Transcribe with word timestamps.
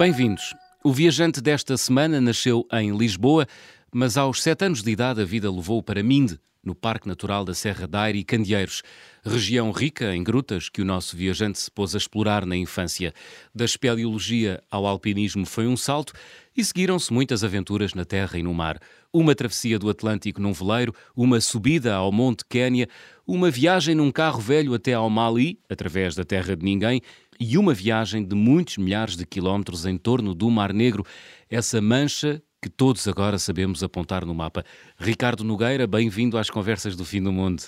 Bem-vindos. 0.00 0.54
O 0.82 0.94
viajante 0.94 1.42
desta 1.42 1.76
semana 1.76 2.22
nasceu 2.22 2.66
em 2.72 2.96
Lisboa, 2.96 3.46
mas 3.92 4.16
aos 4.16 4.42
sete 4.42 4.64
anos 4.64 4.82
de 4.82 4.90
idade 4.90 5.20
a 5.20 5.26
vida 5.26 5.52
levou-o 5.52 5.82
para 5.82 6.02
Minde, 6.02 6.40
no 6.64 6.74
Parque 6.74 7.06
Natural 7.06 7.44
da 7.44 7.52
Serra 7.52 7.86
da 7.86 8.00
Aire 8.00 8.18
e 8.18 8.24
Candeeiros, 8.24 8.82
região 9.22 9.70
rica 9.70 10.16
em 10.16 10.24
grutas 10.24 10.70
que 10.70 10.80
o 10.80 10.86
nosso 10.86 11.14
viajante 11.14 11.58
se 11.58 11.70
pôs 11.70 11.94
a 11.94 11.98
explorar 11.98 12.46
na 12.46 12.56
infância. 12.56 13.12
Da 13.54 13.66
espeleologia 13.66 14.62
ao 14.70 14.86
alpinismo 14.86 15.44
foi 15.44 15.66
um 15.66 15.76
salto 15.76 16.14
e 16.56 16.64
seguiram-se 16.64 17.12
muitas 17.12 17.44
aventuras 17.44 17.92
na 17.92 18.06
terra 18.06 18.38
e 18.38 18.42
no 18.42 18.54
mar. 18.54 18.78
Uma 19.12 19.34
travessia 19.34 19.78
do 19.78 19.90
Atlântico 19.90 20.40
num 20.40 20.54
veleiro, 20.54 20.94
uma 21.14 21.42
subida 21.42 21.94
ao 21.94 22.10
Monte 22.10 22.42
Quénia, 22.48 22.88
uma 23.26 23.50
viagem 23.50 23.94
num 23.94 24.10
carro 24.10 24.40
velho 24.40 24.72
até 24.72 24.94
ao 24.94 25.10
Mali, 25.10 25.58
através 25.68 26.14
da 26.14 26.24
terra 26.24 26.56
de 26.56 26.64
ninguém, 26.64 27.02
e 27.40 27.56
uma 27.56 27.72
viagem 27.72 28.22
de 28.22 28.36
muitos 28.36 28.76
milhares 28.76 29.16
de 29.16 29.24
quilómetros 29.24 29.86
em 29.86 29.96
torno 29.96 30.34
do 30.34 30.50
Mar 30.50 30.74
Negro, 30.74 31.06
essa 31.48 31.80
mancha 31.80 32.42
que 32.60 32.68
todos 32.68 33.08
agora 33.08 33.38
sabemos 33.38 33.82
apontar 33.82 34.26
no 34.26 34.34
mapa. 34.34 34.62
Ricardo 34.98 35.42
Nogueira, 35.42 35.86
bem-vindo 35.86 36.36
às 36.36 36.50
Conversas 36.50 36.94
do 36.94 37.04
Fim 37.04 37.22
do 37.22 37.32
Mundo. 37.32 37.62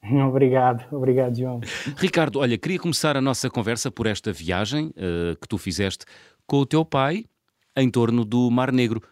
Obrigado, 0.28 0.86
obrigado, 0.94 1.36
João. 1.36 1.60
Ricardo, 1.98 2.38
olha, 2.38 2.56
queria 2.56 2.78
começar 2.78 3.16
a 3.16 3.20
nossa 3.20 3.50
conversa 3.50 3.90
por 3.90 4.06
esta 4.06 4.32
viagem 4.32 4.86
uh, 4.96 5.36
que 5.38 5.46
tu 5.46 5.58
fizeste 5.58 6.06
com 6.46 6.58
o 6.58 6.64
teu 6.64 6.84
pai 6.84 7.26
em 7.76 7.90
torno 7.90 8.24
do 8.24 8.50
Mar 8.50 8.72
Negro. 8.72 9.02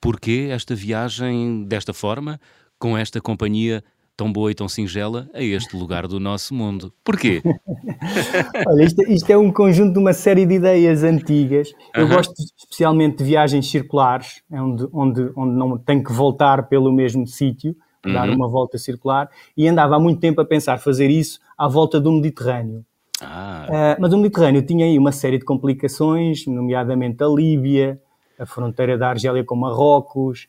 Porquê 0.00 0.48
esta 0.50 0.74
viagem 0.74 1.64
desta 1.64 1.94
forma, 1.94 2.38
com 2.78 2.98
esta 2.98 3.22
companhia 3.22 3.82
tão 4.16 4.32
boa 4.32 4.50
e 4.50 4.54
tão 4.54 4.68
singela 4.68 5.28
a 5.34 5.42
este 5.42 5.76
lugar 5.76 6.06
do 6.06 6.20
nosso 6.20 6.54
mundo. 6.54 6.92
Porquê? 7.02 7.42
Olha, 8.66 8.84
isto, 8.84 9.02
isto, 9.10 9.30
é 9.30 9.36
um 9.36 9.52
conjunto 9.52 9.92
de 9.92 9.98
uma 9.98 10.12
série 10.12 10.46
de 10.46 10.54
ideias 10.54 11.02
antigas. 11.02 11.72
Eu 11.94 12.08
gosto 12.08 12.32
especialmente 12.58 13.18
de 13.18 13.24
viagens 13.24 13.68
circulares, 13.68 14.42
é 14.50 14.60
onde, 14.60 14.88
onde, 14.92 15.32
onde 15.36 15.56
não 15.56 15.78
tenho 15.78 16.02
que 16.02 16.12
voltar 16.12 16.68
pelo 16.68 16.92
mesmo 16.92 17.26
sítio, 17.26 17.76
dar 18.04 18.28
uhum. 18.28 18.36
uma 18.36 18.48
volta 18.48 18.78
circular, 18.78 19.28
e 19.56 19.66
andava 19.66 19.96
há 19.96 19.98
muito 19.98 20.20
tempo 20.20 20.40
a 20.40 20.44
pensar 20.44 20.78
fazer 20.78 21.10
isso 21.10 21.40
à 21.56 21.66
volta 21.66 22.00
do 22.00 22.12
Mediterrâneo. 22.12 22.84
Ah. 23.20 23.66
Uh, 23.68 24.00
mas 24.00 24.12
o 24.12 24.18
Mediterrâneo 24.18 24.62
tinha 24.62 24.86
aí 24.86 24.98
uma 24.98 25.12
série 25.12 25.38
de 25.38 25.44
complicações, 25.44 26.46
nomeadamente 26.46 27.22
a 27.22 27.26
Líbia, 27.26 28.00
a 28.38 28.44
fronteira 28.44 28.98
da 28.98 29.08
Argélia 29.08 29.44
com 29.44 29.56
Marrocos, 29.56 30.48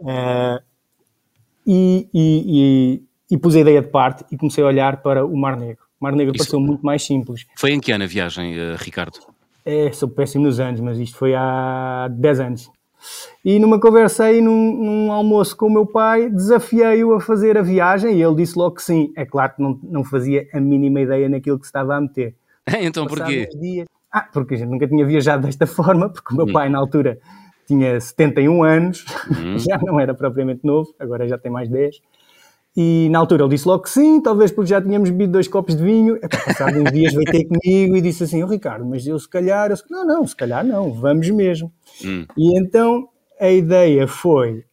uh, 0.00 0.62
e, 1.66 2.08
e, 2.12 3.02
e, 3.30 3.34
e, 3.34 3.38
pus 3.38 3.54
a 3.56 3.60
ideia 3.60 3.82
de 3.82 3.88
parte 3.88 4.24
e 4.30 4.36
comecei 4.36 4.62
a 4.62 4.66
olhar 4.66 5.02
para 5.02 5.24
o 5.24 5.36
Mar 5.36 5.56
Negro. 5.56 5.84
O 6.00 6.04
Mar 6.04 6.12
Negro 6.14 6.34
Isso 6.34 6.44
pareceu 6.44 6.60
muito 6.60 6.84
mais 6.84 7.04
simples. 7.04 7.46
Foi 7.56 7.72
em 7.72 7.80
que 7.80 7.92
ano 7.92 8.04
a 8.04 8.06
viagem, 8.06 8.54
uh, 8.54 8.76
Ricardo? 8.76 9.18
É, 9.64 9.92
sou 9.92 10.08
péssimo 10.08 10.44
nos 10.44 10.58
anos, 10.58 10.80
mas 10.80 10.98
isto 10.98 11.16
foi 11.16 11.34
há 11.34 12.08
10 12.10 12.40
anos. 12.40 12.70
E 13.44 13.58
numa 13.58 13.80
conversa 13.80 14.24
aí, 14.24 14.40
num, 14.40 14.76
num 14.76 15.12
almoço 15.12 15.56
com 15.56 15.66
o 15.66 15.70
meu 15.70 15.86
pai, 15.86 16.30
desafiei-o 16.30 17.14
a 17.14 17.20
fazer 17.20 17.58
a 17.58 17.62
viagem 17.62 18.16
e 18.16 18.22
ele 18.22 18.36
disse 18.36 18.56
logo 18.56 18.76
que 18.76 18.82
sim. 18.82 19.12
É 19.16 19.24
claro 19.24 19.54
que 19.54 19.62
não, 19.62 19.78
não 19.82 20.04
fazia 20.04 20.48
a 20.52 20.60
mínima 20.60 21.00
ideia 21.00 21.28
naquilo 21.28 21.58
que 21.58 21.66
se 21.66 21.70
estava 21.70 21.96
a 21.96 22.00
meter. 22.00 22.34
então 22.80 23.06
porquê? 23.06 23.48
Dias... 23.60 23.86
Ah, 24.12 24.28
porque 24.32 24.54
a 24.54 24.58
gente 24.58 24.68
nunca 24.68 24.86
tinha 24.86 25.04
viajado 25.06 25.46
desta 25.46 25.66
forma, 25.66 26.08
porque 26.08 26.34
o 26.34 26.36
meu 26.36 26.46
hum. 26.46 26.52
pai 26.52 26.68
na 26.68 26.78
altura 26.78 27.18
tinha 27.66 28.00
71 28.00 28.62
anos, 28.62 29.04
uhum. 29.30 29.58
já 29.60 29.78
não 29.78 29.98
era 30.00 30.14
propriamente 30.14 30.60
novo, 30.64 30.94
agora 30.98 31.26
já 31.28 31.38
tem 31.38 31.50
mais 31.50 31.68
10. 31.68 32.00
E 32.74 33.08
na 33.10 33.18
altura 33.18 33.42
ele 33.42 33.50
disse 33.50 33.68
logo 33.68 33.82
que 33.82 33.90
sim, 33.90 34.20
talvez 34.20 34.50
porque 34.50 34.70
já 34.70 34.80
tínhamos 34.80 35.10
bebido 35.10 35.32
dois 35.32 35.46
copos 35.46 35.76
de 35.76 35.82
vinho. 35.82 36.18
Passado 36.20 36.78
uns 36.78 36.90
dias 36.90 37.12
veio 37.12 37.30
ter 37.30 37.44
comigo 37.44 37.96
e 37.96 38.00
disse 38.00 38.24
assim: 38.24 38.42
oh, 38.42 38.46
Ricardo, 38.46 38.86
mas 38.86 39.06
eu 39.06 39.18
se 39.18 39.28
calhar. 39.28 39.70
Eu, 39.70 39.76
não, 39.90 40.06
não, 40.06 40.26
se 40.26 40.34
calhar 40.34 40.64
não, 40.64 40.90
vamos 40.90 41.28
mesmo. 41.28 41.70
Uhum. 42.02 42.24
E 42.34 42.58
então 42.58 43.08
a 43.38 43.50
ideia 43.50 44.08
foi 44.08 44.64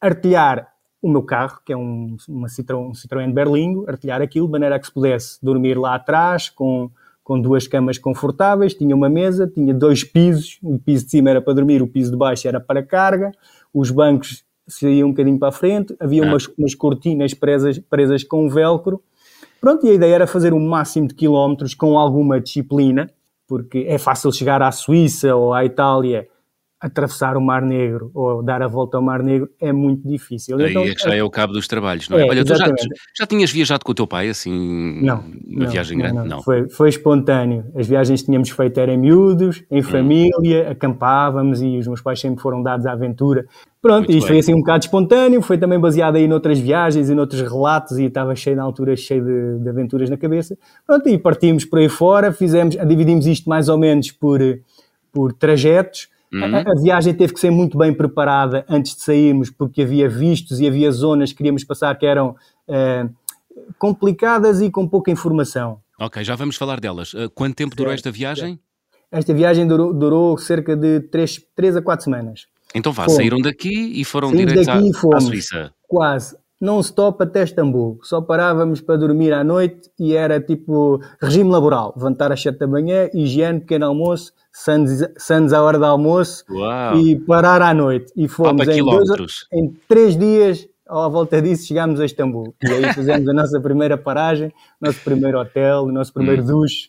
artilhar 0.00 0.66
o 1.00 1.08
meu 1.08 1.22
carro, 1.22 1.60
que 1.64 1.72
é 1.72 1.76
um, 1.76 2.16
uma 2.28 2.48
Citroën, 2.48 2.90
um 2.90 2.92
Citroën 2.92 3.32
Berlingo, 3.32 3.88
artilhar 3.88 4.20
aquilo 4.20 4.46
de 4.46 4.52
maneira 4.52 4.74
a 4.74 4.78
que 4.80 4.86
se 4.86 4.92
pudesse 4.92 5.38
dormir 5.40 5.78
lá 5.78 5.94
atrás 5.94 6.48
com 6.50 6.90
com 7.28 7.38
duas 7.38 7.68
camas 7.68 7.98
confortáveis, 7.98 8.72
tinha 8.72 8.96
uma 8.96 9.10
mesa, 9.10 9.46
tinha 9.46 9.74
dois 9.74 10.02
pisos, 10.02 10.58
o 10.62 10.78
piso 10.78 11.04
de 11.04 11.10
cima 11.10 11.28
era 11.28 11.42
para 11.42 11.52
dormir, 11.52 11.82
o 11.82 11.86
piso 11.86 12.10
de 12.10 12.16
baixo 12.16 12.48
era 12.48 12.58
para 12.58 12.82
carga, 12.82 13.32
os 13.72 13.90
bancos 13.90 14.42
saíam 14.66 15.08
um 15.08 15.10
bocadinho 15.10 15.38
para 15.38 15.48
a 15.48 15.52
frente, 15.52 15.94
havia 16.00 16.24
ah. 16.24 16.26
umas, 16.26 16.48
umas 16.56 16.74
cortinas 16.74 17.34
presas, 17.34 17.78
presas 17.78 18.24
com 18.24 18.48
velcro. 18.48 19.02
Pronto, 19.60 19.86
e 19.86 19.90
a 19.90 19.92
ideia 19.92 20.14
era 20.14 20.26
fazer 20.26 20.54
o 20.54 20.58
máximo 20.58 21.06
de 21.06 21.14
quilómetros 21.14 21.74
com 21.74 21.98
alguma 21.98 22.40
disciplina, 22.40 23.10
porque 23.46 23.84
é 23.86 23.98
fácil 23.98 24.32
chegar 24.32 24.62
à 24.62 24.72
Suíça 24.72 25.36
ou 25.36 25.52
à 25.52 25.66
Itália 25.66 26.26
atravessar 26.80 27.36
o 27.36 27.40
Mar 27.40 27.62
Negro 27.62 28.10
ou 28.14 28.42
dar 28.42 28.62
a 28.62 28.68
volta 28.68 28.96
ao 28.96 29.02
Mar 29.02 29.20
Negro 29.20 29.48
é 29.60 29.72
muito 29.72 30.06
difícil. 30.06 30.56
Aí 30.58 30.70
então, 30.70 30.82
é 30.82 30.94
que 30.94 31.02
já 31.02 31.14
é 31.14 31.22
o 31.22 31.30
cabo 31.30 31.52
dos 31.52 31.66
trabalhos, 31.66 32.08
não 32.08 32.18
é? 32.18 32.22
é 32.22 32.24
Olha, 32.28 32.44
tu 32.44 32.54
já, 32.54 32.66
já, 33.18 33.26
tinhas 33.26 33.50
viajado 33.50 33.84
com 33.84 33.90
o 33.90 33.94
teu 33.94 34.06
pai, 34.06 34.28
assim, 34.28 35.00
não, 35.02 35.18
uma 35.18 35.64
não, 35.64 35.70
viagem 35.70 35.98
grande? 35.98 36.14
Não, 36.14 36.24
não. 36.24 36.42
Foi, 36.42 36.68
foi 36.68 36.88
espontâneo. 36.88 37.64
As 37.74 37.86
viagens 37.86 38.20
que 38.20 38.26
tínhamos 38.26 38.50
feito 38.50 38.78
eram 38.78 38.96
miúdos, 38.96 39.64
em 39.70 39.80
hum. 39.80 39.82
família, 39.82 40.66
hum. 40.68 40.70
acampávamos 40.70 41.60
e 41.60 41.78
os 41.78 41.86
meus 41.88 42.00
pais 42.00 42.20
sempre 42.20 42.40
foram 42.40 42.62
dados 42.62 42.86
à 42.86 42.92
aventura. 42.92 43.46
Pronto, 43.82 44.06
muito 44.06 44.12
isto 44.12 44.20
bem. 44.22 44.28
foi 44.28 44.38
assim 44.38 44.54
um 44.54 44.58
bocado 44.58 44.84
espontâneo, 44.84 45.42
foi 45.42 45.58
também 45.58 45.80
baseado 45.80 46.16
aí 46.16 46.28
noutras 46.28 46.60
viagens 46.60 47.10
e 47.10 47.14
noutros 47.14 47.40
relatos 47.42 47.98
e 47.98 48.04
estava 48.04 48.34
cheio 48.36 48.56
na 48.56 48.62
altura, 48.62 48.96
cheio 48.96 49.24
de, 49.24 49.64
de 49.64 49.68
aventuras 49.68 50.08
na 50.08 50.16
cabeça. 50.16 50.56
Pronto, 50.86 51.08
e 51.08 51.18
partimos 51.18 51.64
por 51.64 51.80
aí 51.80 51.88
fora, 51.88 52.32
fizemos, 52.32 52.76
dividimos 52.86 53.26
isto 53.26 53.48
mais 53.48 53.68
ou 53.68 53.78
menos 53.78 54.12
por, 54.12 54.40
por 55.12 55.32
trajetos, 55.32 56.08
Uhum. 56.32 56.56
A, 56.56 56.60
a, 56.60 56.74
viagem 56.80 57.14
teve 57.14 57.32
que 57.32 57.40
ser 57.40 57.50
muito 57.50 57.78
bem 57.78 57.92
preparada 57.92 58.64
antes 58.68 58.94
de 58.94 59.02
sairmos, 59.02 59.50
porque 59.50 59.82
havia 59.82 60.08
vistos 60.08 60.60
e 60.60 60.66
havia 60.66 60.90
zonas 60.90 61.30
que 61.30 61.38
queríamos 61.38 61.64
passar 61.64 61.98
que 61.98 62.04
eram 62.04 62.36
uh, 62.68 63.14
complicadas 63.78 64.60
e 64.60 64.70
com 64.70 64.86
pouca 64.86 65.10
informação. 65.10 65.80
Ok, 65.98 66.22
já 66.22 66.36
vamos 66.36 66.56
falar 66.56 66.80
delas. 66.80 67.14
Uh, 67.14 67.30
quanto 67.34 67.54
tempo 67.54 67.74
durou 67.74 67.92
esta 67.92 68.10
viagem? 68.10 68.58
Esta 69.10 69.32
viagem 69.32 69.66
durou, 69.66 69.94
durou 69.94 70.36
cerca 70.36 70.76
de 70.76 71.00
3, 71.00 71.40
3 71.56 71.76
a 71.76 71.82
4 71.82 72.04
semanas. 72.04 72.46
Então 72.74 72.92
vá, 72.92 73.04
fomos. 73.04 73.16
saíram 73.16 73.38
daqui 73.38 73.92
e 73.98 74.04
foram 74.04 74.30
diretos 74.30 74.68
à, 74.68 74.78
à 75.14 75.20
Suíça. 75.20 75.72
Quase 75.86 76.36
não 76.60 76.80
stop 76.80 77.22
até 77.22 77.44
Istambul. 77.44 78.00
Só 78.02 78.20
parávamos 78.20 78.80
para 78.80 78.96
dormir 78.96 79.32
à 79.32 79.44
noite 79.44 79.90
e 79.98 80.14
era 80.14 80.40
tipo 80.40 81.00
regime 81.20 81.50
laboral. 81.50 81.92
Levantar 81.96 82.32
às 82.32 82.42
7 82.42 82.58
da 82.58 82.66
manhã, 82.66 83.08
higiene, 83.14 83.60
pequeno 83.60 83.86
almoço, 83.86 84.32
Sands 84.52 85.52
à 85.52 85.62
hora 85.62 85.78
do 85.78 85.84
almoço 85.84 86.44
Uau. 86.50 86.98
e 86.98 87.16
parar 87.16 87.62
à 87.62 87.72
noite. 87.72 88.12
E 88.16 88.26
fomos 88.26 88.66
em, 88.66 88.84
dois, 88.84 89.46
em 89.52 89.72
três 89.88 90.16
dias, 90.16 90.68
à 90.88 91.06
volta 91.08 91.40
disso, 91.40 91.68
chegámos 91.68 92.00
a 92.00 92.04
Istambul. 92.04 92.54
E 92.62 92.72
aí 92.72 92.92
fizemos 92.92 93.28
a 93.28 93.32
nossa 93.32 93.60
primeira 93.60 93.96
paragem, 93.96 94.52
nosso 94.80 95.00
primeiro 95.04 95.38
hotel, 95.38 95.84
o 95.84 95.92
nosso 95.92 96.12
primeiro 96.12 96.42
hum. 96.42 96.46
duche. 96.46 96.88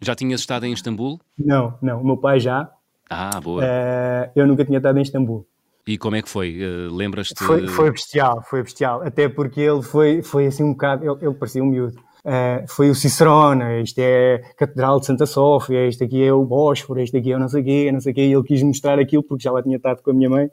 Já 0.00 0.14
tinhas 0.14 0.40
estado 0.40 0.64
em 0.64 0.72
Istambul? 0.72 1.20
Não, 1.38 1.74
não. 1.82 2.00
O 2.00 2.06
meu 2.06 2.16
pai 2.16 2.40
já. 2.40 2.70
Ah, 3.10 3.38
boa. 3.40 3.62
Uh, 3.62 4.30
eu 4.34 4.46
nunca 4.46 4.64
tinha 4.64 4.78
estado 4.78 4.98
em 4.98 5.02
Istambul. 5.02 5.46
E 5.86 5.98
como 5.98 6.16
é 6.16 6.22
que 6.22 6.28
foi? 6.28 6.58
Uh, 6.62 6.94
Lembras-te? 6.94 7.42
Foi, 7.42 7.66
foi 7.66 7.90
bestial, 7.90 8.42
foi 8.48 8.62
bestial. 8.62 9.02
Até 9.02 9.28
porque 9.28 9.60
ele 9.60 9.82
foi, 9.82 10.22
foi 10.22 10.46
assim 10.46 10.62
um 10.62 10.72
bocado. 10.72 11.04
Ele, 11.04 11.26
ele 11.26 11.34
parecia 11.34 11.62
um 11.62 11.66
miúdo. 11.66 11.96
Uh, 12.20 12.68
foi 12.68 12.90
o 12.90 12.94
Cicerone, 12.94 13.82
isto 13.82 13.98
é 13.98 14.34
a 14.34 14.54
Catedral 14.54 15.00
de 15.00 15.06
Santa 15.06 15.24
Sófia, 15.24 15.88
isto 15.88 16.04
aqui 16.04 16.22
é 16.22 16.30
o 16.30 16.44
Bósforo, 16.44 17.00
isto 17.00 17.16
aqui 17.16 17.32
é 17.32 17.36
o 17.36 17.38
não 17.38 17.48
sei 17.48 17.62
o 17.62 17.64
quê, 17.64 17.90
não 17.90 18.00
sei 18.00 18.12
o 18.12 18.14
quê. 18.14 18.20
E 18.26 18.32
ele 18.32 18.42
quis 18.42 18.62
mostrar 18.62 18.98
aquilo 18.98 19.22
porque 19.22 19.42
já 19.42 19.50
lá 19.50 19.62
tinha 19.62 19.76
estado 19.76 20.02
com 20.02 20.10
a 20.10 20.14
minha 20.14 20.28
mãe. 20.28 20.50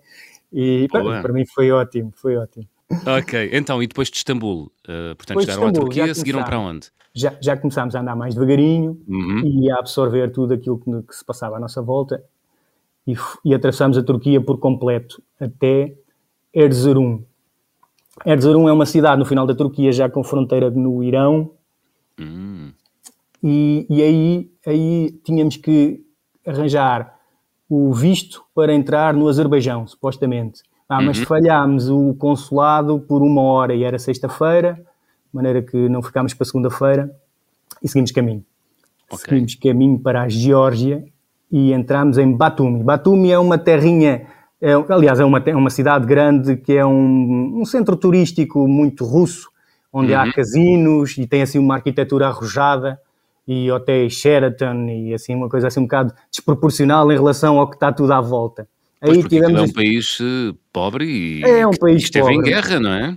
E 0.51 0.87
para, 0.89 1.21
para 1.21 1.33
mim 1.33 1.45
foi 1.45 1.71
ótimo, 1.71 2.11
foi 2.15 2.37
ótimo. 2.37 2.65
Ok, 3.05 3.49
então, 3.51 3.83
e 3.83 3.87
depois 3.87 4.09
de 4.09 4.15
Istambul? 4.15 4.71
Uh, 4.87 5.13
portanto, 5.17 5.27
depois 5.27 5.45
chegaram 5.45 5.67
Istambul, 5.67 5.81
à 5.81 5.93
Turquia, 5.93 6.15
seguiram 6.15 6.43
para 6.43 6.57
onde? 6.57 6.87
Já, 7.13 7.35
já 7.41 7.57
começámos 7.57 7.95
a 7.95 7.99
andar 7.99 8.15
mais 8.15 8.33
devagarinho 8.33 8.97
uhum. 9.07 9.41
e 9.43 9.69
a 9.69 9.77
absorver 9.77 10.31
tudo 10.31 10.53
aquilo 10.53 10.79
que, 10.79 11.07
que 11.07 11.15
se 11.15 11.25
passava 11.25 11.57
à 11.57 11.59
nossa 11.59 11.81
volta 11.81 12.23
e, 13.07 13.15
e 13.45 13.55
atravessámos 13.55 13.97
a 13.97 14.03
Turquia 14.03 14.41
por 14.41 14.59
completo 14.59 15.23
até 15.39 15.95
Erzurum. 16.53 17.23
Erzurum 18.25 18.67
é 18.67 18.73
uma 18.73 18.85
cidade 18.85 19.17
no 19.17 19.25
final 19.25 19.47
da 19.47 19.55
Turquia, 19.55 19.91
já 19.91 20.09
com 20.09 20.23
fronteira 20.23 20.69
no 20.69 21.03
Irão. 21.03 21.51
Hum. 22.19 22.71
E, 23.41 23.85
e 23.89 24.01
aí, 24.01 24.51
aí 24.65 25.11
tínhamos 25.23 25.55
que 25.55 26.03
arranjar 26.45 27.15
o 27.69 27.93
visto 27.93 28.43
para 28.53 28.73
entrar 28.73 29.13
no 29.13 29.27
Azerbaijão, 29.27 29.85
supostamente. 29.87 30.63
Ah, 30.89 31.01
mas 31.01 31.19
uhum. 31.19 31.25
falhámos 31.25 31.89
o 31.89 32.13
consulado 32.15 32.99
por 32.99 33.21
uma 33.21 33.41
hora 33.41 33.75
e 33.75 33.83
era 33.83 33.99
sexta-feira, 33.99 34.73
de 34.73 34.83
maneira 35.33 35.61
que 35.61 35.89
não 35.89 36.01
ficámos 36.01 36.33
para 36.33 36.45
segunda-feira 36.45 37.13
e 37.83 37.87
seguimos 37.87 38.11
caminho. 38.11 38.43
Okay. 39.11 39.17
Seguimos 39.17 39.55
caminho 39.55 39.99
para 39.99 40.23
a 40.23 40.29
Geórgia 40.29 41.05
e 41.51 41.71
entramos 41.73 42.17
em 42.17 42.31
Batumi. 42.31 42.83
Batumi 42.83 43.31
é 43.31 43.39
uma 43.39 43.57
terrinha, 43.57 44.27
é, 44.61 44.73
aliás, 44.89 45.19
é 45.19 45.25
uma, 45.25 45.41
é 45.45 45.55
uma 45.55 45.69
cidade 45.69 46.05
grande 46.05 46.57
que 46.57 46.73
é 46.73 46.85
um, 46.85 47.61
um 47.61 47.65
centro 47.65 47.95
turístico 47.95 48.67
muito 48.67 49.05
russo, 49.05 49.49
onde 49.91 50.13
uhum. 50.13 50.19
há 50.19 50.33
casinos 50.33 51.17
e 51.17 51.25
tem 51.25 51.41
assim 51.41 51.59
uma 51.59 51.75
arquitetura 51.75 52.27
arrojada 52.27 52.99
e 53.47 53.71
hotéis 53.71 54.13
Sheraton 54.13 54.87
e 54.89 55.13
assim 55.13 55.33
uma 55.33 55.47
coisa 55.47 55.67
assim 55.67 55.79
um 55.79 55.83
bocado 55.83 56.13
desproporcional 56.29 57.09
em 57.11 57.15
relação 57.15 57.57
ao 57.57 57.69
que 57.69 57.75
está 57.75 57.91
tudo 57.93 58.11
à 58.11 58.19
volta. 58.19 58.67
Aí 58.99 59.23
tivemos 59.23 59.61
é 59.61 59.63
um 59.63 59.71
país 59.71 60.17
eh, 60.19 60.53
pobre 60.73 61.05
e 61.05 61.43
é 61.43 61.65
um 61.65 61.71
país 61.71 62.03
esteve 62.03 62.25
pobre. 62.25 62.37
em 62.37 62.41
guerra, 62.41 62.79
não 62.79 62.91
é? 62.91 63.15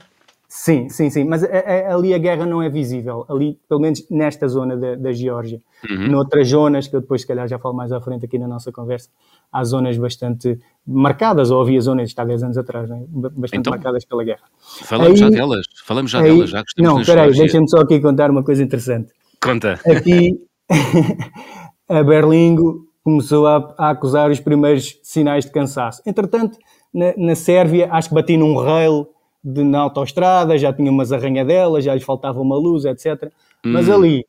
Sim, 0.52 0.88
sim, 0.88 1.08
sim, 1.11 1.23
mas 1.23 1.44
a, 1.44 1.47
a, 1.47 1.94
ali 1.94 2.12
a 2.12 2.19
guerra 2.19 2.44
não 2.44 2.61
é 2.61 2.69
visível, 2.69 3.25
ali, 3.29 3.56
pelo 3.69 3.81
menos 3.81 4.05
nesta 4.11 4.49
zona 4.49 4.76
da, 4.76 4.97
da 4.97 5.12
Geórgia. 5.12 5.62
Uhum. 5.88 6.08
Noutras 6.08 6.49
zonas, 6.49 6.88
que 6.88 6.97
eu 6.97 7.00
depois 7.00 7.20
se 7.20 7.26
calhar 7.29 7.47
já 7.47 7.56
falo 7.56 7.73
mais 7.73 7.93
à 7.93 8.00
frente 8.00 8.25
aqui 8.25 8.37
na 8.37 8.49
nossa 8.49 8.73
conversa, 8.73 9.08
há 9.52 9.62
zonas 9.62 9.97
bastante 9.97 10.58
marcadas, 10.85 11.52
ou 11.52 11.62
havia 11.62 11.81
zonas, 11.81 12.08
está 12.08 12.25
10 12.25 12.43
anos 12.43 12.58
atrás, 12.58 12.91
né? 12.91 13.05
bastante 13.08 13.61
então, 13.61 13.70
marcadas 13.70 14.05
pela 14.05 14.25
guerra. 14.25 14.43
Falamos 14.82 15.23
aí, 15.23 15.29
já 15.29 15.31
delas, 15.31 15.67
falamos 15.85 16.11
já 16.11 16.19
aí, 16.19 16.25
delas, 16.25 16.50
já 16.50 16.64
que 16.64 16.70
estamos 16.70 16.93
Não, 16.93 17.00
espera 17.00 17.23
aí, 17.23 17.32
deixa-me 17.32 17.70
só 17.70 17.79
aqui 17.79 18.00
contar 18.00 18.29
uma 18.29 18.43
coisa 18.43 18.61
interessante. 18.61 19.12
Conta. 19.41 19.79
Aqui, 19.87 20.37
a 21.88 22.02
Berlingo 22.02 22.88
começou 23.05 23.47
a, 23.47 23.73
a, 23.79 23.91
acusar 23.91 24.29
os 24.29 24.41
primeiros 24.41 24.99
sinais 25.00 25.44
de 25.44 25.52
cansaço. 25.52 26.02
Entretanto, 26.05 26.58
na, 26.93 27.14
na 27.17 27.35
Sérvia, 27.37 27.88
acho 27.93 28.08
que 28.08 28.17
bati 28.17 28.37
num 28.37 28.56
rail 28.56 29.06
de, 29.42 29.62
na 29.64 29.81
autoestrada, 29.81 30.58
já 30.58 30.72
tinha 30.72 30.90
umas 30.90 31.12
arranhadelas, 31.12 31.84
já 31.84 31.94
lhe 31.94 32.00
faltava 32.00 32.40
uma 32.40 32.56
luz, 32.56 32.84
etc. 32.84 33.31
Hum. 33.64 33.72
Mas 33.72 33.88
ali, 33.88 34.25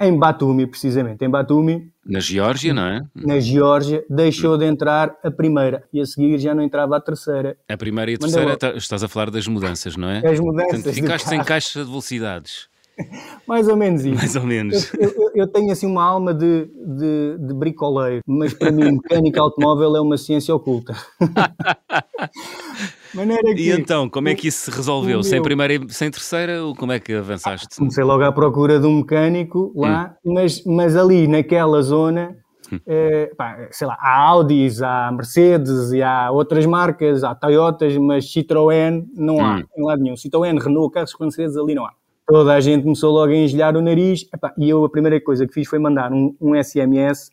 em 0.00 0.18
Batumi, 0.18 0.66
precisamente, 0.66 1.24
em 1.24 1.30
Batumi... 1.30 1.90
Na 2.04 2.18
Geórgia, 2.18 2.74
não 2.74 2.82
é? 2.82 3.02
Na 3.14 3.38
Geórgia, 3.38 4.04
deixou 4.10 4.58
de 4.58 4.64
entrar 4.64 5.16
a 5.22 5.30
primeira 5.30 5.84
e 5.92 6.00
a 6.00 6.06
seguir 6.06 6.38
já 6.38 6.52
não 6.54 6.62
entrava 6.62 6.96
a 6.96 7.00
terceira. 7.00 7.56
A 7.68 7.76
primeira 7.76 8.10
e 8.10 8.14
a 8.14 8.18
terceira, 8.18 8.56
tá, 8.56 8.70
estás 8.70 9.04
a 9.04 9.08
falar 9.08 9.30
das 9.30 9.46
mudanças, 9.46 9.96
não 9.96 10.08
é? 10.08 10.26
As 10.26 10.40
mudanças. 10.40 10.82
Portanto, 10.82 10.94
ficaste 10.94 11.28
sem 11.28 11.42
caixa 11.44 11.78
de 11.78 11.84
velocidades. 11.86 12.68
Mais 13.46 13.68
ou 13.68 13.76
menos 13.76 14.04
isso. 14.04 14.16
Mais 14.16 14.36
ou 14.36 14.42
menos. 14.44 14.92
Eu, 14.94 15.10
eu, 15.10 15.30
eu 15.34 15.46
tenho 15.46 15.70
assim 15.72 15.86
uma 15.86 16.04
alma 16.04 16.34
de, 16.34 16.66
de, 16.74 17.38
de, 17.38 17.54
bricoleiro, 17.54 18.22
mas 18.26 18.52
para 18.52 18.70
mim 18.70 18.92
mecânica 18.92 19.40
automóvel 19.40 19.96
é 19.96 20.00
uma 20.00 20.18
ciência 20.18 20.54
oculta. 20.54 20.94
que, 23.12 23.62
e 23.62 23.70
então, 23.70 24.08
como 24.08 24.28
é 24.28 24.34
que 24.34 24.48
isso 24.48 24.70
se 24.70 24.76
resolveu? 24.76 25.22
Sem 25.22 25.42
primeira 25.42 25.74
e 25.74 25.92
sem 25.92 26.10
terceira, 26.10 26.64
ou 26.64 26.74
como 26.74 26.92
é 26.92 26.98
que 26.98 27.12
avançaste? 27.12 27.76
Comecei 27.76 28.02
logo 28.02 28.22
à 28.24 28.32
procura 28.32 28.80
de 28.80 28.86
um 28.86 28.98
mecânico 28.98 29.72
lá, 29.76 30.16
hum. 30.24 30.34
mas, 30.34 30.64
mas 30.64 30.96
ali 30.96 31.28
naquela 31.28 31.82
zona, 31.82 32.36
hum. 32.72 32.78
eh, 32.86 33.30
pá, 33.36 33.68
sei 33.70 33.86
lá, 33.86 33.96
há 34.00 34.18
Audis, 34.28 34.82
há 34.82 35.12
Mercedes 35.12 35.92
e 35.92 36.02
há 36.02 36.30
outras 36.30 36.64
marcas, 36.66 37.22
há 37.22 37.34
Toyotas, 37.34 37.96
mas 37.98 38.24
Citroën 38.24 39.04
não 39.14 39.44
há 39.44 39.56
hum. 39.56 39.64
em 39.76 39.84
lado 39.84 40.02
nenhum. 40.02 40.16
Citroën, 40.16 40.58
Renault, 40.58 40.92
carros 40.92 41.12
franceses 41.12 41.56
ali 41.56 41.74
não 41.74 41.84
há. 41.84 41.92
Toda 42.26 42.54
a 42.54 42.60
gente 42.60 42.84
começou 42.84 43.12
logo 43.12 43.32
a 43.32 43.36
engelhar 43.36 43.76
o 43.76 43.82
nariz, 43.82 44.26
epá, 44.32 44.54
e 44.56 44.70
eu 44.70 44.84
a 44.84 44.88
primeira 44.88 45.20
coisa 45.20 45.46
que 45.46 45.52
fiz 45.52 45.68
foi 45.68 45.78
mandar 45.78 46.12
um, 46.12 46.34
um 46.40 46.54
SMS 46.62 47.30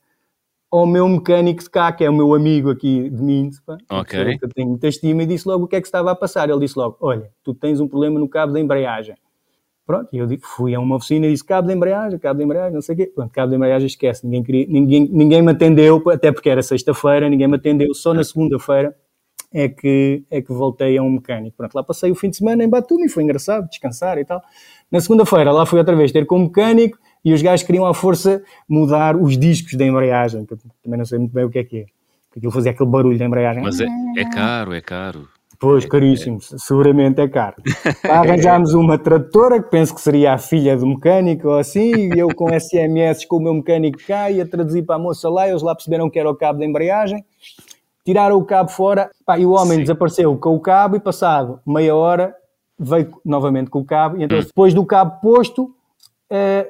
ao 0.71 0.85
meu 0.85 1.07
mecânico 1.07 1.63
de 1.63 1.69
cá, 1.69 1.91
que 1.91 2.03
é 2.03 2.09
o 2.09 2.13
meu 2.13 2.33
amigo 2.33 2.69
aqui 2.69 3.09
de 3.09 3.21
Mint, 3.21 3.55
okay. 3.89 4.37
que 4.37 4.45
eu 4.45 4.49
tenho 4.49 4.69
muita 4.69 4.87
estima, 4.87 5.23
e 5.23 5.25
disse 5.25 5.47
logo 5.47 5.65
o 5.65 5.67
que 5.67 5.75
é 5.75 5.81
que 5.81 5.87
estava 5.87 6.11
a 6.11 6.15
passar. 6.15 6.49
Ele 6.49 6.59
disse 6.59 6.77
logo: 6.77 6.97
Olha, 7.01 7.29
tu 7.43 7.53
tens 7.53 7.79
um 7.79 7.87
problema 7.87 8.19
no 8.19 8.29
cabo 8.29 8.53
da 8.53 8.59
embreagem. 8.59 9.15
Pronto, 9.85 10.07
e 10.13 10.19
eu 10.19 10.27
fui 10.43 10.75
a 10.75 10.79
uma 10.79 10.97
oficina 10.97 11.25
e 11.25 11.31
disse: 11.31 11.43
Cabo 11.43 11.67
de 11.67 11.73
embreagem, 11.73 12.19
cabo 12.19 12.37
de 12.37 12.45
embreagem, 12.45 12.73
não 12.73 12.81
sei 12.81 12.93
o 12.93 12.97
quê. 12.97 13.11
Pronto, 13.13 13.31
cabo 13.31 13.49
de 13.49 13.55
embreagem 13.55 13.87
esquece, 13.87 14.23
ninguém, 14.25 14.43
queria, 14.43 14.65
ninguém, 14.69 15.09
ninguém 15.11 15.41
me 15.41 15.51
atendeu, 15.51 16.01
até 16.09 16.31
porque 16.31 16.49
era 16.49 16.61
sexta-feira, 16.61 17.27
ninguém 17.27 17.47
me 17.47 17.55
atendeu, 17.55 17.93
só 17.95 18.13
na 18.13 18.23
segunda-feira 18.23 18.95
é 19.51 19.67
que, 19.67 20.23
é 20.29 20.41
que 20.41 20.53
voltei 20.53 20.97
a 20.97 21.01
um 21.01 21.09
mecânico. 21.09 21.57
Pronto, 21.57 21.73
lá 21.73 21.83
passei 21.83 22.11
o 22.11 22.15
fim 22.15 22.29
de 22.29 22.37
semana 22.37 22.63
em 22.63 22.69
Batumi, 22.69 23.09
foi 23.09 23.23
engraçado, 23.23 23.67
descansar 23.67 24.19
e 24.19 24.25
tal. 24.25 24.41
Na 24.91 24.99
segunda-feira 24.99 25.51
lá 25.51 25.65
fui 25.65 25.79
outra 25.79 25.95
vez 25.95 26.11
ter 26.11 26.25
com 26.25 26.37
um 26.37 26.43
mecânico 26.43 26.99
e 27.23 27.33
os 27.33 27.41
gajos 27.41 27.65
queriam 27.65 27.85
à 27.85 27.93
força 27.93 28.41
mudar 28.67 29.15
os 29.15 29.37
discos 29.37 29.75
da 29.75 29.85
embreagem, 29.85 30.45
que 30.45 30.53
eu 30.53 30.57
também 30.83 30.97
não 30.97 31.05
sei 31.05 31.19
muito 31.19 31.33
bem 31.33 31.43
o 31.43 31.49
que 31.49 31.59
é 31.59 31.63
que 31.63 31.77
é. 31.79 31.85
Porque 32.27 32.39
aquilo 32.39 32.51
fazia 32.51 32.71
aquele 32.71 32.89
barulho 32.89 33.17
da 33.17 33.25
embreagem. 33.25 33.63
Mas 33.63 33.79
é, 33.79 33.87
é 34.17 34.25
caro, 34.25 34.73
é 34.73 34.81
caro. 34.81 35.27
Pois, 35.59 35.85
caríssimo, 35.85 36.37
é. 36.37 36.57
seguramente 36.57 37.19
é 37.19 37.27
caro. 37.27 37.57
Arranjámos 38.09 38.73
uma 38.73 38.97
tradutora 38.97 39.61
que 39.61 39.69
penso 39.69 39.93
que 39.93 39.99
seria 39.99 40.33
a 40.33 40.37
filha 40.37 40.77
do 40.77 40.87
mecânico 40.87 41.49
ou 41.49 41.57
assim, 41.57 42.13
e 42.13 42.17
eu 42.17 42.33
com 42.33 42.57
SMS 42.57 43.25
com 43.25 43.37
o 43.37 43.41
meu 43.41 43.53
mecânico 43.53 43.99
cá 44.07 44.31
ia 44.31 44.45
traduzir 44.45 44.83
para 44.83 44.95
a 44.95 44.99
moça 44.99 45.29
lá, 45.29 45.49
eles 45.49 45.61
lá 45.61 45.75
perceberam 45.75 46.09
que 46.09 46.17
era 46.17 46.29
o 46.29 46.35
cabo 46.35 46.59
da 46.59 46.65
embreagem, 46.65 47.25
tiraram 48.05 48.37
o 48.37 48.45
cabo 48.45 48.69
fora, 48.69 49.09
pá, 49.25 49.37
e 49.37 49.45
o 49.45 49.51
homem 49.51 49.79
Sim. 49.79 49.81
desapareceu 49.81 50.37
com 50.37 50.55
o 50.55 50.59
cabo 50.61 50.95
e 50.95 50.99
passado 50.99 51.59
meia 51.67 51.93
hora 51.93 52.33
veio 52.79 53.11
novamente 53.25 53.69
com 53.69 53.79
o 53.79 53.85
cabo, 53.85 54.17
e 54.17 54.23
então 54.23 54.37
hum. 54.37 54.41
depois 54.41 54.73
do 54.73 54.85
cabo 54.85 55.19
posto, 55.19 55.75
é, 56.29 56.67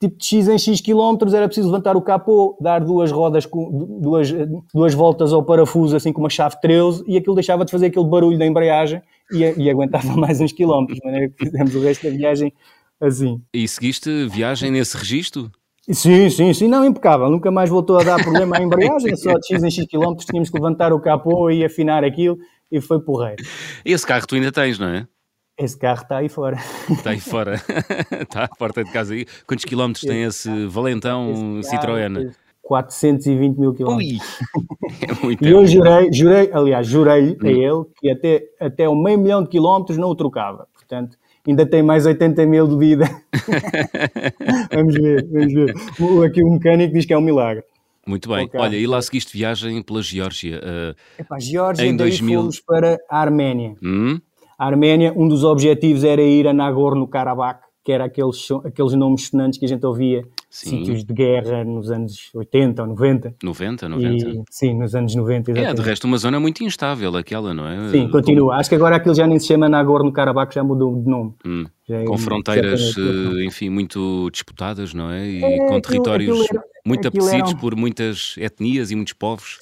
tipo 0.00 0.18
de 0.18 0.24
X 0.24 0.48
em 0.48 0.58
X 0.58 0.80
quilómetros, 0.80 1.32
era 1.32 1.46
preciso 1.46 1.68
levantar 1.68 1.96
o 1.96 2.02
capô, 2.02 2.56
dar 2.60 2.80
duas 2.80 3.12
rodas, 3.12 3.46
com, 3.46 4.00
duas, 4.00 4.32
duas 4.74 4.94
voltas 4.94 5.32
ao 5.32 5.44
parafuso, 5.44 5.94
assim 5.96 6.12
com 6.12 6.20
uma 6.20 6.30
chave 6.30 6.60
13, 6.60 7.04
e 7.06 7.16
aquilo 7.16 7.34
deixava 7.34 7.64
de 7.64 7.70
fazer 7.70 7.86
aquele 7.86 8.06
barulho 8.06 8.38
da 8.38 8.44
embreagem 8.44 9.00
e, 9.32 9.44
e 9.56 9.70
aguentava 9.70 10.08
mais 10.16 10.40
uns 10.40 10.52
quilómetros, 10.52 10.98
de 10.98 11.06
maneira 11.06 11.28
que 11.28 11.44
fizemos 11.44 11.74
o 11.74 11.80
resto 11.80 12.10
da 12.10 12.16
viagem 12.16 12.52
assim. 13.00 13.40
E 13.54 13.68
seguiste 13.68 14.26
viagem 14.26 14.70
nesse 14.70 14.96
registro? 14.96 15.50
Sim, 15.88 16.28
sim, 16.28 16.52
sim, 16.52 16.66
não, 16.66 16.84
impecável. 16.84 17.30
Nunca 17.30 17.48
mais 17.48 17.70
voltou 17.70 17.98
a 17.98 18.02
dar 18.02 18.20
problema 18.20 18.58
à 18.58 18.62
embreagem, 18.62 19.14
só 19.14 19.34
de 19.34 19.46
X 19.46 19.62
em 19.62 19.70
X 19.70 19.86
quilómetros 19.86 20.26
tínhamos 20.26 20.50
que 20.50 20.56
levantar 20.56 20.92
o 20.92 21.00
capô 21.00 21.48
e 21.48 21.64
afinar 21.64 22.02
aquilo 22.02 22.36
e 22.72 22.80
foi 22.80 23.00
porreiro. 23.00 23.44
Esse 23.84 24.04
carro 24.04 24.26
tu 24.26 24.34
ainda 24.34 24.50
tens, 24.50 24.80
não 24.80 24.88
é? 24.88 25.06
Esse 25.58 25.78
carro 25.78 26.02
está 26.02 26.18
aí 26.18 26.28
fora. 26.28 26.58
Está 26.90 27.10
aí 27.10 27.20
fora. 27.20 27.54
está 27.54 28.44
à 28.44 28.48
porta 28.48 28.84
de 28.84 28.92
casa 28.92 29.14
aí. 29.14 29.24
Quantos 29.46 29.64
quilómetros 29.64 30.04
tem 30.04 30.24
esse 30.24 30.66
valentão 30.66 31.58
esse 31.60 31.70
Citroën? 31.70 32.30
420 32.62 33.56
mil 33.56 33.72
quilómetros. 33.72 34.18
É 35.02 35.24
muito 35.24 35.44
E 35.44 35.50
eu 35.50 35.66
jurei, 35.66 36.12
jurei, 36.12 36.50
aliás, 36.52 36.86
jurei 36.86 37.32
hum. 37.32 37.36
a 37.42 37.48
ele 37.48 37.84
que 37.98 38.10
até, 38.10 38.42
até 38.60 38.88
o 38.88 38.94
meio 38.94 39.18
milhão 39.18 39.42
de 39.42 39.48
quilómetros 39.48 39.96
não 39.96 40.08
o 40.08 40.14
trocava. 40.14 40.68
Portanto, 40.74 41.16
ainda 41.46 41.64
tem 41.64 41.82
mais 41.82 42.06
80 42.06 42.44
mil 42.46 42.68
de 42.68 42.76
vida. 42.76 43.04
vamos 44.72 44.94
ver, 44.94 45.26
vamos 45.26 45.52
ver. 45.52 45.74
Aqui 46.26 46.42
o 46.42 46.50
mecânico 46.50 46.92
diz 46.92 47.06
que 47.06 47.12
é 47.12 47.18
um 47.18 47.22
milagre. 47.22 47.64
Muito 48.06 48.28
bem. 48.28 48.48
Olha, 48.54 48.76
e 48.76 48.86
lá 48.86 49.00
seguiste 49.02 49.36
viagem 49.36 49.82
pela 49.82 50.02
Geórgia. 50.02 50.60
Uh, 50.60 51.20
Epá, 51.20 51.40
Geórgia, 51.40 51.84
em 51.84 51.96
2000... 51.96 52.40
fomos 52.40 52.60
para 52.60 52.98
a 53.10 53.20
Arménia. 53.20 53.74
Hum? 53.82 54.20
A 54.58 54.66
Arménia, 54.66 55.12
um 55.14 55.28
dos 55.28 55.44
objetivos 55.44 56.02
era 56.02 56.22
ir 56.22 56.48
a 56.48 56.52
Nagorno-Karabakh, 56.54 57.60
que 57.84 57.92
era 57.92 58.06
aqueles, 58.06 58.48
aqueles 58.64 58.94
nomes 58.94 59.28
sonantes 59.28 59.58
que 59.58 59.64
a 59.64 59.68
gente 59.68 59.84
ouvia, 59.86 60.24
sim. 60.50 60.70
sítios 60.70 61.04
de 61.04 61.12
guerra 61.12 61.62
nos 61.62 61.90
anos 61.90 62.30
80 62.34 62.82
ou 62.82 62.88
90. 62.88 63.34
90, 63.42 63.88
90. 63.88 64.28
E, 64.28 64.42
sim, 64.50 64.74
nos 64.74 64.94
anos 64.94 65.14
90. 65.14 65.50
Exatamente. 65.52 65.70
É, 65.70 65.82
de 65.82 65.88
resto, 65.88 66.04
uma 66.04 66.16
zona 66.16 66.40
muito 66.40 66.64
instável, 66.64 67.14
aquela, 67.16 67.52
não 67.52 67.68
é? 67.68 67.90
Sim, 67.90 68.08
continua. 68.08 68.48
Como... 68.48 68.58
Acho 68.58 68.70
que 68.70 68.74
agora 68.74 68.96
aquilo 68.96 69.14
já 69.14 69.26
nem 69.26 69.38
se 69.38 69.46
chama 69.46 69.68
Nagorno-Karabakh, 69.68 70.54
já 70.54 70.64
mudou 70.64 71.00
de 71.00 71.08
nome. 71.08 71.34
Hum. 71.44 71.64
É, 71.88 72.02
com 72.04 72.18
fronteiras, 72.18 72.96
eh, 72.98 73.44
enfim, 73.44 73.68
muito 73.68 74.28
disputadas, 74.32 74.92
não 74.92 75.08
é? 75.08 75.24
E 75.24 75.44
é, 75.44 75.68
com 75.68 75.80
territórios 75.80 76.30
aquilo, 76.30 76.44
aquilo 76.44 76.60
era, 76.60 76.80
muito 76.84 77.06
apetecidos 77.06 77.50
era... 77.50 77.60
por 77.60 77.76
muitas 77.76 78.34
etnias 78.38 78.90
e 78.90 78.96
muitos 78.96 79.12
povos 79.12 79.60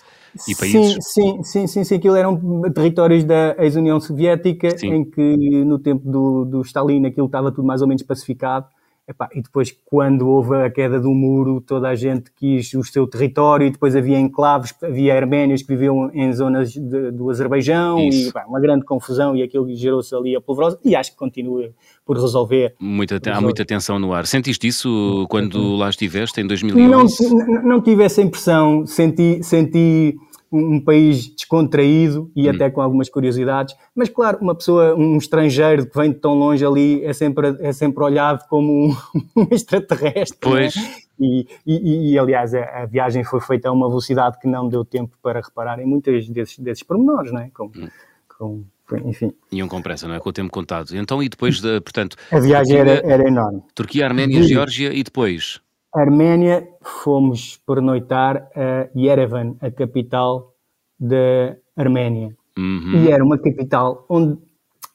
e 0.48 0.54
países. 0.54 0.96
Sim, 1.00 1.42
sim, 1.42 1.66
sim, 1.66 1.84
sim, 1.84 1.94
aquilo 1.94 2.16
eram 2.16 2.40
territórios 2.72 3.24
da 3.24 3.54
ex-União 3.58 4.00
Soviética, 4.00 4.76
sim. 4.76 4.88
em 4.88 5.04
que 5.04 5.64
no 5.64 5.78
tempo 5.78 6.08
do, 6.08 6.44
do 6.44 6.62
Stalin 6.62 7.06
aquilo 7.06 7.26
estava 7.26 7.50
tudo 7.50 7.66
mais 7.66 7.82
ou 7.82 7.88
menos 7.88 8.02
pacificado. 8.02 8.66
Epá, 9.06 9.28
e 9.34 9.42
depois, 9.42 9.70
quando 9.84 10.26
houve 10.26 10.56
a 10.56 10.70
queda 10.70 10.98
do 10.98 11.10
muro, 11.10 11.60
toda 11.60 11.88
a 11.90 11.94
gente 11.94 12.32
quis 12.34 12.72
o 12.72 12.82
seu 12.82 13.06
território, 13.06 13.66
e 13.66 13.70
depois 13.70 13.94
havia 13.94 14.18
enclaves, 14.18 14.74
havia 14.82 15.14
arménios 15.14 15.60
que 15.60 15.68
viviam 15.68 16.10
em 16.14 16.32
zonas 16.32 16.72
de, 16.72 17.10
do 17.10 17.28
Azerbaijão, 17.28 17.98
Isso. 18.08 18.32
e 18.34 18.48
uma 18.48 18.58
grande 18.58 18.82
confusão, 18.86 19.36
e 19.36 19.42
aquilo 19.42 19.68
gerou-se 19.74 20.14
ali 20.14 20.34
a 20.34 20.40
polvorosa, 20.40 20.78
e 20.82 20.96
acho 20.96 21.10
que 21.10 21.18
continua 21.18 21.68
por 22.06 22.16
resolver. 22.16 22.74
Muita, 22.80 23.20
há 23.30 23.42
muita 23.42 23.62
tensão 23.62 23.98
no 23.98 24.14
ar. 24.14 24.26
Sentiste 24.26 24.66
isso 24.66 25.26
quando 25.28 25.76
lá 25.76 25.90
estiveste, 25.90 26.40
em 26.40 26.46
2011? 26.46 27.28
Não, 27.28 27.62
não 27.62 27.80
tive 27.82 28.04
essa 28.04 28.22
impressão, 28.22 28.86
senti, 28.86 29.42
senti 29.42 30.16
um, 30.58 30.80
país 30.80 31.28
descontraído 31.28 32.30
e 32.34 32.48
hum. 32.48 32.52
até 32.52 32.70
com 32.70 32.80
algumas 32.80 33.08
curiosidades, 33.08 33.74
mas 33.94 34.08
claro, 34.08 34.38
uma 34.40 34.54
pessoa, 34.54 34.94
um 34.94 35.16
estrangeiro 35.16 35.86
que 35.86 35.98
vem 35.98 36.12
de 36.12 36.18
tão 36.18 36.34
longe 36.34 36.64
ali 36.64 37.04
é 37.04 37.12
sempre, 37.12 37.56
é 37.60 37.72
sempre 37.72 38.02
olhado 38.02 38.46
como 38.48 38.88
um, 38.88 38.96
um 39.36 39.48
extraterrestre. 39.50 40.38
É? 40.40 40.48
Pois. 40.48 40.74
E, 41.18 41.46
e, 41.64 42.12
e, 42.12 42.18
aliás, 42.18 42.54
a, 42.54 42.82
a, 42.82 42.86
viagem 42.86 43.22
foi 43.22 43.40
feita 43.40 43.68
a 43.68 43.72
uma 43.72 43.88
velocidade 43.88 44.38
que 44.40 44.48
não 44.48 44.68
deu 44.68 44.84
tempo 44.84 45.16
para 45.22 45.40
reparar 45.40 45.78
em 45.78 45.86
muitos 45.86 46.28
desses, 46.28 46.58
desses 46.58 46.82
pormenores, 46.82 47.30
não 47.32 47.40
é? 47.40 47.50
Com, 47.54 47.66
hum. 47.66 47.88
com, 48.36 48.64
enfim. 49.04 49.32
Iam 49.52 49.68
com 49.68 49.80
pressa, 49.80 50.08
não 50.08 50.16
é? 50.16 50.20
Com 50.20 50.30
o 50.30 50.32
tempo 50.32 50.50
contado. 50.50 50.96
Então, 50.96 51.22
e 51.22 51.28
depois, 51.28 51.60
de, 51.60 51.80
portanto... 51.80 52.16
A 52.32 52.40
viagem 52.40 52.76
Turquia, 52.76 52.92
era, 52.92 53.12
era 53.12 53.28
enorme. 53.28 53.62
Turquia, 53.74 54.06
Arménia, 54.06 54.42
Geórgia 54.42 54.92
e 54.92 55.04
depois? 55.04 55.60
Arménia, 55.94 56.66
fomos 56.82 57.60
pernoitar 57.66 58.48
a 58.54 58.88
Yerevan, 58.96 59.54
a 59.60 59.70
capital 59.70 60.52
da 60.98 61.56
Arménia. 61.76 62.36
Uhum. 62.58 63.04
E 63.04 63.10
era 63.10 63.24
uma 63.24 63.38
capital 63.38 64.04
onde 64.08 64.38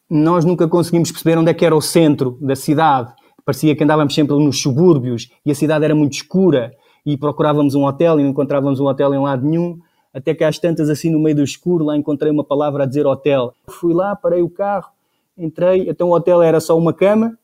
nós 0.09 0.43
nunca 0.43 0.67
conseguimos 0.67 1.11
perceber 1.11 1.37
onde 1.37 1.51
é 1.51 1.53
que 1.53 1.65
era 1.65 1.75
o 1.75 1.81
centro 1.81 2.37
da 2.41 2.55
cidade. 2.55 3.13
parecia 3.45 3.75
que 3.75 3.83
andávamos 3.83 4.13
sempre 4.13 4.35
nos 4.35 4.61
subúrbios 4.61 5.31
e 5.45 5.51
a 5.51 5.55
cidade 5.55 5.85
era 5.85 5.95
muito 5.95 6.13
escura 6.13 6.71
e 7.05 7.17
procurávamos 7.17 7.73
um 7.75 7.85
hotel 7.85 8.19
e 8.19 8.23
não 8.23 8.31
encontrávamos 8.31 8.79
um 8.79 8.85
hotel 8.85 9.13
em 9.13 9.19
lado 9.19 9.45
nenhum. 9.45 9.79
Até 10.13 10.33
que 10.33 10.43
às 10.43 10.57
tantas, 10.57 10.89
assim 10.89 11.09
no 11.11 11.19
meio 11.19 11.35
do 11.35 11.43
escuro, 11.43 11.85
lá 11.85 11.95
encontrei 11.95 12.31
uma 12.31 12.43
palavra 12.43 12.83
a 12.83 12.85
dizer 12.85 13.05
hotel. 13.05 13.53
Fui 13.67 13.93
lá, 13.93 14.15
parei 14.15 14.41
o 14.41 14.49
carro, 14.49 14.89
entrei. 15.37 15.89
Então 15.89 16.09
o 16.09 16.13
hotel 16.13 16.41
era 16.41 16.59
só 16.59 16.77
uma 16.77 16.93
cama, 16.93 17.37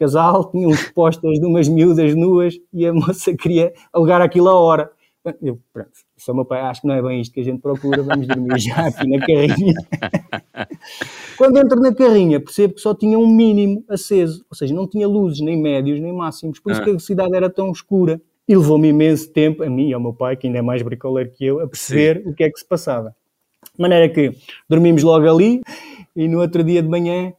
casal, 0.00 0.48
tinha 0.50 0.66
uns 0.66 0.90
postas 0.90 1.38
de 1.38 1.46
umas 1.46 1.68
miúdas 1.68 2.14
nuas 2.14 2.54
e 2.72 2.86
a 2.86 2.92
moça 2.92 3.36
queria 3.36 3.72
alugar 3.92 4.22
aquilo 4.22 4.48
a 4.48 4.54
hora. 4.54 4.90
Eu, 5.42 5.60
pronto, 5.70 5.90
sou 6.16 6.34
meu 6.34 6.46
pai, 6.46 6.62
acho 6.62 6.80
que 6.80 6.86
não 6.86 6.94
é 6.94 7.02
bem 7.02 7.20
isto 7.20 7.34
que 7.34 7.40
a 7.40 7.44
gente 7.44 7.60
procura, 7.60 8.02
vamos 8.02 8.26
dormir 8.26 8.58
já 8.58 8.86
aqui 8.86 9.06
na 9.06 9.18
carrinha. 9.18 9.74
Quando 11.36 11.58
entro 11.58 11.78
na 11.78 11.94
carrinha, 11.94 12.40
percebo 12.40 12.74
que 12.74 12.80
só 12.80 12.94
tinha 12.94 13.18
um 13.18 13.26
mínimo 13.26 13.84
aceso, 13.86 14.42
ou 14.50 14.56
seja, 14.56 14.74
não 14.74 14.88
tinha 14.88 15.06
luzes, 15.06 15.40
nem 15.40 15.60
médios, 15.60 16.00
nem 16.00 16.10
máximos, 16.10 16.58
por 16.58 16.72
isso 16.72 16.80
ah. 16.80 16.84
que 16.84 16.90
a 16.92 16.98
cidade 16.98 17.36
era 17.36 17.50
tão 17.50 17.70
escura. 17.70 18.20
E 18.48 18.56
levou-me 18.56 18.88
imenso 18.88 19.30
tempo, 19.30 19.62
a 19.62 19.70
mim 19.70 19.90
e 19.90 19.94
ao 19.94 20.00
meu 20.00 20.12
pai, 20.12 20.36
que 20.36 20.46
ainda 20.46 20.58
é 20.58 20.62
mais 20.62 20.82
bricoleiro 20.82 21.30
que 21.30 21.44
eu, 21.44 21.60
a 21.60 21.68
perceber 21.68 22.20
Sim. 22.22 22.30
o 22.30 22.34
que 22.34 22.42
é 22.42 22.50
que 22.50 22.58
se 22.58 22.66
passava. 22.66 23.14
De 23.74 23.80
maneira 23.80 24.08
que 24.08 24.32
dormimos 24.68 25.04
logo 25.04 25.30
ali 25.30 25.60
e 26.16 26.26
no 26.26 26.40
outro 26.40 26.64
dia 26.64 26.82
de 26.82 26.88
manhã 26.88 27.32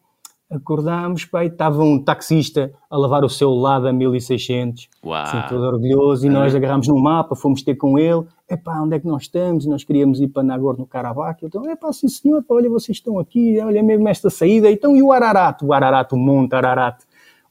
acordámos, 0.51 1.23
pai, 1.23 1.47
estava 1.47 1.81
um 1.81 1.97
taxista 1.97 2.73
a 2.89 2.97
lavar 2.97 3.23
o 3.23 3.29
seu 3.29 3.51
lado 3.51 3.87
a 3.87 3.93
1600, 3.93 4.89
Uau. 5.03 5.23
assim, 5.23 5.41
todo 5.47 5.63
orgulhoso, 5.63 6.27
e 6.27 6.29
nós 6.29 6.53
agarrámos 6.53 6.89
no 6.89 6.99
mapa, 6.99 7.35
fomos 7.35 7.61
ter 7.63 7.75
com 7.75 7.97
ele, 7.97 8.25
epá, 8.49 8.81
onde 8.81 8.97
é 8.97 8.99
que 8.99 9.07
nós 9.07 9.23
estamos? 9.23 9.65
E 9.65 9.69
nós 9.69 9.85
queríamos 9.85 10.19
ir 10.19 10.27
para 10.27 10.43
Nagor, 10.43 10.77
no 10.77 10.85
Karabakh, 10.85 11.41
então, 11.43 11.67
epá, 11.71 11.93
sim 11.93 12.09
senhor, 12.09 12.43
olha, 12.49 12.69
vocês 12.69 12.97
estão 12.97 13.17
aqui, 13.17 13.57
olha 13.61 13.81
mesmo 13.81 14.07
esta 14.09 14.29
saída, 14.29 14.69
então, 14.69 14.95
e 14.95 15.01
o 15.01 15.11
Ararat? 15.13 15.63
O 15.63 15.73
Ararat, 15.73 16.11
o 16.11 16.17
monte 16.17 16.53
Ararat. 16.53 17.01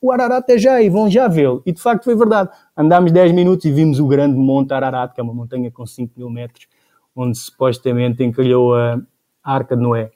O 0.02 0.12
Ararat 0.12 0.48
é 0.48 0.58
já 0.58 0.74
aí, 0.74 0.88
vão 0.88 1.10
já 1.10 1.28
vê-lo. 1.28 1.62
E 1.66 1.72
de 1.72 1.80
facto 1.80 2.04
foi 2.04 2.16
verdade. 2.16 2.48
Andámos 2.74 3.12
10 3.12 3.32
minutos 3.32 3.66
e 3.66 3.70
vimos 3.70 4.00
o 4.00 4.06
grande 4.06 4.34
monte 4.34 4.72
Ararat, 4.72 5.12
que 5.12 5.20
é 5.20 5.24
uma 5.24 5.34
montanha 5.34 5.70
com 5.70 5.86
5 5.86 6.14
mil 6.16 6.30
metros, 6.30 6.66
onde 7.14 7.36
supostamente 7.36 8.24
encalhou 8.24 8.74
a 8.74 8.98
Arca 9.44 9.76
de 9.76 9.82
Noé. 9.82 10.10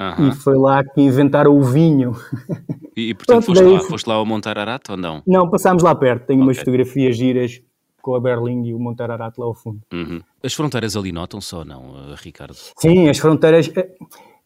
Uhum. 0.00 0.28
E 0.28 0.34
foi 0.34 0.56
lá 0.56 0.82
que 0.82 1.00
inventaram 1.00 1.56
o 1.56 1.62
vinho. 1.62 2.16
E, 2.96 3.10
e 3.10 3.14
portanto, 3.14 3.44
foste, 3.44 3.62
daí... 3.62 3.72
lá, 3.72 3.80
foste 3.80 4.06
lá 4.08 4.14
ao 4.14 4.26
Monte 4.26 4.48
Ararat 4.48 4.88
ou 4.90 4.96
não? 4.96 5.22
Não, 5.26 5.48
passámos 5.48 5.82
lá 5.82 5.94
perto. 5.94 6.26
Tenho 6.26 6.40
okay. 6.40 6.48
umas 6.48 6.58
fotografias 6.58 7.16
giras 7.16 7.62
com 8.00 8.14
a 8.14 8.20
Berlim 8.20 8.66
e 8.66 8.74
o 8.74 8.78
Monte 8.78 9.02
Ararat 9.02 9.36
lá 9.38 9.46
ao 9.46 9.54
fundo. 9.54 9.80
Uhum. 9.92 10.20
As 10.42 10.54
fronteiras 10.54 10.96
ali 10.96 11.12
notam-se 11.12 11.54
ou 11.54 11.64
não, 11.64 11.94
eh, 11.96 12.14
Ricardo? 12.16 12.56
Sim, 12.78 13.08
as 13.08 13.18
fronteiras 13.18 13.70
eh, 13.76 13.90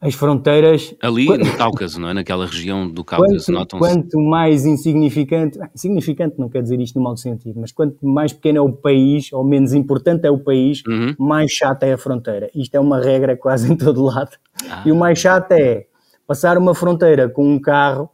as 0.04 0.14
fronteiras. 0.14 0.94
Ali 1.00 1.26
no 1.26 1.56
Cáucaso, 1.56 1.98
não 1.98 2.10
é? 2.10 2.14
Naquela 2.14 2.46
região 2.46 2.88
do 2.88 3.02
Cáucaso, 3.04 3.50
notam-se. 3.50 3.86
Quanto 3.86 4.20
mais 4.20 4.66
insignificante, 4.66 5.58
insignificante 5.74 6.38
não 6.38 6.50
quer 6.50 6.62
dizer 6.62 6.78
isto 6.78 6.98
no 6.98 7.04
mau 7.04 7.16
sentido, 7.16 7.58
mas 7.58 7.72
quanto 7.72 8.06
mais 8.06 8.32
pequeno 8.32 8.58
é 8.58 8.60
o 8.60 8.70
país, 8.70 9.32
ou 9.32 9.42
menos 9.42 9.72
importante 9.72 10.26
é 10.26 10.30
o 10.30 10.38
país, 10.38 10.82
uhum. 10.86 11.14
mais 11.18 11.50
chata 11.50 11.86
é 11.86 11.94
a 11.94 11.98
fronteira. 11.98 12.50
Isto 12.54 12.74
é 12.74 12.80
uma 12.80 13.00
regra 13.00 13.34
quase 13.34 13.72
em 13.72 13.76
todo 13.76 14.02
lado. 14.02 14.32
Ah. 14.68 14.82
E 14.84 14.92
o 14.92 14.96
mais 14.96 15.18
chato 15.18 15.52
é 15.52 15.86
passar 16.26 16.58
uma 16.58 16.74
fronteira 16.74 17.28
com 17.28 17.46
um 17.48 17.58
carro 17.58 18.10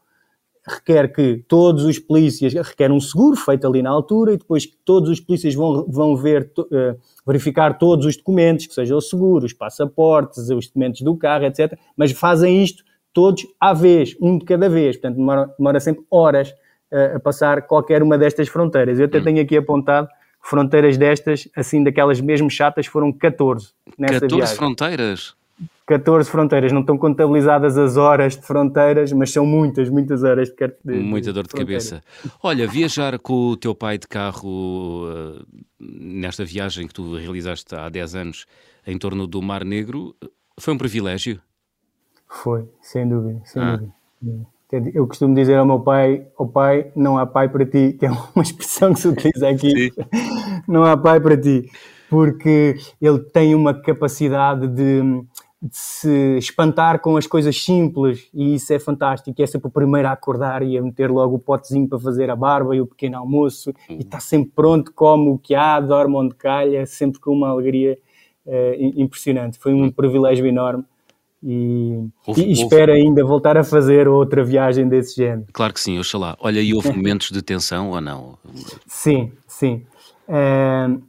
requer 0.67 1.09
que 1.09 1.43
todos 1.49 1.85
os 1.85 1.99
polícias, 1.99 2.53
requer 2.53 2.93
um 2.93 3.01
seguro 3.01 3.37
feito 3.37 3.67
ali 3.67 3.83
na 3.83 3.91
altura 3.91 4.35
e 4.35 4.37
depois 4.37 4.67
que 4.67 4.77
todos 4.85 5.09
os 5.09 5.21
polícias 5.21 5.55
vão, 5.55 5.87
vão 5.89 6.17
ver, 6.17 6.51
uh, 6.59 6.99
verificar 7.27 7.79
todos 7.79 8.07
os 8.07 8.17
documentos, 8.17 8.67
que 8.67 8.75
sejam 8.75 8.99
os 8.99 9.09
seguros, 9.09 9.53
os 9.53 9.53
passaportes, 9.53 10.51
os 10.51 10.67
documentos 10.67 11.01
do 11.01 11.17
carro, 11.17 11.45
etc. 11.45 11.79
Mas 11.97 12.13
fazem 12.13 12.63
isto 12.63 12.85
todos 13.13 13.47
à 13.59 13.73
vez, 13.73 14.17
um 14.21 14.39
de 14.39 14.45
cada 14.45 14.69
vez. 14.69 14.97
Portanto, 14.97 15.17
demora, 15.17 15.55
demora 15.59 15.81
sempre 15.81 16.05
horas 16.11 16.51
uh, 16.51 17.17
a 17.17 17.21
passar 17.21 17.63
qualquer 17.67 18.03
uma 18.03 18.19
destas 18.19 18.49
fronteiras. 18.49 18.99
Eu 18.99 19.07
até 19.07 19.19
hum. 19.19 19.25
tenho 19.25 19.43
aqui 19.43 19.57
apontado 19.57 20.09
fronteiras 20.43 20.97
destas, 20.97 21.49
assim, 21.55 21.83
daquelas 21.85 22.21
mesmo 22.21 22.51
chatas, 22.51 22.87
foram 22.87 23.13
14 23.13 23.73
nessa 23.99 24.21
14 24.21 24.37
viagem. 24.37 24.57
fronteiras? 24.57 25.40
14 25.91 26.31
fronteiras, 26.31 26.71
não 26.71 26.83
estão 26.83 26.97
contabilizadas 26.97 27.77
as 27.77 27.97
horas 27.97 28.37
de 28.37 28.47
fronteiras, 28.47 29.13
mas 29.13 29.33
são 29.33 29.45
muitas, 29.45 29.89
muitas 29.89 30.23
horas 30.23 30.49
de, 30.49 30.55
de 30.85 31.01
Muita 31.01 31.33
dor 31.33 31.43
de, 31.43 31.49
de 31.49 31.57
cabeça. 31.57 32.01
Olha, 32.41 32.65
viajar 32.69 33.19
com 33.19 33.49
o 33.49 33.57
teu 33.57 33.75
pai 33.75 33.99
de 33.99 34.07
carro 34.07 35.09
uh, 35.09 35.45
nesta 35.81 36.45
viagem 36.45 36.87
que 36.87 36.95
tu 36.95 37.17
realizaste 37.17 37.75
há 37.75 37.89
10 37.89 38.15
anos 38.15 38.47
em 38.87 38.97
torno 38.97 39.27
do 39.27 39.43
Mar 39.43 39.65
Negro 39.65 40.15
foi 40.61 40.75
um 40.75 40.79
privilégio? 40.79 41.41
Foi, 42.29 42.69
sem 42.81 43.09
dúvida, 43.09 43.41
sem 43.45 43.61
ah. 43.61 43.77
dúvida. 44.23 44.93
Eu 44.95 45.09
costumo 45.09 45.35
dizer 45.35 45.57
ao 45.57 45.67
meu 45.67 45.81
pai, 45.81 46.25
ao 46.39 46.47
pai, 46.47 46.93
não 46.95 47.19
há 47.19 47.27
pai 47.27 47.49
para 47.49 47.67
ti, 47.67 47.95
que 47.99 48.07
é 48.07 48.11
uma 48.11 48.45
expressão 48.45 48.95
que 48.95 49.01
se 49.01 49.09
utiliza 49.09 49.49
aqui. 49.49 49.93
não 50.69 50.85
há 50.85 50.97
pai 50.97 51.21
para 51.21 51.37
ti, 51.37 51.69
porque 52.09 52.77
ele 53.01 53.21
tem 53.21 53.55
uma 53.55 53.73
capacidade 53.73 54.67
de 54.67 55.01
de 55.63 55.77
se 55.77 56.39
espantar 56.39 57.01
com 57.01 57.19
as 57.19 57.27
coisas 57.27 57.63
simples 57.63 58.29
e 58.33 58.55
isso 58.55 58.73
é 58.73 58.79
fantástico. 58.79 59.43
É 59.43 59.47
sempre 59.47 59.69
o 59.69 59.71
primeiro 59.71 60.09
a 60.09 60.13
acordar 60.13 60.63
e 60.63 60.79
a 60.79 60.83
meter 60.83 61.11
logo 61.11 61.37
o 61.37 61.39
potezinho 61.39 61.87
para 61.87 61.99
fazer 61.99 62.31
a 62.31 62.37
barba 62.37 62.75
e 62.75 62.81
o 62.81 62.87
pequeno 62.87 63.19
almoço 63.19 63.73
e 63.89 63.99
está 63.99 64.19
sempre 64.21 64.53
pronto, 64.55 64.93
come 64.95 65.29
o 65.29 65.39
que 65.39 65.55
há, 65.55 65.79
dorme 65.79 66.17
onde 66.17 66.35
calha, 66.35 66.87
sempre 66.87 67.21
com 67.21 67.33
uma 67.33 67.49
alegria 67.49 67.99
uh, 68.47 69.01
impressionante. 69.01 69.59
Foi 69.59 69.75
um 69.75 69.91
privilégio 69.91 70.47
enorme. 70.47 70.85
E, 71.43 72.07
houve, 72.27 72.43
e 72.43 72.53
espero 72.53 72.93
houve... 72.93 73.03
ainda 73.03 73.25
voltar 73.25 73.57
a 73.57 73.65
fazer 73.65 74.09
outra 74.09 74.43
viagem 74.45 74.89
desse 74.89 75.17
género. 75.17 75.47
Claro 75.53 75.73
que 75.75 75.81
sim, 75.81 75.99
oxalá. 75.99 76.37
Olha, 76.41 76.61
e 76.61 76.73
houve 76.73 76.93
momentos 76.93 77.31
de 77.31 77.43
tensão 77.43 77.91
ou 77.91 78.01
não? 78.01 78.39
Sim, 78.87 79.33
sim. 79.47 79.85
Uh, 80.29 81.03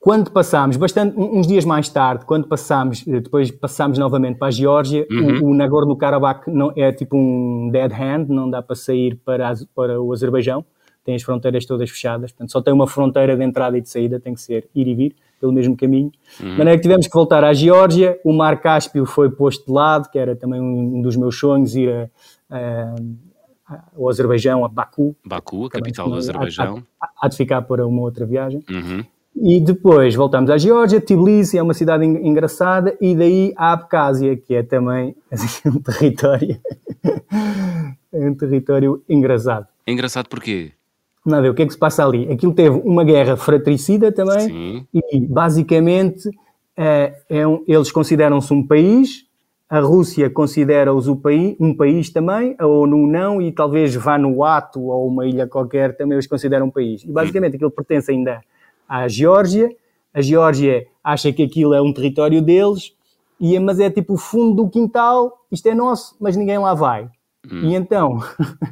quando 0.00 0.30
passámos, 0.30 0.78
bastante, 0.78 1.14
uns 1.18 1.46
dias 1.46 1.62
mais 1.66 1.90
tarde, 1.90 2.24
quando 2.24 2.48
passámos, 2.48 3.06
eh, 3.06 3.20
depois 3.20 3.50
passámos 3.50 3.98
novamente 3.98 4.38
para 4.38 4.48
a 4.48 4.50
Geórgia, 4.50 5.06
uhum. 5.10 5.48
o, 5.48 5.50
o 5.50 5.54
Nagorno-Karabakh 5.54 6.48
não, 6.48 6.72
é 6.74 6.90
tipo 6.90 7.18
um 7.18 7.68
dead 7.70 7.92
hand, 7.92 8.28
não 8.28 8.48
dá 8.48 8.62
para 8.62 8.74
sair 8.74 9.16
para, 9.22 9.52
para 9.74 10.00
o 10.00 10.10
Azerbaijão, 10.10 10.64
tem 11.04 11.14
as 11.14 11.22
fronteiras 11.22 11.66
todas 11.66 11.90
fechadas, 11.90 12.32
portanto 12.32 12.50
só 12.50 12.62
tem 12.62 12.72
uma 12.72 12.86
fronteira 12.86 13.36
de 13.36 13.44
entrada 13.44 13.76
e 13.76 13.82
de 13.82 13.90
saída, 13.90 14.18
tem 14.18 14.32
que 14.32 14.40
ser 14.40 14.66
ir 14.74 14.88
e 14.88 14.94
vir 14.94 15.16
pelo 15.38 15.52
mesmo 15.52 15.76
caminho. 15.76 16.10
Uhum. 16.40 16.52
De 16.52 16.58
maneira 16.58 16.76
que 16.78 16.82
tivemos 16.82 17.06
que 17.06 17.12
voltar 17.12 17.44
à 17.44 17.52
Geórgia, 17.52 18.18
o 18.24 18.32
Mar 18.32 18.58
Cáspio 18.58 19.04
foi 19.04 19.30
posto 19.30 19.66
de 19.66 19.72
lado, 19.72 20.10
que 20.10 20.18
era 20.18 20.34
também 20.34 20.62
um 20.62 21.02
dos 21.02 21.14
meus 21.14 21.38
sonhos, 21.38 21.76
ir 21.76 22.10
a, 22.50 22.94
a, 23.68 23.84
ao 23.96 24.08
Azerbaijão, 24.08 24.64
a 24.64 24.68
Baku. 24.68 25.14
Baku, 25.26 25.66
a 25.66 25.70
capital 25.70 26.08
do 26.08 26.16
Azerbaijão. 26.16 26.82
Há, 26.98 27.06
há, 27.06 27.10
há, 27.22 27.28
de 27.28 27.36
ficar 27.36 27.62
para 27.62 27.86
uma 27.86 28.00
outra 28.00 28.24
viagem. 28.24 28.62
Uhum. 28.70 29.04
E 29.36 29.60
depois 29.60 30.14
voltamos 30.14 30.50
à 30.50 30.58
Geórgia, 30.58 31.00
Tbilisi 31.00 31.56
é 31.56 31.62
uma 31.62 31.72
cidade 31.72 32.04
engraçada, 32.04 32.96
e 33.00 33.14
daí 33.14 33.54
a 33.56 33.72
Abkhazia, 33.72 34.36
que 34.36 34.54
é 34.54 34.62
também 34.62 35.14
assim, 35.30 35.68
um 35.68 35.80
território, 35.80 36.60
um 38.12 38.34
território 38.34 39.02
engraçado. 39.08 39.66
Engraçado 39.86 40.28
porquê? 40.28 40.72
Nada, 41.24 41.50
o 41.50 41.54
que 41.54 41.62
é 41.62 41.66
que 41.66 41.72
se 41.72 41.78
passa 41.78 42.04
ali? 42.04 42.30
Aquilo 42.32 42.52
teve 42.52 42.80
uma 42.84 43.04
guerra 43.04 43.36
fratricida 43.36 44.10
também, 44.10 44.40
Sim. 44.40 44.86
e 44.92 45.20
basicamente 45.20 46.28
é, 46.76 47.14
é 47.28 47.46
um, 47.46 47.62
eles 47.68 47.92
consideram-se 47.92 48.52
um 48.52 48.66
país, 48.66 49.26
a 49.68 49.80
Rússia 49.80 50.28
considera-os 50.30 51.06
um 51.06 51.16
país, 51.16 51.54
um 51.60 51.76
país 51.76 52.10
também, 52.10 52.56
a 52.58 52.66
ONU 52.66 53.06
não, 53.06 53.40
e 53.40 53.52
talvez 53.52 53.94
Vanuatu 53.94 54.82
ou 54.86 55.06
uma 55.06 55.26
ilha 55.26 55.46
qualquer 55.46 55.96
também 55.96 56.18
os 56.18 56.26
consideram 56.26 56.66
um 56.66 56.70
país. 56.70 57.04
E 57.04 57.12
basicamente 57.12 57.56
aquilo 57.56 57.70
pertence 57.70 58.10
ainda 58.10 58.40
à 58.90 59.06
Geórgia. 59.06 59.70
A 60.12 60.20
Geórgia 60.20 60.84
acha 61.02 61.32
que 61.32 61.44
aquilo 61.44 61.72
é 61.72 61.80
um 61.80 61.92
território 61.94 62.42
deles, 62.42 62.92
e, 63.38 63.56
mas 63.60 63.78
é 63.78 63.88
tipo 63.88 64.14
o 64.14 64.18
fundo 64.18 64.64
do 64.64 64.68
quintal, 64.68 65.38
isto 65.50 65.68
é 65.68 65.74
nosso, 65.74 66.16
mas 66.20 66.36
ninguém 66.36 66.58
lá 66.58 66.74
vai. 66.74 67.08
Hum. 67.50 67.60
E 67.62 67.74
então, 67.76 68.18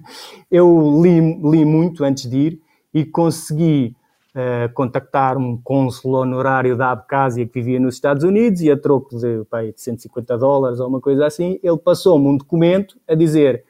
eu 0.51 1.01
li, 1.01 1.21
li 1.21 1.65
muito 1.65 2.05
antes 2.05 2.29
de 2.29 2.37
ir 2.37 2.61
e 2.93 3.05
consegui 3.05 3.95
uh, 4.35 4.73
contactar 4.75 5.39
um 5.39 5.57
cônsul 5.57 6.15
honorário 6.15 6.77
da 6.77 6.91
Abkhazia 6.91 7.47
que 7.47 7.61
vivia 7.61 7.79
nos 7.79 7.95
Estados 7.95 8.25
Unidos 8.25 8.61
e 8.61 8.71
a 8.71 8.77
troco 8.77 9.17
de, 9.17 9.45
pá, 9.45 9.63
de 9.63 9.73
150 9.77 10.37
dólares 10.37 10.81
ou 10.81 10.89
uma 10.89 11.01
coisa 11.01 11.25
assim, 11.27 11.61
ele 11.63 11.79
passou-me 11.79 12.27
um 12.27 12.37
documento 12.37 12.99
a 13.07 13.15
dizer 13.15 13.65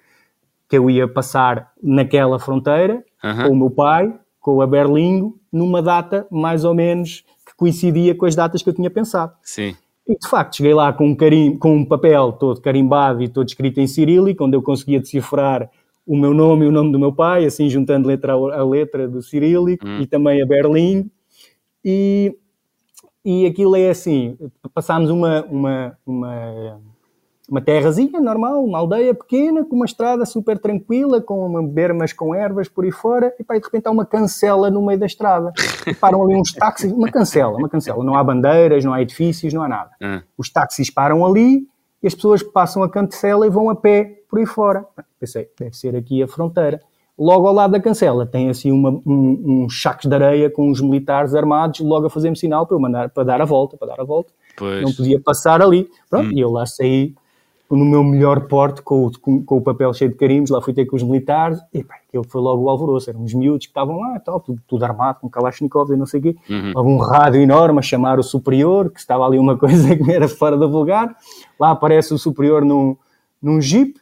que 0.68 0.76
eu 0.76 0.90
ia 0.90 1.06
passar 1.06 1.72
naquela 1.82 2.38
fronteira 2.38 3.04
uh 3.22 3.28
-huh. 3.28 3.46
com 3.46 3.52
o 3.52 3.56
meu 3.56 3.70
pai, 3.70 4.12
com 4.40 4.60
a 4.60 4.66
Berlingo, 4.66 5.38
numa 5.52 5.82
data 5.82 6.26
mais 6.30 6.64
ou 6.64 6.74
menos 6.74 7.24
que 7.46 7.54
coincidia 7.56 8.14
com 8.14 8.26
as 8.26 8.34
datas 8.34 8.62
que 8.62 8.68
eu 8.68 8.74
tinha 8.74 8.90
pensado. 8.90 9.32
Sim. 9.42 9.76
E 10.06 10.16
de 10.16 10.28
facto 10.28 10.56
cheguei 10.56 10.72
lá 10.72 10.92
com 10.92 11.08
um, 11.08 11.14
carim, 11.14 11.56
com 11.56 11.76
um 11.76 11.84
papel 11.84 12.32
todo 12.32 12.60
carimbado 12.60 13.22
e 13.22 13.28
todo 13.28 13.46
escrito 13.46 13.78
em 13.78 13.86
cirílico, 13.86 14.44
onde 14.44 14.56
eu 14.56 14.62
conseguia 14.62 14.98
decifrar 14.98 15.70
o 16.06 16.16
meu 16.16 16.32
nome 16.32 16.64
e 16.64 16.68
o 16.68 16.72
nome 16.72 16.90
do 16.90 16.98
meu 16.98 17.12
pai, 17.12 17.44
assim 17.44 17.68
juntando 17.68 18.08
letra 18.08 18.32
a 18.32 18.64
letra 18.64 19.06
do 19.06 19.20
cirílico 19.20 19.86
hum. 19.86 20.00
e 20.00 20.06
também 20.06 20.40
a 20.40 20.46
Berlim. 20.46 21.10
E, 21.84 22.34
e 23.22 23.44
aquilo 23.44 23.76
é 23.76 23.90
assim, 23.90 24.38
passámos 24.72 25.10
uma, 25.10 25.44
uma, 25.44 25.98
uma 26.06 26.80
uma 27.48 27.62
terrazinha 27.62 28.20
normal, 28.20 28.62
uma 28.62 28.78
aldeia 28.78 29.14
pequena, 29.14 29.64
com 29.64 29.74
uma 29.74 29.86
estrada 29.86 30.26
super 30.26 30.58
tranquila, 30.58 31.20
com 31.22 31.46
uma 31.46 31.62
bermas 31.62 32.12
com 32.12 32.34
ervas 32.34 32.68
por 32.68 32.84
aí 32.84 32.90
fora, 32.90 33.34
e 33.40 33.44
pá, 33.44 33.56
e 33.56 33.60
de 33.60 33.64
repente 33.64 33.86
há 33.86 33.90
uma 33.90 34.04
cancela 34.04 34.70
no 34.70 34.84
meio 34.84 35.00
da 35.00 35.06
estrada. 35.06 35.52
E 35.86 35.94
param 35.96 36.22
ali 36.22 36.34
uns 36.34 36.52
táxis, 36.52 36.92
uma 36.92 37.10
cancela, 37.10 37.56
uma 37.56 37.68
cancela. 37.68 38.04
Não 38.04 38.14
há 38.14 38.22
bandeiras, 38.22 38.84
não 38.84 38.92
há 38.92 39.00
edifícios, 39.00 39.54
não 39.54 39.62
há 39.62 39.68
nada. 39.68 39.90
Ah. 40.02 40.22
Os 40.36 40.50
táxis 40.50 40.90
param 40.90 41.24
ali 41.24 41.66
e 42.02 42.06
as 42.06 42.14
pessoas 42.14 42.42
passam 42.42 42.82
a 42.82 42.90
cancela 42.90 43.46
e 43.46 43.50
vão 43.50 43.70
a 43.70 43.74
pé 43.74 44.22
por 44.28 44.38
aí 44.38 44.46
fora. 44.46 44.84
Pensei, 45.18 45.48
deve 45.58 45.74
ser 45.74 45.96
aqui 45.96 46.22
a 46.22 46.28
fronteira. 46.28 46.82
Logo 47.18 47.48
ao 47.48 47.54
lado 47.54 47.72
da 47.72 47.80
cancela 47.80 48.26
tem 48.26 48.50
assim 48.50 48.70
uma, 48.70 48.90
um, 48.90 49.64
uns 49.64 49.82
sacos 49.82 50.04
de 50.04 50.14
areia 50.14 50.50
com 50.50 50.70
os 50.70 50.80
militares 50.80 51.34
armados, 51.34 51.80
logo 51.80 52.06
a 52.06 52.10
fazer-me 52.10 52.36
sinal 52.36 52.66
para 52.66 52.76
eu 52.76 52.80
mandar 52.80 53.08
para 53.08 53.24
dar 53.24 53.40
a 53.40 53.44
volta, 53.44 53.76
para 53.76 53.88
dar 53.88 54.00
a 54.00 54.04
volta. 54.04 54.32
Pois. 54.56 54.82
Não 54.82 54.92
podia 54.92 55.18
passar 55.18 55.62
ali. 55.62 55.88
Pronto, 56.10 56.30
e 56.30 56.38
eu 56.38 56.50
lá 56.50 56.66
saí 56.66 57.14
no 57.70 57.84
meu 57.84 58.02
melhor 58.02 58.46
porte, 58.48 58.80
com 58.80 59.06
o, 59.06 59.18
com, 59.20 59.44
com 59.44 59.56
o 59.58 59.60
papel 59.60 59.92
cheio 59.92 60.10
de 60.10 60.16
carimbos, 60.16 60.50
lá 60.50 60.60
fui 60.62 60.72
ter 60.72 60.86
com 60.86 60.96
os 60.96 61.02
militares, 61.02 61.58
e 61.72 61.84
pá, 61.84 61.96
aquilo 62.08 62.24
foi 62.26 62.40
logo 62.40 62.62
o 62.62 62.70
alvoroço, 62.70 63.10
eram 63.10 63.20
uns 63.20 63.34
miúdos 63.34 63.66
que 63.66 63.70
estavam 63.70 63.98
lá, 63.98 64.18
tal, 64.20 64.40
tudo, 64.40 64.60
tudo 64.66 64.84
armado, 64.84 65.18
com 65.20 65.28
Kalashnikov 65.28 65.92
e 65.92 65.96
não 65.96 66.06
sei 66.06 66.20
o 66.20 66.22
quê, 66.22 66.36
Uhum. 66.48 66.72
Houve 66.74 66.90
um 66.90 66.96
rádio 66.98 67.40
enorme 67.42 67.78
a 67.78 67.82
chamar 67.82 68.18
o 68.18 68.22
superior, 68.22 68.90
que 68.90 68.98
estava 68.98 69.26
ali 69.26 69.38
uma 69.38 69.56
coisa 69.58 69.94
que 69.94 70.10
era 70.10 70.26
fora 70.28 70.56
da 70.56 70.66
vulgar, 70.66 71.14
lá 71.60 71.70
aparece 71.72 72.14
o 72.14 72.18
superior 72.18 72.64
num, 72.64 72.96
num 73.42 73.60
jeep, 73.60 73.94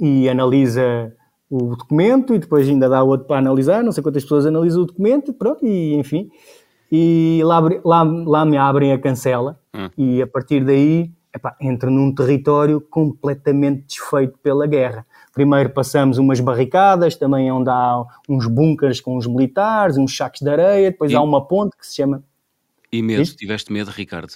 e 0.00 0.28
analisa 0.28 1.12
o 1.48 1.76
documento, 1.76 2.34
e 2.34 2.38
depois 2.38 2.68
ainda 2.68 2.88
dá 2.88 3.02
outro 3.02 3.26
para 3.26 3.38
analisar, 3.38 3.82
não 3.84 3.92
sei 3.92 4.02
quantas 4.02 4.24
pessoas 4.24 4.44
analisam 4.44 4.82
o 4.82 4.86
documento, 4.86 5.32
pronto, 5.32 5.64
e 5.64 5.94
enfim, 5.94 6.28
e 6.90 7.40
lá, 7.44 7.60
lá, 7.84 8.02
lá 8.02 8.44
me 8.44 8.56
abrem 8.56 8.92
a 8.92 8.98
cancela, 8.98 9.58
Hum. 9.74 9.88
e 9.96 10.22
a 10.22 10.26
partir 10.26 10.64
daí 10.64 11.10
epá, 11.36 11.54
entro 11.60 11.90
num 11.90 12.12
território 12.14 12.80
completamente 12.80 13.84
desfeito 13.86 14.36
pela 14.42 14.66
guerra. 14.66 15.06
Primeiro 15.32 15.70
passamos 15.70 16.18
umas 16.18 16.40
barricadas, 16.40 17.14
também 17.16 17.50
onde 17.52 17.68
há 17.70 18.02
uns 18.28 18.46
bunkers 18.46 19.00
com 19.00 19.16
os 19.16 19.26
militares, 19.26 19.96
uns 19.96 20.16
sacos 20.16 20.40
de 20.40 20.48
areia, 20.50 20.90
depois 20.90 21.12
E- 21.12 21.14
há 21.14 21.20
uma 21.22 21.46
ponte 21.46 21.76
que 21.76 21.86
se 21.86 21.96
chama. 21.96 22.24
E 22.90 23.02
medo, 23.02 23.22
Isto? 23.22 23.36
tiveste 23.36 23.72
medo, 23.72 23.90
Ricardo? 23.90 24.32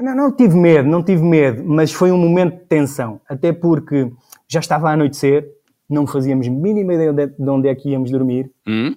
Não, 0.00 0.14
não 0.14 0.32
tive 0.32 0.56
medo, 0.56 0.88
não 0.88 1.02
tive 1.02 1.22
medo, 1.22 1.62
mas 1.64 1.92
foi 1.92 2.10
um 2.12 2.16
momento 2.16 2.54
de 2.60 2.64
tensão, 2.66 3.20
até 3.28 3.52
porque 3.52 4.10
já 4.48 4.60
estava 4.60 4.88
a 4.88 4.92
anoitecer, 4.92 5.46
não 5.90 6.06
fazíamos 6.06 6.48
mínima 6.48 6.94
ideia 6.94 7.12
de 7.12 7.26
de 7.26 7.50
onde 7.50 7.68
é 7.68 7.74
que 7.74 7.90
íamos 7.90 8.10
dormir, 8.10 8.50
Hum? 8.66 8.94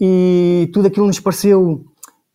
e 0.00 0.70
tudo 0.72 0.88
aquilo 0.88 1.06
nos 1.06 1.20
pareceu 1.20 1.84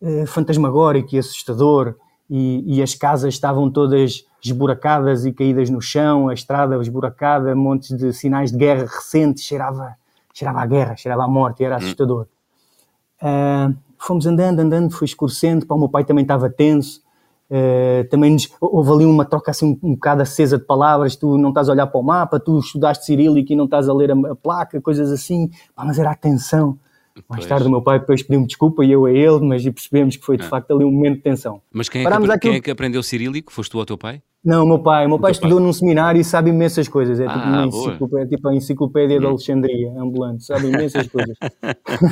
eh, 0.02 0.26
fantasmagórico 0.26 1.14
e 1.14 1.18
assustador 1.18 1.96
e, 2.30 2.76
e 2.76 2.82
as 2.82 2.94
casas 2.94 3.34
estavam 3.34 3.68
todas 3.70 4.24
esburacadas 4.42 5.26
e 5.26 5.32
caídas 5.32 5.68
no 5.68 5.80
chão, 5.80 6.28
a 6.28 6.34
estrada 6.34 6.80
esburacada, 6.80 7.54
montes 7.56 7.96
de 7.96 8.12
sinais 8.12 8.52
de 8.52 8.56
guerra 8.58 8.82
recentes, 8.84 9.42
cheirava, 9.42 9.96
cheirava 10.32 10.60
a 10.60 10.66
guerra, 10.66 10.96
cheirava 10.96 11.24
a 11.24 11.28
morte, 11.28 11.64
era 11.64 11.76
assustador. 11.76 12.26
Ah, 13.20 13.72
fomos 13.98 14.26
andando, 14.26 14.60
andando, 14.60 14.90
foi 14.92 15.04
escurecendo, 15.06 15.66
pá, 15.66 15.74
o 15.74 15.78
meu 15.78 15.88
pai 15.88 16.04
também 16.04 16.22
estava 16.22 16.48
tenso, 16.48 17.02
eh, 17.50 18.04
também 18.10 18.32
nos- 18.32 18.48
houve 18.60 18.90
ali 18.92 19.04
uma 19.04 19.24
troca 19.24 19.50
assim 19.50 19.66
um, 19.82 19.88
um 19.88 19.94
bocado 19.94 20.22
acesa 20.22 20.56
de 20.56 20.64
palavras, 20.64 21.16
tu 21.16 21.36
não 21.36 21.50
estás 21.50 21.68
a 21.68 21.72
olhar 21.72 21.86
para 21.88 22.00
o 22.00 22.02
mapa, 22.02 22.38
tu 22.40 22.60
estudaste 22.60 23.04
cirílico 23.04 23.52
e 23.52 23.56
não 23.56 23.64
estás 23.66 23.88
a 23.88 23.92
ler 23.92 24.12
a, 24.12 24.14
a 24.30 24.36
placa, 24.36 24.80
coisas 24.80 25.10
assim, 25.10 25.50
pá, 25.74 25.84
mas 25.84 25.98
era 25.98 26.12
a 26.12 26.14
tensão. 26.14 26.78
Mais 27.28 27.40
Pois. 27.42 27.46
tarde 27.48 27.66
o 27.66 27.70
meu 27.70 27.82
pai 27.82 27.98
depois 28.00 28.22
pediu-me 28.22 28.46
desculpa 28.46 28.84
e 28.84 28.90
eu 28.92 29.04
a 29.06 29.10
ele, 29.12 29.40
mas 29.40 29.62
percebemos 29.64 30.16
que 30.16 30.24
foi 30.24 30.36
de 30.36 30.44
Ah. 30.44 30.48
facto 30.48 30.70
ali 30.72 30.84
um 30.84 30.90
momento 30.90 31.16
de 31.16 31.22
tensão. 31.22 31.60
Mas 31.72 31.88
quem 31.88 32.00
é, 32.00 32.04
que, 32.04 32.10
Parámos 32.10 32.30
àquilo- 32.30 32.52
quem 32.52 32.58
é 32.58 32.62
que 32.62 32.70
aprendeu 32.70 33.02
cirílico? 33.02 33.52
Foste 33.52 33.70
tu 33.70 33.78
ou 33.78 33.86
teu 33.86 33.98
pai? 33.98 34.22
Não, 34.42 34.64
o 34.64 34.66
meu 34.66 34.78
pai, 34.78 35.04
o 35.04 35.08
meu 35.10 35.18
pai 35.18 35.32
teu 35.32 35.40
pai. 35.42 35.48
estudou 35.50 35.60
num 35.60 35.72
seminário 35.72 36.18
e 36.18 36.24
sabe 36.24 36.48
imensas 36.48 36.88
coisas, 36.88 37.20
é 37.20 37.26
tipo, 37.26 37.38
Ah, 37.38 37.44
uma 37.46 37.66
boa. 37.68 37.82
Hum. 37.84 37.88
enciclopédia, 37.90 38.26
tipo 38.28 38.48
a 38.48 38.54
enciclopédia 38.54 39.20
de 39.20 39.26
Alexandria, 39.26 39.92
ambulante, 39.98 40.44
sabe 40.44 40.66
imensas 40.68 41.08
coisas. 41.08 41.36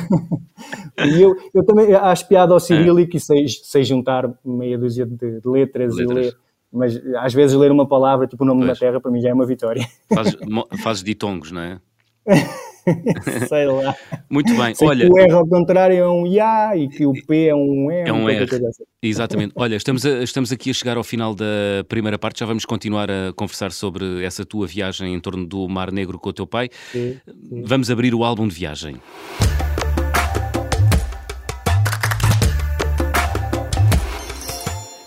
e 1.07 1.21
eu, 1.21 1.35
eu 1.53 1.65
também 1.65 1.93
acho 1.93 2.27
piada 2.27 2.53
ao 2.53 2.59
cirílico 2.59 3.17
e 3.17 3.19
sei, 3.19 3.47
sei 3.47 3.83
juntar 3.83 4.31
meia 4.45 4.77
dúzia 4.77 5.05
de, 5.05 5.15
de 5.41 5.47
letras, 5.49 5.93
e 5.97 6.01
Letras. 6.05 6.15
ler, 6.17 6.35
mas 6.71 7.01
às 7.17 7.33
vezes 7.33 7.55
ler 7.57 7.71
uma 7.71 7.87
palavra, 7.87 8.27
tipo 8.27 8.43
o 8.43 8.47
nome 8.47 8.63
Pois. 8.65 8.77
da 8.77 8.85
terra, 8.85 9.01
para 9.01 9.09
mim 9.11 9.21
já 9.21 9.29
é 9.29 9.33
uma 9.33 9.45
vitória. 9.47 9.83
Fazes, 10.13 10.37
fazes 10.83 11.03
ditongos, 11.03 11.51
não 11.51 11.61
é? 11.61 11.79
sei 13.47 13.65
lá. 13.65 13.95
Muito 14.29 14.53
bem. 14.55 14.73
Sei 14.75 14.87
Olha, 14.87 15.05
que 15.07 15.11
o 15.13 15.17
R 15.17 15.31
ao 15.33 15.47
contrário 15.47 15.97
é 15.97 16.09
um 16.09 16.25
IA 16.27 16.77
e 16.77 16.87
que 16.89 17.05
o 17.05 17.13
P 17.13 17.47
é 17.47 17.55
um 17.55 17.91
M. 17.91 18.09
É 18.09 18.13
um 18.13 18.29
R. 18.29 18.43
assim. 18.43 18.83
Exatamente. 19.01 19.53
Olha, 19.55 19.75
estamos, 19.75 20.05
a- 20.05 20.23
estamos 20.23 20.51
aqui 20.51 20.69
a 20.69 20.73
chegar 20.73 20.97
ao 20.97 21.03
final 21.03 21.33
da 21.33 21.45
primeira 21.87 22.17
parte. 22.19 22.39
Já 22.39 22.45
vamos 22.45 22.65
continuar 22.65 23.09
a 23.09 23.33
conversar 23.35 23.71
sobre 23.71 24.23
essa 24.23 24.45
tua 24.45 24.67
viagem 24.67 25.13
em 25.13 25.19
torno 25.19 25.45
do 25.45 25.67
Mar 25.67 25.91
Negro 25.91 26.19
com 26.19 26.29
o 26.29 26.33
teu 26.33 26.47
pai. 26.47 26.69
Sim, 26.91 27.17
Vamos 27.63 27.89
abrir 27.91 28.13
o 28.13 28.23
álbum 28.23 28.47
de 28.47 28.55
viagem. 28.55 28.97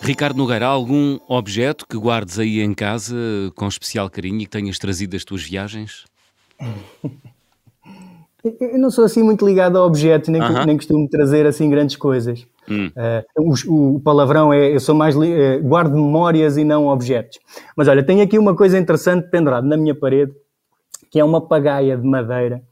Ricardo 0.03 0.37
Nogueira, 0.37 0.67
há 0.67 0.71
algum 0.71 1.19
objeto 1.29 1.87
que 1.87 1.97
guardes 1.97 2.39
aí 2.39 2.61
em 2.61 2.75
casa 2.75 3.15
com 3.55 3.69
especial 3.69 4.11
carinho 4.11 4.41
e 4.41 4.45
que 4.45 4.51
tenhas 4.51 4.79
trazido 4.79 5.13
das 5.13 5.25
tuas 5.25 5.43
viagens? 5.43 6.05
Eu 8.45 8.77
não 8.79 8.91
sou 8.91 9.05
assim 9.05 9.23
muito 9.23 9.47
ligado 9.47 9.79
a 9.79 9.85
objetos, 9.87 10.29
nem, 10.29 10.41
Aham. 10.43 10.67
nem 10.67 10.77
costumo 10.77 11.09
trazer 11.09 11.47
assim 11.47 11.71
grandes 11.71 11.95
coisas. 11.95 12.45
Hum. 12.69 12.91
Eh, 12.97 13.25
os- 13.39 13.65
o, 13.65 14.01
palavrão 14.05 14.53
é, 14.53 14.75
eu 14.75 14.81
sou 14.81 14.95
mais, 14.97 15.15
li- 15.15 15.33
eh, 15.33 15.59
guardo 15.59 15.93
memórias 15.95 16.57
e 16.57 16.65
não 16.65 16.89
objetos. 16.89 17.39
Mas 17.77 17.87
olha, 17.87 18.03
tenho 18.05 18.21
aqui 18.23 18.39
uma 18.39 18.57
coisa 18.57 18.77
interessante 18.79 19.29
pendurada 19.31 19.65
na 19.67 19.77
minha 19.77 19.95
parede, 19.95 20.33
que 21.09 21.21
é 21.21 21.25
uma 21.25 21.41
pagaia 21.41 21.97
de 21.97 22.05
madeira 22.07 22.63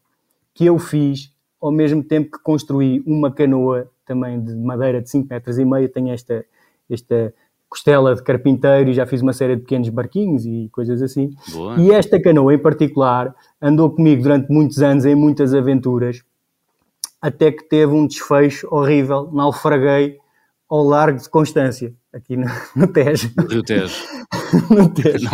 que 0.54 0.66
eu 0.66 0.76
fiz 0.78 1.32
ao 1.62 1.70
mesmo 1.70 2.02
tempo 2.02 2.32
que 2.36 2.42
construí 2.42 3.02
uma 3.06 3.30
canoa 3.30 3.88
também 4.04 4.40
de 4.42 4.52
madeira 4.56 5.00
de 5.00 5.08
5 5.08 5.28
metros 5.30 5.56
e 5.56 5.64
meio. 5.64 5.88
Tenho 5.88 6.10
esta, 6.12 6.44
esta 6.90 7.32
costela 7.70 8.14
de 8.16 8.22
carpinteiro 8.22 8.90
e 8.90 8.92
já 8.92 9.06
fiz 9.06 9.22
uma 9.22 9.32
série 9.32 9.54
de 9.54 9.62
pequenos 9.62 9.88
barquinhos 9.88 10.44
e 10.44 10.68
coisas 10.72 11.00
assim. 11.00 11.30
Boa. 11.52 11.76
E 11.80 11.92
esta 11.92 12.20
canoa 12.20 12.52
em 12.52 12.58
particular 12.58 13.32
andou 13.62 13.88
comigo 13.90 14.22
durante 14.22 14.50
muitos 14.52 14.82
anos 14.82 15.06
em 15.06 15.14
muitas 15.14 15.54
aventuras, 15.54 16.22
até 17.22 17.52
que 17.52 17.62
teve 17.68 17.92
um 17.92 18.06
desfecho 18.06 18.66
horrível, 18.70 19.30
naufraguei 19.32 20.18
ao 20.68 20.82
largo 20.84 21.18
de 21.20 21.28
Constância, 21.28 21.94
aqui 22.12 22.36
no, 22.36 22.46
no 22.74 22.86
Tejo. 22.88 23.30
Rio 23.48 23.62
Tejo. 23.62 23.94
no 24.70 24.88
Tejo. 24.92 25.28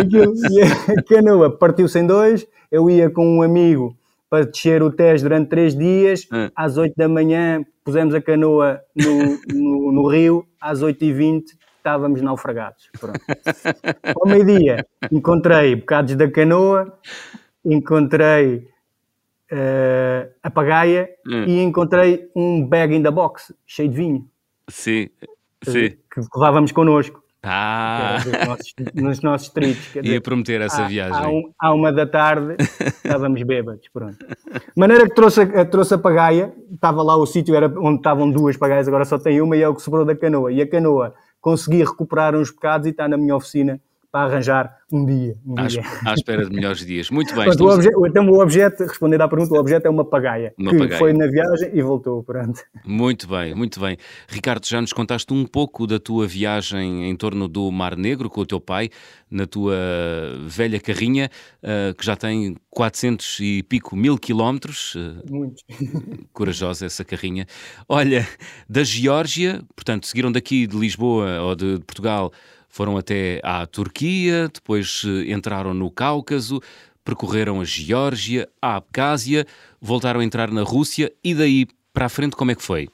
Aquilo- 0.00 0.34
e 0.50 0.62
a 0.62 1.02
canoa 1.02 1.50
partiu-se 1.50 1.98
em 1.98 2.06
dois, 2.06 2.46
eu 2.70 2.88
ia 2.88 3.10
com 3.10 3.26
um 3.38 3.42
amigo 3.42 3.96
para 4.32 4.46
descer 4.46 4.82
o 4.82 4.90
Tejo 4.90 5.24
durante 5.24 5.50
três 5.50 5.76
dias, 5.76 6.26
Ah. 6.32 6.50
às 6.56 6.78
8 6.78 6.94
da 6.96 7.06
manhã 7.06 7.62
pusemos 7.84 8.14
a 8.14 8.20
canoa 8.22 8.80
no, 8.96 9.38
no, 9.54 9.92
no 9.92 10.08
rio, 10.08 10.46
às 10.58 10.80
8h20 10.82 11.42
estávamos 11.76 12.22
naufragados. 12.22 12.88
Pronto. 12.98 13.20
Ao 14.16 14.26
meio-dia 14.26 14.86
encontrei 15.10 15.76
bocados 15.76 16.14
da 16.16 16.30
canoa, 16.30 16.98
encontrei 17.62 18.68
eh, 19.50 20.30
a 20.42 20.50
pagaia 20.50 21.10
Hum. 21.26 21.44
e 21.46 21.60
encontrei 21.62 22.30
um 22.34 22.66
bag 22.66 22.94
in 22.96 23.02
the 23.02 23.10
box 23.10 23.54
cheio 23.66 23.90
de 23.90 23.96
vinho 23.96 24.26
Sim, 24.68 25.10
sim. 25.62 25.90
que 25.90 26.20
levávamos 26.34 26.72
connosco 26.72 27.21
Ah, 27.44 28.18
nossos- 28.46 28.74
nos 28.94 29.20
nossos. 29.20 29.48
Quer 29.48 29.62
ia 29.96 30.02
dizer, 30.02 30.20
prometer 30.20 30.60
essa 30.60 30.84
à- 30.84 30.88
viagem. 30.88 31.52
À, 31.58 31.70
um- 31.72 31.74
uma 31.74 31.92
da 31.92 32.06
tarde 32.06 32.56
estávamos 33.04 33.42
bêbados, 33.42 33.88
pronto. 33.92 34.24
Maneira 34.76 35.08
que 35.08 35.14
trouxe 35.14 35.40
a, 35.42 35.64
trouxe 35.64 35.94
a 35.94 35.98
pagaia, 35.98 36.52
estava 36.72 37.02
lá 37.02 37.16
o 37.16 37.26
sítio 37.26 37.54
era 37.56 37.66
onde 37.80 37.96
estavam 37.96 38.30
duas 38.30 38.56
pagaias, 38.56 38.86
agora 38.86 39.04
só 39.04 39.18
tem 39.18 39.40
uma 39.40 39.56
e 39.56 39.62
é 39.62 39.68
o 39.68 39.74
que 39.74 39.82
sobrou 39.82 40.04
da 40.04 40.14
canoa. 40.14 40.52
E 40.52 40.62
a 40.62 40.68
canoa 40.68 41.14
consegui 41.40 41.82
recuperar 41.82 42.36
uns 42.36 42.50
bocados 42.50 42.86
e 42.86 42.90
está 42.90 43.08
na 43.08 43.16
minha 43.16 43.34
oficina 43.34 43.80
para 44.12 44.26
arranjar 44.30 44.76
um 44.92 45.06
dia. 45.06 45.34
Um 45.46 45.58
À, 45.58 45.66
dia. 45.66 45.82
à 46.04 46.12
espera 46.12 46.44
de 46.44 46.54
melhores 46.54 46.84
dias. 46.84 47.08
Muito 47.10 47.34
bem. 47.34 47.44
Pronto, 47.44 47.64
o 47.64 47.68
estamos- 47.70 47.86
obje- 47.96 48.08
então 48.10 48.28
o 48.28 48.42
objeto, 48.42 48.84
respondendo 48.84 49.22
à 49.22 49.28
pergunta, 49.28 49.54
o 49.54 49.56
objeto 49.58 49.86
é 49.86 49.90
uma 49.90 50.04
pagaia, 50.04 50.52
Uma 50.58 50.70
que 50.70 50.78
pagaia. 50.78 50.98
foi 50.98 51.12
na 51.14 51.26
viagem 51.26 51.70
e 51.72 51.80
voltou, 51.80 52.22
pronto. 52.22 52.60
Muito 52.84 53.26
bem, 53.26 53.54
muito 53.54 53.80
bem. 53.80 53.96
Ricardo, 54.28 54.66
já 54.66 54.82
nos 54.82 54.92
contaste 54.92 55.32
um 55.32 55.46
pouco 55.46 55.86
da 55.86 55.98
tua 55.98 56.26
viagem 56.26 57.08
em 57.08 57.16
torno 57.16 57.48
do 57.48 57.70
Mar 57.72 57.96
Negro 57.96 58.28
com 58.28 58.42
o 58.42 58.46
teu 58.46 58.60
pai, 58.60 58.90
na 59.30 59.46
tua 59.46 59.74
velha 60.46 60.78
carrinha, 60.78 61.30
ah, 61.62 61.94
que 61.96 62.04
já 62.04 62.14
tem 62.14 62.54
400 62.68 63.40
e 63.40 63.62
pico 63.62 63.96
mil 63.96 64.18
quilómetros. 64.18 64.94
ah, 64.98 65.22
Muito. 65.30 65.62
corajosa 66.34 66.84
essa 66.84 67.02
carrinha. 67.02 67.46
Olha, 67.88 68.28
da 68.68 68.84
Geórgia, 68.84 69.62
portanto, 69.74 70.06
seguiram 70.06 70.30
daqui 70.30 70.66
de 70.66 70.76
Lisboa 70.76 71.40
ou 71.40 71.54
de 71.56 71.78
Portugal, 71.86 72.30
foram 72.72 72.96
até 72.96 73.38
à 73.44 73.66
Turquia, 73.66 74.48
depois 74.52 75.02
eh, 75.06 75.30
entraram 75.30 75.74
no 75.74 75.90
Cáucaso, 75.90 76.58
percorreram 77.04 77.60
a 77.60 77.64
Geórgia, 77.64 78.48
a 78.60 78.76
Abcásia, 78.76 79.46
voltaram 79.78 80.20
a 80.20 80.24
entrar 80.24 80.50
na 80.50 80.62
Rússia 80.62 81.12
e 81.22 81.34
daí 81.34 81.66
para 81.92 82.06
a 82.06 82.08
frente 82.08 82.34
como 82.34 82.50
é 82.50 82.54
que 82.54 82.62
foi? 82.62 82.88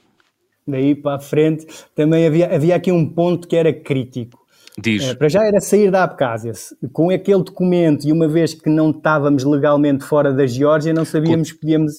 Daí 0.66 0.96
para 0.96 1.16
a 1.16 1.20
frente 1.20 1.64
também 1.94 2.26
havia, 2.26 2.52
havia 2.52 2.74
aqui 2.74 2.90
um 2.90 3.08
ponto 3.08 3.46
que 3.46 3.54
era 3.54 3.72
crítico. 3.72 4.46
Diz. 4.80 5.12
para 5.14 5.28
já 5.28 5.44
era 5.44 5.60
sair 5.60 5.90
da 5.90 6.04
Abkhazia. 6.04 6.52
Com 6.92 7.10
aquele 7.10 7.42
documento, 7.42 8.06
e 8.06 8.12
uma 8.12 8.28
vez 8.28 8.54
que 8.54 8.70
não 8.70 8.90
estávamos 8.90 9.42
legalmente 9.42 10.04
fora 10.04 10.32
da 10.32 10.46
Geórgia, 10.46 10.92
não 10.92 11.04
sabíamos 11.04 11.50
que 11.52 11.58
podíamos 11.58 11.94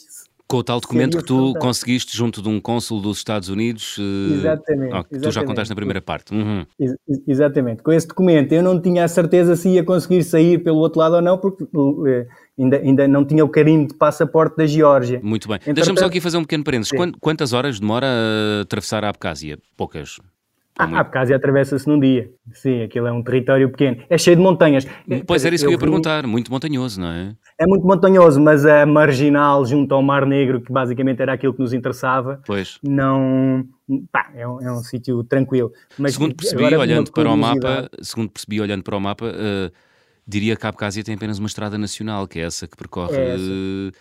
com 0.50 0.58
o 0.58 0.64
tal 0.64 0.82
documento 0.82 1.20
que 1.20 1.24
tu 1.24 1.54
conseguiste 1.60 2.18
junto 2.18 2.42
de 2.42 2.50
um 2.50 2.60
cônsul 2.60 3.00
dos 3.00 3.20
Estados 3.20 3.50
Unidos. 3.50 4.00
Uh, 4.00 4.34
exatamente, 4.34 4.96
oh, 4.96 5.04
que 5.04 5.16
exatamente. 5.16 5.22
Tu 5.22 5.32
já 5.32 5.44
contaste 5.46 5.70
na 5.70 5.76
primeira 5.76 6.02
parte. 6.02 6.34
Uhum. 6.34 6.66
Ex 6.80 6.96
exatamente. 7.28 7.84
Com 7.84 7.92
esse 7.92 8.08
documento 8.08 8.52
eu 8.52 8.64
não 8.64 8.82
tinha 8.82 9.04
a 9.04 9.08
certeza 9.08 9.56
se 9.56 9.70
ia 9.70 9.84
conseguir 9.84 10.24
sair 10.24 10.58
pelo 10.58 10.80
outro 10.80 11.00
lado 11.00 11.18
ou 11.18 11.22
não, 11.22 11.38
porque 11.38 11.64
uh, 11.64 12.26
ainda, 12.58 12.78
ainda 12.78 13.08
não 13.08 13.24
tinha 13.24 13.46
o 13.46 13.50
carinho 13.50 13.88
de 13.88 13.94
passaporte 13.94 14.58
da 14.58 14.66
Geórgia. 14.66 15.20
Muito 15.22 15.48
bem. 15.48 15.60
Deixa-me 15.72 16.00
só 16.00 16.08
aqui 16.08 16.20
fazer 16.20 16.38
um 16.38 16.44
pequeno 16.44 16.64
parênteses. 16.64 16.92
Quantas 17.22 17.54
horas 17.54 17.80
demora 17.80 18.08
a 18.08 18.62
atravessar 18.62 19.06
a 19.06 19.10
Abkhazia? 19.10 19.60
Poucas. 19.78 20.20
Ah, 20.82 20.86
a 20.86 21.00
Abkhazia 21.02 21.36
atravessa-se 21.36 21.86
num 21.90 22.00
dia. 22.00 22.32
Sim, 22.54 22.84
aquilo 22.84 23.06
é 23.06 23.12
um 23.12 23.22
território 23.22 23.70
pequeno. 23.70 23.98
É 24.10 24.18
cheio 24.18 24.38
de 24.38 24.42
montanhas. 24.42 24.88
Pois 25.28 25.44
era 25.44 25.54
isso 25.54 25.66
que 25.66 25.68
eu 25.68 25.74
ia 25.74 25.78
perguntar. 25.78 26.26
Muito 26.26 26.50
montanhoso, 26.50 27.02
não 27.02 27.10
é? 27.10 27.36
É 27.60 27.68
muito 27.68 27.86
montanhoso, 27.86 28.40
mas 28.40 28.66
a 28.66 28.86
marginal 28.86 29.66
junto 29.66 29.94
ao 29.94 30.02
Mar 30.02 30.26
Negro, 30.26 30.62
que 30.62 30.72
basicamente 30.72 31.22
era 31.22 31.34
aquilo 31.34 31.54
que 31.54 31.60
nos 31.60 31.74
interessava, 31.74 32.42
pois. 32.46 32.80
não... 32.82 33.68
Pá, 34.10 34.32
é 34.34 34.48
um, 34.48 34.62
é 34.62 34.72
um 34.72 34.82
sítio 34.82 35.22
tranquilo. 35.26 35.74
Mas 35.98 36.14
segundo 36.14 36.34
percebi, 36.34 36.64
olhando 36.64 37.12
para 37.12 37.30
o 37.30 37.36
mapa, 37.36 37.90
segundo 38.02 38.30
percebi, 38.30 38.62
olhando 38.62 38.84
para 38.84 38.96
o 38.96 39.02
mapa, 39.02 39.26
uh, 39.26 39.72
diria 40.26 40.56
que 40.56 40.66
a 40.66 40.70
Abkhazia 40.70 41.04
tem 41.04 41.16
apenas 41.16 41.40
uma 41.40 41.48
estrada 41.48 41.78
nacional, 41.78 42.26
que 42.26 42.40
é 42.40 42.44
essa 42.44 42.68
que 42.68 42.78
percorre... 42.78 43.18
É 43.18 43.34
essa. 43.34 43.44
Uh, 43.44 43.92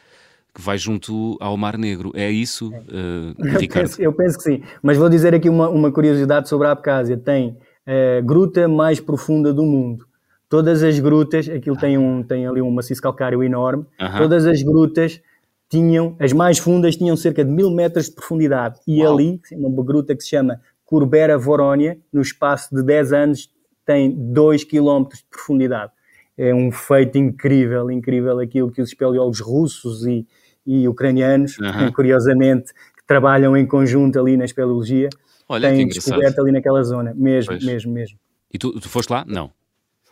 que 0.59 0.65
vai 0.65 0.77
junto 0.77 1.37
ao 1.41 1.57
Mar 1.57 1.79
Negro. 1.79 2.11
É 2.17 2.29
isso, 2.29 2.71
uh, 2.71 3.35
eu 3.39 3.59
Ricardo? 3.61 3.87
Penso, 3.87 4.03
eu 4.03 4.13
penso 4.13 4.37
que 4.39 4.43
sim. 4.43 4.63
Mas 4.83 4.99
vou 4.99 5.09
dizer 5.09 5.33
aqui 5.33 5.49
uma, 5.49 5.69
uma 5.69 5.93
curiosidade 5.93 6.49
sobre 6.49 6.67
a 6.67 6.73
Abkhazia. 6.73 7.17
Tem 7.17 7.57
a 7.87 8.21
uh, 8.21 8.27
gruta 8.27 8.67
mais 8.67 8.99
profunda 8.99 9.55
do 9.55 9.63
mundo. 9.63 10.05
Todas 10.49 10.83
as 10.83 10.99
grutas, 10.99 11.49
aquilo 11.49 11.77
tem, 11.77 11.97
um, 11.97 12.25
tem 12.25 12.45
ali 12.45 12.61
um 12.61 12.73
maciço 12.73 13.01
calcário 13.01 13.45
enorme, 13.45 13.85
uh 14.01 14.05
-huh. 14.05 14.19
todas 14.19 14.47
as 14.47 14.61
grutas 14.61 15.21
tinham, 15.69 16.17
as 16.19 16.33
mais 16.33 16.59
fundas 16.59 16.97
tinham 16.97 17.17
cerca 17.17 17.45
de 17.45 17.51
mil 17.53 17.71
metros 17.71 18.07
de 18.07 18.17
profundidade. 18.17 18.81
E 18.85 19.05
Uau. 19.05 19.15
ali, 19.15 19.41
uma 19.53 19.85
gruta 19.85 20.17
que 20.17 20.23
se 20.23 20.31
chama 20.31 20.61
Curbera 20.85 21.39
Vorónia, 21.39 21.99
no 22.13 22.21
espaço 22.21 22.75
de 22.75 22.83
10 22.83 23.13
anos, 23.13 23.51
tem 23.87 24.11
2 24.11 24.65
km 24.65 25.05
de 25.05 25.25
profundidade. 25.31 25.93
É 26.37 26.53
um 26.53 26.73
feito 26.73 27.17
incrível, 27.17 27.91
incrível 27.91 28.41
aquilo 28.41 28.73
que 28.73 28.83
os 28.83 28.89
espeleólogos 28.89 29.41
russos 29.41 30.05
e, 30.07 30.27
e 30.69 30.87
ucranianos, 30.87 31.59
uhum. 31.59 31.91
curiosamente, 31.91 32.75
que 32.75 33.07
trabalham 33.07 33.57
em 33.57 33.67
conjunto 33.67 34.21
ali 34.21 34.37
na 34.37 34.45
espeleologia, 34.45 35.09
Olha, 35.49 35.71
têm 35.71 35.89
descoberto 35.89 36.39
ali 36.41 36.53
naquela 36.53 36.83
zona, 36.83 37.15
mesmo, 37.17 37.53
pois. 37.53 37.65
mesmo, 37.65 37.93
mesmo. 37.93 38.19
E 38.53 38.59
tu, 38.59 38.79
tu 38.79 38.89
foste 38.89 39.11
lá? 39.11 39.25
Não. 39.27 39.51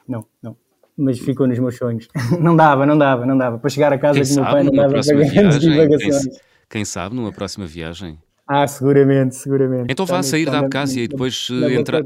Não, 0.09 0.25
não. 0.43 0.57
Mas 0.97 1.19
ficou 1.19 1.47
nos 1.47 1.59
meus 1.59 1.77
sonhos. 1.77 2.09
não 2.41 2.57
dava, 2.57 2.87
não 2.87 2.97
dava, 2.97 3.27
não 3.27 3.37
dava. 3.37 3.59
Para 3.59 3.69
chegar 3.69 3.93
a 3.93 3.99
casa 3.99 4.19
com 4.23 4.33
o 4.33 4.35
meu 4.35 4.45
pai 4.45 4.63
não 4.63 4.73
dava 4.73 4.95
para 4.95 5.15
grandes 5.15 5.61
divagações. 5.61 6.23
Quem, 6.25 6.41
quem 6.71 6.85
sabe 6.87 7.15
numa 7.15 7.33
próxima 7.33 7.67
viagem? 7.67 8.19
Ah, 8.49 8.67
seguramente, 8.67 9.35
seguramente. 9.35 9.87
Então 9.91 10.07
vá 10.07 10.23
sair 10.23 10.47
da 10.47 10.61
Abkhazia 10.61 11.05
e 11.05 11.09
depois 11.09 11.49
entrar. 11.79 12.01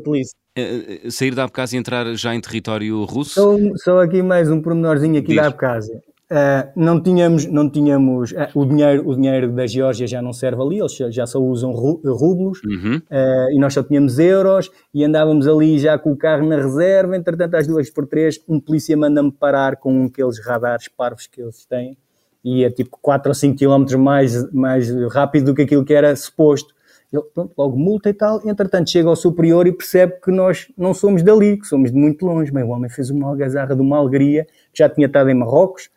Eh, 0.57 1.03
eh, 1.05 1.11
sair 1.11 1.35
da 1.35 1.45
Abkhazia 1.45 1.79
e 1.79 1.81
entrar 1.81 2.15
já 2.15 2.35
em 2.35 2.41
território 2.41 3.05
russo? 3.05 3.35
Só, 3.35 3.57
só 3.77 4.03
aqui 4.03 4.23
mais 4.23 4.51
um 4.51 4.61
pormenorzinho 4.61 5.19
aqui 5.19 5.29
Diz. 5.29 5.37
da 5.37 5.47
Abkhazia. 5.47 6.03
Uh, 6.31 6.71
não 6.77 7.03
tínhamos, 7.03 7.45
não 7.47 7.69
tínhamos 7.69 8.31
uh, 8.31 8.37
o, 8.55 8.64
dinheiro, 8.64 9.09
o 9.09 9.16
dinheiro 9.16 9.51
da 9.51 9.66
Geórgia 9.66 10.07
já 10.07 10.23
não 10.23 10.33
serve 10.33 10.62
ali, 10.62 10.79
eles 10.79 10.97
já 11.12 11.27
só 11.27 11.40
usam 11.40 11.73
ru, 11.73 12.01
rublos 12.05 12.62
uhum. 12.62 12.99
uh, 12.99 13.51
e 13.51 13.59
nós 13.59 13.75
só 13.75 13.83
tínhamos 13.83 14.16
euros 14.16 14.71
e 14.95 15.03
andávamos 15.05 15.49
ali 15.49 15.77
já 15.81 15.99
com 15.99 16.12
o 16.12 16.16
carro 16.16 16.47
na 16.47 16.55
reserva. 16.55 17.16
Entretanto, 17.16 17.57
às 17.57 17.66
duas 17.66 17.90
por 17.90 18.07
três, 18.07 18.40
um 18.49 18.61
polícia 18.61 18.97
manda-me 18.97 19.33
parar 19.33 19.75
com 19.75 20.05
aqueles 20.05 20.38
radares 20.38 20.87
parvos 20.87 21.27
que 21.27 21.43
eles 21.43 21.64
têm 21.64 21.97
e 22.45 22.62
é 22.62 22.71
tipo 22.71 22.97
4 23.03 23.31
ou 23.31 23.35
5 23.35 23.59
km 23.59 23.99
mais, 23.99 24.53
mais 24.53 24.88
rápido 25.12 25.47
do 25.47 25.55
que 25.55 25.62
aquilo 25.62 25.85
que 25.85 25.93
era 25.93 26.14
suposto. 26.14 26.73
Ele, 27.12 27.25
pronto, 27.35 27.53
logo 27.59 27.77
multa 27.77 28.09
e 28.09 28.14
tal. 28.14 28.40
Entretanto, 28.49 28.88
chega 28.88 29.09
ao 29.09 29.16
superior 29.16 29.66
e 29.66 29.73
percebe 29.73 30.14
que 30.23 30.31
nós 30.31 30.71
não 30.79 30.95
somos 30.95 31.25
dali, 31.25 31.59
que 31.59 31.66
somos 31.66 31.90
de 31.90 31.99
muito 31.99 32.25
longe. 32.25 32.53
Bem, 32.53 32.62
o 32.62 32.69
homem 32.69 32.88
fez 32.88 33.11
uma 33.11 33.27
algazarra 33.27 33.75
de 33.75 33.83
uma 33.83 33.99
alegria, 33.99 34.47
já 34.73 34.88
tinha 34.88 35.09
estado 35.09 35.29
em 35.29 35.35
Marrocos 35.35 35.90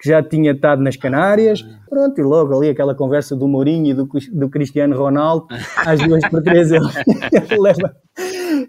que 0.00 0.08
já 0.08 0.22
tinha 0.22 0.52
estado 0.52 0.82
nas 0.82 0.96
Canárias. 0.96 1.62
Pronto, 1.88 2.18
e 2.18 2.24
logo 2.24 2.56
ali 2.56 2.70
aquela 2.70 2.94
conversa 2.94 3.36
do 3.36 3.46
Mourinho 3.46 3.86
e 3.86 3.94
do, 3.94 4.08
do 4.32 4.48
Cristiano 4.48 4.96
Ronaldo, 4.96 5.46
às 5.76 6.00
duas 6.00 6.26
por 6.28 6.42
três, 6.42 6.70
ele, 6.70 6.86
ele 7.32 7.60
leva-me 7.60 7.94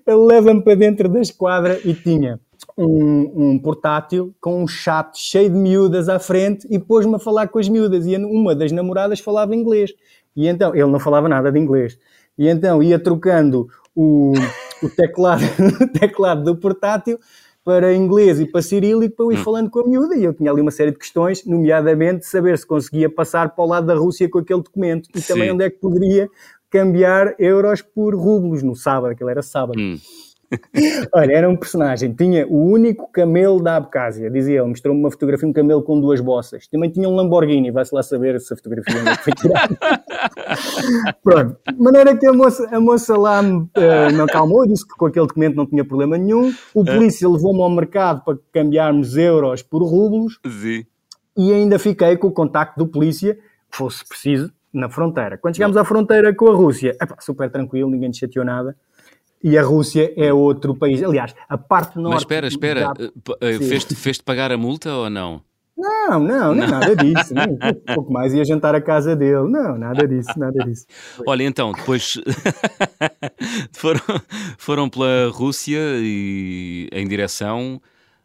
leva 0.08 0.62
para 0.62 0.76
dentro 0.76 1.10
da 1.10 1.20
esquadra 1.20 1.80
e 1.86 1.94
tinha 1.94 2.40
um, 2.78 3.32
um, 3.36 3.60
portátil 3.60 4.34
com 4.40 4.64
um 4.64 4.68
chat 4.68 5.18
cheio 5.18 5.50
de 5.50 5.56
miúdas 5.56 6.10
à 6.10 6.20
frente 6.20 6.68
e 6.70 6.78
pôs-me 6.78 7.16
a 7.16 7.20
falar 7.20 7.48
com 7.48 7.60
as 7.60 7.70
miúdas. 7.70 8.06
E 8.06 8.16
uma 8.18 8.56
das 8.56 8.72
namoradas 8.72 9.20
falava 9.20 9.56
inglês. 9.56 9.92
E 10.36 10.48
então, 10.48 10.74
ele 10.76 10.88
não 10.88 11.00
falava 11.00 11.28
nada 11.28 11.52
de 11.52 11.60
inglês. 11.60 11.98
E 12.38 12.48
então 12.48 12.82
ia 12.82 12.98
trocando 12.98 13.68
o, 13.96 14.34
o 14.82 14.90
teclado, 14.90 15.44
o 15.82 15.88
teclado 15.88 16.44
do 16.44 16.56
portátil 16.56 17.20
para 17.64 17.94
inglês 17.94 18.40
e 18.40 18.46
para 18.46 18.62
cirílico 18.62 19.16
para 19.16 19.26
eu 19.26 19.32
ir 19.32 19.40
hum. 19.40 19.44
falando 19.44 19.70
com 19.70 19.80
a 19.80 19.88
miúda. 19.88 20.16
E 20.16 20.24
eu 20.24 20.34
tinha 20.34 20.52
ali 20.52 20.62
uma 20.62 20.72
série 20.72 20.92
de 20.92 20.98
questões, 20.98 21.46
nomeadamente 21.46 22.26
saber 22.26 22.58
se 22.58 22.66
conseguia 22.66 23.10
passar 23.10 23.56
para 23.56 23.64
o 23.64 23.68
lado 23.68 23.88
da 23.88 23.96
Rússia 23.96 24.30
com 24.30 24.40
aquele 24.40 24.62
documento 24.62 25.10
e 25.16 25.22
Sim. 25.22 25.34
também 25.34 25.52
onde 25.52 25.66
é 25.66 25.70
que 25.70 25.78
poderia 25.78 26.30
cambiar 26.70 27.36
euros 27.38 27.82
por 27.82 28.16
rublos 28.16 28.64
no 28.64 28.76
sábado, 28.76 29.12
aquilo 29.12 29.30
era 29.30 29.42
sábado. 29.42 29.80
Hum. 29.80 29.98
Olha, 31.14 31.34
era 31.34 31.50
um 31.50 31.56
personagem, 31.56 32.14
tinha 32.14 32.46
o 32.48 32.58
único 32.58 33.10
camelo 33.12 33.62
da 33.62 33.78
Abkhazia, 33.78 34.30
dizia 34.30 34.60
ele, 34.60 34.70
mostrou-me 34.70 35.00
uma 35.00 35.12
fotografia, 35.12 35.48
um 35.48 35.54
camelo 35.54 35.82
com 35.82 36.00
duas 36.00 36.20
bossas. 36.20 36.68
Também 36.68 36.90
tinha 36.90 37.08
um 37.08 37.16
Lamborghini, 37.16 37.72
vai-se 37.72 37.94
lá 37.94 38.04
saber 38.04 38.40
se 38.40 38.54
a 38.54 38.58
fotografia 38.58 38.96
é 39.00 39.16
foi 39.16 39.34
tirada. 39.34 39.78
Pronto, 41.24 41.58
de 41.72 41.82
maneira 41.82 42.18
que 42.18 42.26
a 42.26 42.34
moça, 42.34 42.68
a 42.72 42.80
moça 42.80 43.18
lá 43.18 43.42
me, 43.42 43.60
uh, 43.60 44.14
me 44.14 44.22
acalmou, 44.22 44.68
disse 44.68 44.88
que 44.88 44.96
com 44.96 45.06
aquele 45.06 45.28
documento 45.28 45.56
não 45.56 45.66
tinha 45.66 45.86
problema 45.86 46.18
nenhum. 46.18 46.54
O 46.74 46.82
é. 46.82 46.96
polícia 46.96 47.28
levou-me 47.30 47.62
ao 47.62 47.70
mercado 47.70 48.24
para 48.24 48.38
cambiarmos 48.52 49.16
euros 49.16 49.62
por 49.62 49.84
rublos. 49.84 50.40
Sim. 50.46 50.86
E 51.38 51.54
ainda 51.54 51.80
fiquei 51.80 52.18
com 52.18 52.28
o 52.28 52.32
contacto 52.32 52.78
do 52.78 52.86
polícia, 52.86 53.38
fosse 53.70 54.06
preciso, 54.06 54.52
na 54.74 54.90
fronteira. 54.90 55.38
Quando 55.38 55.56
chegámos 55.56 55.78
à 55.78 55.84
fronteira 55.86 56.34
com 56.36 56.48
a 56.48 56.54
Rússia, 56.54 56.96
epá, 57.02 57.16
super 57.20 57.50
tranquilo, 57.50 57.90
ninguém 57.90 58.10
nos 58.10 58.18
chateou 58.18 58.46
nada 58.46 58.76
e 59.44 59.58
a 59.58 59.64
Rússia 59.64 60.14
é 60.16 60.32
outro 60.34 60.76
país. 60.76 61.02
Aliás, 61.02 61.34
a 61.48 61.58
parte 61.58 61.98
norte. 61.98 62.14
Mas 62.14 62.22
espera, 62.22 62.48
espera, 62.48 62.94
da... 62.94 63.58
Fez-te 63.60 63.96
fez 63.96 64.20
pagar 64.20 64.52
a 64.52 64.58
multa 64.58 64.94
ou 64.94 65.10
não? 65.10 65.42
Não, 65.78 66.20
não, 66.20 66.54
não, 66.54 66.68
nada 66.68 66.96
disso. 66.96 67.34
Nem, 67.34 67.48
um 67.54 67.96
pouco 67.96 68.14
mais 68.14 68.34
ia 68.34 68.46
jantar 68.46 68.76
à 68.76 68.82
casa 68.82 69.16
dele. 69.16 69.50
Não, 69.50 69.78
nada 69.78 70.08
disso, 70.08 70.38
nada 70.38 70.64
disso. 70.64 70.86
Olha, 71.26 71.44
então, 71.44 71.72
depois 71.72 72.22
foram, 73.74 74.02
foram 74.60 74.90
pela 74.90 75.30
Rússia 75.32 75.80
e 75.96 76.88
em 76.92 77.08
direção 77.08 77.82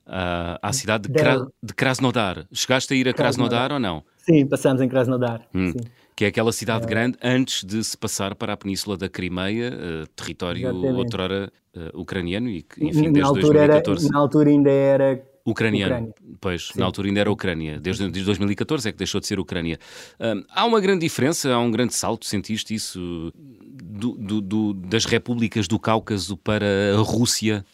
uh, 0.06 0.58
à 0.60 0.70
cidade 0.72 1.08
de, 1.08 1.14
Kra 1.14 1.46
de 1.62 1.72
Krasnodar. 1.72 2.46
Chegaste 2.52 2.92
a 2.92 2.96
ir 2.96 3.08
a 3.08 3.14
Krasnodar, 3.14 3.68
Krasnodar 3.68 3.72
ou 3.72 3.80
não? 3.80 4.04
Sim, 4.18 4.46
passamos 4.46 4.82
em 4.82 4.88
Krasnodar. 4.88 5.40
Hum. 5.54 5.72
Sim 5.72 5.78
que 6.16 6.24
é 6.24 6.28
aquela 6.28 6.50
cidade 6.50 6.84
é. 6.84 6.88
grande 6.88 7.18
antes 7.22 7.62
de 7.62 7.84
se 7.84 7.96
passar 7.96 8.34
para 8.34 8.54
a 8.54 8.56
Península 8.56 8.96
da 8.96 9.06
Crimeia, 9.06 9.70
uh, 9.70 10.06
território 10.16 10.66
Exatamente. 10.66 10.94
outrora 10.94 11.52
uh, 11.76 12.00
ucraniano 12.00 12.48
e 12.48 12.62
que, 12.62 12.82
enfim, 12.82 13.12
desde 13.12 13.34
2014... 13.34 14.06
Era, 14.06 14.12
na 14.12 14.18
altura 14.18 14.48
ainda 14.48 14.70
era 14.70 15.22
Ucraniano, 15.44 16.08
Ucrânia. 16.08 16.14
pois, 16.40 16.68
Sim. 16.68 16.80
na 16.80 16.86
altura 16.86 17.08
ainda 17.08 17.20
era 17.20 17.30
Ucrânia, 17.30 17.78
desde, 17.78 18.02
desde 18.04 18.24
2014 18.24 18.88
é 18.88 18.92
que 18.92 18.98
deixou 18.98 19.20
de 19.20 19.26
ser 19.28 19.38
Ucrânia. 19.38 19.78
Um, 20.18 20.42
há 20.50 20.64
uma 20.64 20.80
grande 20.80 21.02
diferença, 21.02 21.52
há 21.52 21.58
um 21.58 21.70
grande 21.70 21.94
salto, 21.94 22.26
sentiste 22.26 22.74
isso, 22.74 23.32
do, 23.36 24.16
do, 24.16 24.40
do, 24.40 24.74
das 24.74 25.04
repúblicas 25.04 25.68
do 25.68 25.78
Cáucaso 25.78 26.36
para 26.36 26.66
a 26.94 27.00
Rússia? 27.00 27.64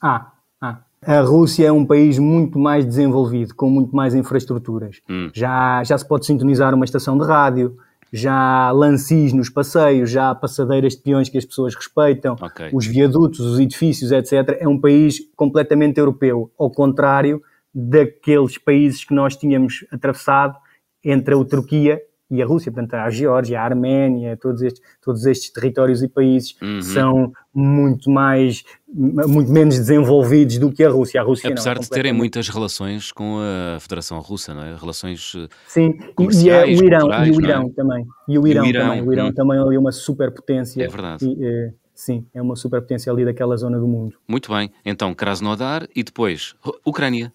Ah, 0.00 0.32
ah. 0.60 0.82
A 1.06 1.20
Rússia 1.20 1.66
é 1.66 1.72
um 1.72 1.84
país 1.84 2.18
muito 2.18 2.58
mais 2.58 2.84
desenvolvido, 2.84 3.54
com 3.54 3.68
muito 3.68 3.94
mais 3.94 4.14
infraestruturas. 4.14 5.00
Hum. 5.08 5.30
Já, 5.32 5.82
já 5.84 5.96
se 5.96 6.06
pode 6.06 6.26
sintonizar 6.26 6.74
uma 6.74 6.84
estação 6.84 7.16
de 7.18 7.24
rádio, 7.24 7.76
já 8.12 8.68
há 8.68 8.70
lancis 8.70 9.32
nos 9.32 9.48
passeios, 9.48 10.08
já 10.08 10.30
há 10.30 10.34
passadeiras 10.34 10.94
de 10.94 11.02
peões 11.02 11.28
que 11.28 11.36
as 11.36 11.44
pessoas 11.44 11.74
respeitam, 11.74 12.36
okay. 12.40 12.70
os 12.72 12.86
viadutos, 12.86 13.40
os 13.40 13.58
edifícios, 13.58 14.12
etc. 14.12 14.56
É 14.60 14.68
um 14.68 14.80
país 14.80 15.18
completamente 15.34 15.98
europeu, 15.98 16.50
ao 16.58 16.70
contrário 16.70 17.42
daqueles 17.74 18.56
países 18.56 19.04
que 19.04 19.12
nós 19.12 19.34
tínhamos 19.34 19.84
atravessado 19.90 20.56
entre 21.04 21.34
a 21.34 21.44
Turquia 21.44 22.00
e 22.30 22.42
a 22.42 22.46
Rússia, 22.46 22.72
portanto, 22.72 22.94
a 22.94 23.10
Geórgia, 23.10 23.60
a 23.60 23.64
Arménia, 23.64 24.36
todos 24.36 24.62
estes, 24.62 24.82
todos 25.02 25.26
estes 25.26 25.50
territórios 25.52 26.02
e 26.02 26.08
países 26.08 26.56
uhum. 26.60 26.82
são 26.82 27.32
muito 27.54 28.10
mais, 28.10 28.64
muito 28.92 29.52
menos 29.52 29.78
desenvolvidos 29.78 30.58
do 30.58 30.72
que 30.72 30.82
a 30.82 30.90
Rússia. 30.90 31.20
A 31.20 31.24
Rússia 31.24 31.50
Apesar 31.50 31.74
não, 31.74 31.82
de 31.82 31.90
terem 31.90 32.12
muitas 32.12 32.48
relações 32.48 33.12
com 33.12 33.38
a 33.38 33.78
Federação 33.78 34.18
Russa, 34.20 34.54
não 34.54 34.62
é? 34.62 34.74
Relações 34.74 35.34
eh, 35.36 35.48
Sim, 35.68 35.98
e, 36.18 36.50
é 36.50 36.64
o 36.64 36.70
Irão, 36.70 37.24
e 37.24 37.30
o 37.30 37.40
Irão 37.40 37.66
é? 37.66 37.70
também. 37.70 38.06
E 38.26 38.38
o 38.38 38.46
Irão, 38.46 38.64
o 38.64 38.66
Irão 38.66 38.82
também. 38.86 39.02
O 39.02 39.12
Irão 39.12 39.26
hum. 39.26 39.32
também 39.32 39.58
é 39.58 39.78
uma 39.78 39.92
superpotência. 39.92 40.82
É 40.82 40.88
verdade. 40.88 41.26
E, 41.26 41.44
eh, 41.44 41.72
sim, 41.94 42.26
é 42.32 42.40
uma 42.40 42.56
superpotência 42.56 43.12
ali 43.12 43.24
daquela 43.24 43.56
zona 43.56 43.78
do 43.78 43.86
mundo. 43.86 44.16
Muito 44.26 44.50
bem, 44.50 44.70
então 44.84 45.14
Krasnodar 45.14 45.86
e 45.94 46.02
depois 46.02 46.56
Ucrânia. 46.84 47.32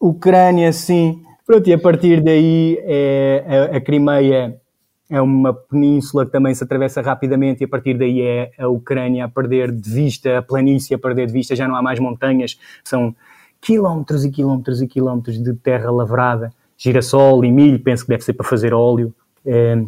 Ucrânia, 0.00 0.72
sim. 0.72 1.22
Pronto, 1.48 1.66
e 1.66 1.72
a 1.72 1.78
partir 1.78 2.20
daí 2.20 2.78
é, 2.82 3.70
a, 3.72 3.76
a 3.78 3.80
Crimeia 3.80 4.60
é 5.08 5.18
uma 5.18 5.54
península 5.54 6.26
que 6.26 6.30
também 6.30 6.54
se 6.54 6.62
atravessa 6.62 7.00
rapidamente 7.00 7.62
e 7.62 7.64
a 7.64 7.68
partir 7.68 7.96
daí 7.96 8.20
é 8.20 8.50
a 8.58 8.68
Ucrânia 8.68 9.24
a 9.24 9.28
perder 9.30 9.72
de 9.72 9.90
vista, 9.90 10.36
a 10.36 10.42
planície 10.42 10.94
a 10.94 10.98
perder 10.98 11.26
de 11.26 11.32
vista, 11.32 11.56
já 11.56 11.66
não 11.66 11.74
há 11.74 11.80
mais 11.80 11.98
montanhas, 11.98 12.58
são 12.84 13.16
quilómetros 13.62 14.26
e 14.26 14.30
quilómetros 14.30 14.82
e 14.82 14.86
quilómetros 14.86 15.42
de 15.42 15.54
terra 15.54 15.90
lavrada, 15.90 16.52
girassol 16.76 17.42
e 17.42 17.50
milho, 17.50 17.80
penso 17.80 18.04
que 18.04 18.10
deve 18.10 18.24
ser 18.24 18.34
para 18.34 18.46
fazer 18.46 18.74
óleo, 18.74 19.14
é, 19.46 19.82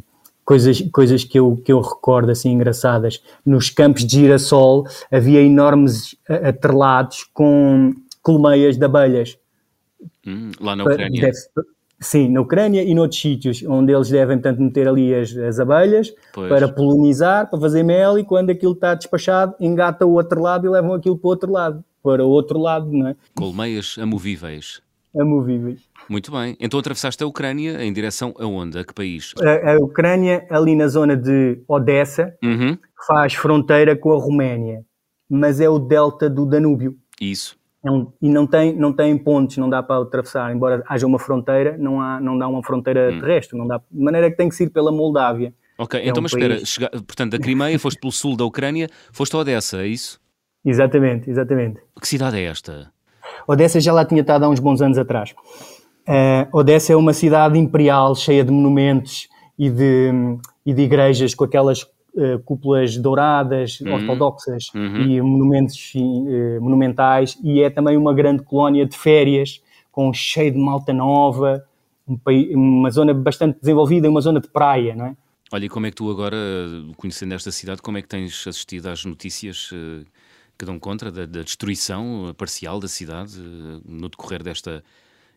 coisas, 0.46 0.80
coisas 0.90 1.24
que, 1.24 1.38
eu, 1.38 1.60
que 1.62 1.70
eu 1.70 1.82
recordo 1.82 2.30
assim 2.30 2.52
engraçadas. 2.52 3.22
Nos 3.44 3.68
campos 3.68 4.06
de 4.06 4.20
girassol 4.20 4.86
havia 5.12 5.42
enormes 5.42 6.16
atrelados 6.26 7.28
com 7.34 7.92
colmeias 8.22 8.78
de 8.78 8.84
abelhas. 8.86 9.36
Hum, 10.26 10.50
lá 10.60 10.76
na 10.76 10.84
Ucrânia? 10.84 11.20
Deve, 11.20 11.38
Sim, 12.02 12.30
na 12.30 12.40
Ucrânia 12.40 12.82
e 12.82 12.94
noutros 12.94 13.20
sítios 13.20 13.62
onde 13.68 13.92
eles 13.92 14.08
devem, 14.08 14.38
portanto, 14.38 14.62
meter 14.62 14.88
ali 14.88 15.14
as, 15.14 15.36
as 15.36 15.60
abelhas 15.60 16.10
pois. 16.32 16.48
para 16.48 16.66
polinizar, 16.66 17.50
para 17.50 17.60
fazer 17.60 17.82
mel 17.82 18.18
e 18.18 18.24
quando 18.24 18.48
aquilo 18.48 18.72
está 18.72 18.94
despachado, 18.94 19.54
engata 19.60 20.06
o 20.06 20.12
outro 20.14 20.40
lado 20.40 20.66
e 20.66 20.70
levam 20.70 20.94
aquilo 20.94 21.18
para 21.18 21.26
o 21.26 21.30
outro 21.30 21.52
lado, 21.52 21.84
para 22.02 22.24
o 22.24 22.28
outro 22.30 22.58
lado, 22.58 22.90
não 22.90 23.08
é? 23.08 23.16
Colmeias 23.34 23.98
amovíveis. 24.00 24.80
Amovíveis. 25.14 25.80
Muito 26.08 26.32
bem. 26.32 26.56
Então 26.58 26.80
atravessaste 26.80 27.22
a 27.22 27.26
Ucrânia 27.26 27.84
em 27.84 27.92
direção 27.92 28.32
a 28.38 28.46
onde? 28.46 28.78
A 28.78 28.84
que 28.84 28.94
país? 28.94 29.34
A, 29.42 29.72
a 29.72 29.76
Ucrânia, 29.76 30.46
ali 30.48 30.74
na 30.74 30.88
zona 30.88 31.14
de 31.14 31.60
Odessa, 31.68 32.34
uhum. 32.42 32.78
faz 33.06 33.34
fronteira 33.34 33.94
com 33.94 34.12
a 34.14 34.16
Roménia, 34.16 34.82
mas 35.28 35.60
é 35.60 35.68
o 35.68 35.78
delta 35.78 36.30
do 36.30 36.46
Danúbio. 36.46 36.96
Isso. 37.20 37.59
É 37.82 37.90
um, 37.90 38.12
e 38.20 38.28
não 38.28 38.46
tem, 38.46 38.76
não 38.76 38.92
tem 38.92 39.16
pontes, 39.16 39.56
não 39.56 39.68
dá 39.68 39.82
para 39.82 40.02
atravessar, 40.02 40.54
embora 40.54 40.82
haja 40.86 41.06
uma 41.06 41.18
fronteira, 41.18 41.78
não, 41.78 42.00
há, 42.00 42.20
não 42.20 42.36
dá 42.36 42.46
uma 42.46 42.62
fronteira 42.62 43.10
hum. 43.10 43.20
terrestre, 43.20 43.58
não 43.58 43.66
dá, 43.66 43.78
de 43.78 44.02
maneira 44.02 44.30
que 44.30 44.36
tem 44.36 44.48
que 44.48 44.54
ser 44.54 44.68
pela 44.68 44.92
Moldávia. 44.92 45.54
Ok, 45.78 45.98
então 45.98 46.16
é 46.16 46.18
um 46.18 46.22
mas 46.22 46.32
país... 46.32 46.44
espera, 46.44 46.66
chega, 46.66 46.90
portanto 46.90 47.32
da 47.32 47.38
Crimeia, 47.38 47.78
foste 47.78 47.98
pelo 47.98 48.12
sul 48.12 48.36
da 48.36 48.44
Ucrânia, 48.44 48.86
foste 49.10 49.34
a 49.34 49.38
Odessa, 49.38 49.78
é 49.78 49.86
isso? 49.86 50.20
Exatamente, 50.62 51.30
exatamente. 51.30 51.80
Que 51.98 52.06
cidade 52.06 52.36
é 52.36 52.44
esta? 52.44 52.92
Odessa 53.46 53.80
já 53.80 53.92
lá 53.92 54.04
tinha 54.04 54.20
estado 54.20 54.44
há 54.44 54.48
uns 54.50 54.60
bons 54.60 54.82
anos 54.82 54.98
atrás. 54.98 55.34
Uh, 56.06 56.44
Odessa 56.52 56.92
é 56.92 56.96
uma 56.96 57.14
cidade 57.14 57.58
imperial, 57.58 58.14
cheia 58.14 58.44
de 58.44 58.50
monumentos 58.50 59.26
e 59.58 59.70
de, 59.70 60.10
e 60.66 60.74
de 60.74 60.82
igrejas 60.82 61.34
com 61.34 61.44
aquelas 61.44 61.86
uh, 62.14 62.38
cúpulas 62.44 62.96
douradas, 62.96 63.80
uhum. 63.80 63.94
ortodoxas 63.94 64.70
uhum. 64.74 65.02
e 65.02 65.20
monumentos 65.20 65.92
uh, 65.94 66.60
monumentais, 66.60 67.38
e 67.42 67.62
é 67.62 67.70
também 67.70 67.96
uma 67.96 68.14
grande 68.14 68.42
colónia 68.42 68.86
de 68.86 68.96
férias, 68.96 69.62
com 69.90 70.12
cheio 70.12 70.52
de 70.52 70.58
malta 70.58 70.92
nova, 70.92 71.64
um 72.08 72.18
uma 72.54 72.90
zona 72.90 73.14
bastante 73.14 73.58
desenvolvida, 73.60 74.08
uma 74.08 74.20
zona 74.20 74.40
de 74.40 74.48
praia, 74.48 74.94
não 74.94 75.06
é? 75.06 75.16
Olha, 75.52 75.64
e 75.64 75.68
como 75.68 75.86
é 75.86 75.90
que 75.90 75.96
tu 75.96 76.10
agora, 76.10 76.36
conhecendo 76.96 77.34
esta 77.34 77.50
cidade, 77.50 77.82
como 77.82 77.98
é 77.98 78.02
que 78.02 78.08
tens 78.08 78.46
assistido 78.46 78.86
às 78.86 79.04
notícias 79.04 79.70
uh, 79.72 80.04
que 80.56 80.64
dão 80.64 80.78
conta 80.78 81.10
da, 81.10 81.26
da, 81.26 81.42
destruição 81.42 82.32
parcial 82.36 82.78
da 82.78 82.86
cidade 82.86 83.36
no 83.84 84.08
decorrer 84.08 84.42
desta 84.42 84.84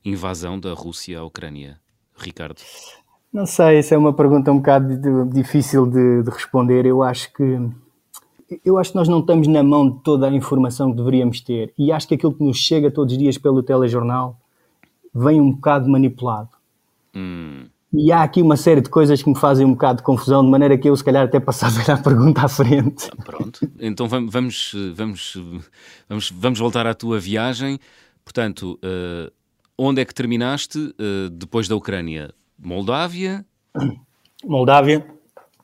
invasão 0.05 0.59
da 0.59 0.73
Rússia 0.73 1.19
à 1.19 1.23
Ucrânia? 1.23 1.79
Ricardo? 2.15 2.61
Não 3.33 3.47
sei, 3.47 3.77
essa 3.77 3.95
é 3.95 3.97
uma 3.97 4.13
pergunta 4.13 4.51
um 4.51 4.57
bocado 4.57 4.95
difícil 5.27 5.87
de, 5.87 6.21
de, 6.21 6.29
responder. 6.29 6.85
Eu 6.85 7.01
acho 7.01 7.33
que 7.33 7.59
eu 8.63 8.77
acho 8.77 8.91
que 8.91 8.95
nós 8.95 9.07
não 9.07 9.19
estamos 9.21 9.47
na 9.47 9.63
mão 9.63 9.89
de 9.89 10.03
toda 10.03 10.27
a 10.27 10.31
informação 10.31 10.91
que 10.91 10.97
deveríamos 10.97 11.41
ter 11.41 11.73
e 11.75 11.91
acho 11.91 12.07
que 12.07 12.13
aquilo 12.13 12.33
que 12.33 12.43
nos 12.43 12.57
chega 12.57 12.91
todos 12.91 13.11
os 13.11 13.17
dias 13.17 13.35
pelo 13.35 13.63
telejornal 13.63 14.37
vem 15.11 15.41
um 15.41 15.51
bocado 15.51 15.89
manipulado. 15.89 16.49
Hum. 17.15 17.65
E 17.91 18.11
há 18.11 18.21
aqui 18.21 18.41
uma 18.41 18.55
série 18.55 18.81
de 18.81 18.89
coisas 18.89 19.21
que 19.23 19.29
me 19.29 19.35
fazem 19.35 19.65
um 19.65 19.73
bocado 19.73 19.97
de 19.97 20.03
confusão, 20.03 20.43
de 20.43 20.49
maneira 20.49 20.77
que 20.77 20.89
eu, 20.89 20.95
se 20.95 21.03
calhar, 21.03 21.25
até 21.25 21.39
passava 21.39 21.79
a 21.91 21.97
pergunta 21.97 22.41
à 22.41 22.47
frente. 22.47 23.09
Ah, 23.11 23.23
pronto, 23.23 23.59
então 23.79 24.07
vamos, 24.07 24.75
vamos, 24.95 25.37
vamos, 26.07 26.31
vamos 26.31 26.59
voltar 26.59 26.85
à 26.85 26.93
tua 26.93 27.19
viagem. 27.19 27.79
Portanto, 28.23 28.79
uh, 28.83 29.31
onde 29.77 30.01
é 30.01 30.05
que 30.05 30.13
terminaste 30.13 30.77
uh, 30.77 31.29
depois 31.31 31.67
da 31.67 31.75
Ucrânia? 31.75 32.31
Moldávia. 32.63 33.45
Moldávia 34.45 35.05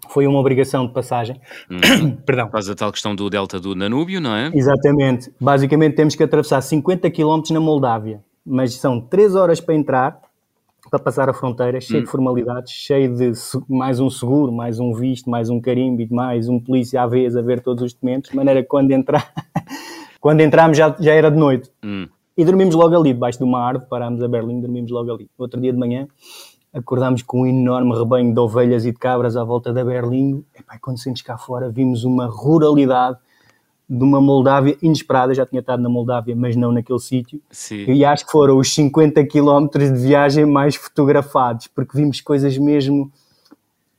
foi 0.09 0.27
uma 0.27 0.39
obrigação 0.39 0.85
de 0.85 0.93
passagem. 0.93 1.39
Hum. 1.69 2.11
Perdão. 2.25 2.49
Faz 2.49 2.69
a 2.69 2.75
tal 2.75 2.91
questão 2.91 3.15
do 3.15 3.29
delta 3.29 3.59
do 3.59 3.75
Nanúbio, 3.75 4.19
não 4.19 4.35
é? 4.35 4.51
Exatamente. 4.53 5.31
Basicamente 5.39 5.95
temos 5.95 6.15
que 6.15 6.23
atravessar 6.23 6.61
50 6.61 7.09
km 7.11 7.41
na 7.51 7.59
Moldávia, 7.59 8.21
mas 8.45 8.73
são 8.73 8.99
3 8.99 9.35
horas 9.35 9.61
para 9.61 9.75
entrar, 9.75 10.19
para 10.89 10.99
passar 10.99 11.29
a 11.29 11.33
fronteira, 11.33 11.79
cheio 11.79 12.01
hum. 12.01 12.03
de 12.03 12.09
formalidades, 12.09 12.73
cheio 12.73 13.15
de 13.15 13.31
mais 13.67 13.99
um 13.99 14.09
seguro, 14.09 14.51
mais 14.51 14.79
um 14.79 14.93
visto, 14.93 15.29
mais 15.29 15.49
um 15.49 15.61
carimbo, 15.61 16.05
mais 16.13 16.49
um 16.49 16.59
polícia 16.59 17.01
à 17.01 17.07
vez 17.07 17.37
a 17.37 17.41
ver 17.41 17.61
todos 17.61 17.83
os 17.83 17.93
documentos, 17.93 18.31
de 18.31 18.35
maneira 18.35 18.61
que 18.61 18.67
quando 18.67 18.91
entrar, 18.91 19.31
quando 20.19 20.41
entramos 20.41 20.77
já, 20.77 20.95
já 20.99 21.13
era 21.13 21.29
de 21.29 21.37
noite. 21.37 21.69
Hum. 21.83 22.07
E 22.35 22.45
dormimos 22.45 22.73
logo 22.73 22.95
ali, 22.95 23.13
debaixo 23.13 23.37
de 23.37 23.43
uma 23.43 23.59
árvore, 23.59 23.89
parámos 23.89 24.23
a 24.23 24.27
Berlim, 24.27 24.61
dormimos 24.61 24.89
logo 24.89 25.13
ali. 25.13 25.29
Outro 25.37 25.59
dia 25.59 25.73
de 25.73 25.77
manhã, 25.77 26.07
acordámos 26.73 27.21
com 27.21 27.41
um 27.41 27.47
enorme 27.47 27.97
rebanho 27.97 28.33
de 28.33 28.39
ovelhas 28.39 28.85
e 28.85 28.91
de 28.91 28.97
cabras 28.97 29.35
à 29.35 29.43
volta 29.43 29.73
da 29.73 29.83
Berlim. 29.83 30.43
E, 30.57 30.79
quando 30.79 30.99
saímos 30.99 31.21
cá 31.21 31.37
fora, 31.37 31.69
vimos 31.69 32.03
uma 32.03 32.27
ruralidade 32.27 33.17
de 33.89 34.03
uma 34.03 34.21
Moldávia 34.21 34.77
inesperada. 34.81 35.33
Já 35.33 35.45
tinha 35.45 35.61
estado 35.61 35.81
na 35.81 35.89
Moldávia, 35.89 36.35
mas 36.35 36.55
não 36.55 36.71
naquele 36.71 36.99
sítio. 36.99 37.41
E 37.91 38.05
acho 38.05 38.25
que 38.25 38.31
foram 38.31 38.57
os 38.57 38.73
50 38.73 39.25
quilómetros 39.25 39.91
de 39.91 39.99
viagem 39.99 40.45
mais 40.45 40.75
fotografados, 40.75 41.67
porque 41.67 41.97
vimos 41.97 42.21
coisas 42.21 42.57
mesmo. 42.57 43.11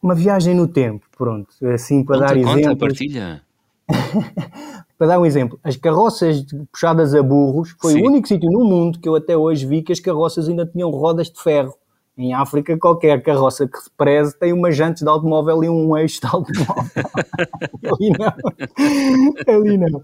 Uma 0.02 0.14
viagem 0.14 0.54
no 0.54 0.66
tempo, 0.66 1.04
pronto. 1.16 1.48
Assim, 1.74 2.02
para 2.04 2.20
conta, 2.20 2.35
dar 2.35 2.42
conta, 2.42 2.61
exemplos. 2.61 2.78
partilha. 2.78 3.42
para 4.96 5.06
dar 5.06 5.18
um 5.18 5.26
exemplo, 5.26 5.59
as 5.64 5.76
carroças 5.76 6.44
puxadas 6.70 7.14
a 7.14 7.22
burros 7.22 7.74
foi 7.78 7.94
Sim. 7.94 8.02
o 8.02 8.06
único 8.06 8.28
sítio 8.28 8.50
no 8.50 8.64
mundo 8.64 8.98
que 8.98 9.09
eu 9.09 9.14
até 9.14 9.37
hoje 9.37 9.66
vi 9.66 9.83
que 9.83 9.92
as 9.92 9.98
carroças 9.98 10.48
ainda 10.48 10.64
tinham 10.64 10.90
rodas 10.90 11.30
de 11.30 11.42
ferro. 11.42 11.74
Em 12.20 12.35
África, 12.35 12.76
qualquer 12.76 13.22
carroça 13.22 13.66
que 13.66 13.78
se 13.78 13.90
preze 13.96 14.38
tem 14.38 14.52
umas 14.52 14.76
jantes 14.76 15.02
de 15.02 15.09
automóvel 15.09 15.64
e 15.64 15.70
um 15.70 15.96
eixo 15.96 16.20
de 16.20 16.26
automóvel. 16.26 16.92
ali 17.88 18.11
não. 18.18 19.54
Ali 19.54 19.78
não. 19.78 20.02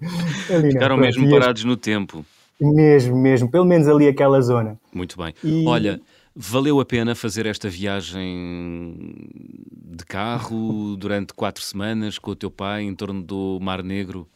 Ali 0.48 0.72
Ficaram 0.72 0.96
mesmo 0.96 1.28
parados 1.28 1.62
no 1.64 1.76
tempo. 1.76 2.24
Mesmo, 2.58 3.14
mesmo. 3.14 3.50
Pelo 3.50 3.66
menos 3.66 3.86
ali 3.86 4.08
aquela 4.08 4.40
zona. 4.40 4.80
Muito 4.94 5.14
bem. 5.18 5.34
E... 5.44 5.66
Olha, 5.66 6.00
valeu 6.34 6.80
a 6.80 6.86
pena 6.86 7.14
fazer 7.14 7.44
esta 7.44 7.68
viagem 7.68 8.96
de 9.70 10.06
carro 10.06 10.96
durante 10.96 11.34
quatro 11.34 11.62
semanas 11.62 12.18
com 12.18 12.30
o 12.30 12.34
teu 12.34 12.50
pai 12.50 12.84
em 12.84 12.94
torno 12.94 13.22
do 13.22 13.58
Mar 13.60 13.82
Negro? 13.82 14.26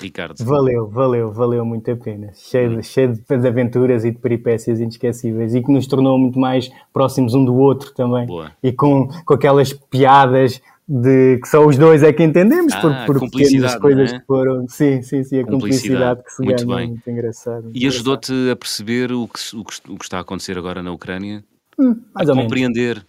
Ricardo. 0.00 0.36
Valeu, 0.44 0.88
valeu, 0.88 1.32
valeu 1.32 1.64
muito 1.64 1.90
a 1.90 1.96
pena. 1.96 2.30
Cheio, 2.34 2.76
de, 2.76 2.82
cheio 2.82 3.14
de 3.14 3.48
aventuras 3.48 4.04
e 4.04 4.10
de 4.10 4.18
peripécias 4.18 4.80
inesquecíveis 4.80 5.54
e 5.54 5.62
que 5.62 5.72
nos 5.72 5.86
tornou 5.86 6.18
muito 6.18 6.38
mais 6.38 6.70
próximos 6.92 7.34
um 7.34 7.44
do 7.44 7.54
outro 7.56 7.92
também. 7.92 8.26
Boa. 8.26 8.52
E 8.62 8.72
com, 8.72 9.08
com 9.24 9.34
aquelas 9.34 9.72
piadas 9.72 10.60
de 10.88 11.38
que 11.42 11.46
só 11.46 11.66
os 11.66 11.76
dois 11.76 12.02
é 12.02 12.12
que 12.12 12.22
entendemos 12.22 12.72
ah, 12.72 13.04
por, 13.06 13.18
por 13.18 13.30
pequenas 13.30 13.76
coisas 13.76 14.12
é? 14.12 14.18
que 14.18 14.24
foram. 14.24 14.66
Sim, 14.68 15.02
sim, 15.02 15.22
sim, 15.22 15.40
a 15.40 15.44
cumplicidade, 15.44 16.24
que 16.24 16.32
se 16.32 16.42
muito 16.42 16.66
ganha. 16.66 16.76
Bem. 16.78 16.88
Muito 16.88 17.10
engraçado. 17.10 17.70
E 17.74 17.86
ajudou-te 17.86 18.32
a 18.50 18.56
perceber 18.56 19.12
o 19.12 19.28
que, 19.28 19.56
o, 19.56 19.64
que, 19.64 19.92
o 19.92 19.98
que 19.98 20.04
está 20.04 20.18
a 20.18 20.20
acontecer 20.22 20.56
agora 20.56 20.82
na 20.82 20.90
Ucrânia? 20.90 21.44
Hum, 21.78 21.94
mais 22.14 22.28
a 22.30 22.32
ou 22.32 22.40
compreender. 22.40 22.96
Menos. 22.96 23.08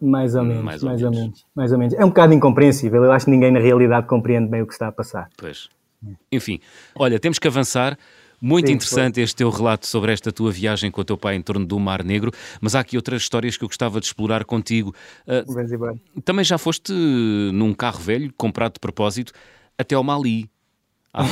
Mais 0.00 0.34
ou 0.34 0.42
menos, 0.42 0.64
mais, 0.64 0.82
ou, 0.82 0.88
mais 0.88 1.02
menos. 1.02 1.16
ou 1.18 1.24
menos. 1.24 1.46
Mais 1.54 1.72
ou 1.72 1.78
menos. 1.78 1.94
É 1.94 2.02
um 2.02 2.08
bocado 2.08 2.32
incompreensível. 2.32 3.04
Eu 3.04 3.12
acho 3.12 3.26
que 3.26 3.30
ninguém 3.30 3.50
na 3.50 3.60
realidade 3.60 4.06
compreende 4.06 4.48
bem 4.48 4.62
o 4.62 4.66
que 4.66 4.72
está 4.72 4.88
a 4.88 4.92
passar. 4.92 5.28
Pois. 5.36 5.68
Enfim, 6.30 6.60
olha, 6.94 7.18
temos 7.18 7.38
que 7.38 7.48
avançar. 7.48 7.98
Muito 8.42 8.68
Sim, 8.68 8.72
interessante 8.72 9.16
foi. 9.16 9.22
este 9.22 9.36
teu 9.36 9.50
relato 9.50 9.86
sobre 9.86 10.12
esta 10.12 10.32
tua 10.32 10.50
viagem 10.50 10.90
com 10.90 11.02
o 11.02 11.04
teu 11.04 11.18
pai 11.18 11.36
em 11.36 11.42
torno 11.42 11.66
do 11.66 11.78
Mar 11.78 12.02
Negro, 12.02 12.32
mas 12.58 12.74
há 12.74 12.80
aqui 12.80 12.96
outras 12.96 13.20
histórias 13.20 13.58
que 13.58 13.64
eu 13.64 13.68
gostava 13.68 14.00
de 14.00 14.06
explorar 14.06 14.46
contigo. 14.46 14.94
Uh, 15.26 16.22
também 16.22 16.42
já 16.42 16.56
foste 16.56 16.90
num 16.90 17.74
carro 17.74 18.00
velho, 18.00 18.32
comprado 18.38 18.74
de 18.74 18.80
propósito, 18.80 19.34
até 19.76 19.94
ao 19.94 20.02
Mali. 20.02 20.50
Ah. 21.12 21.24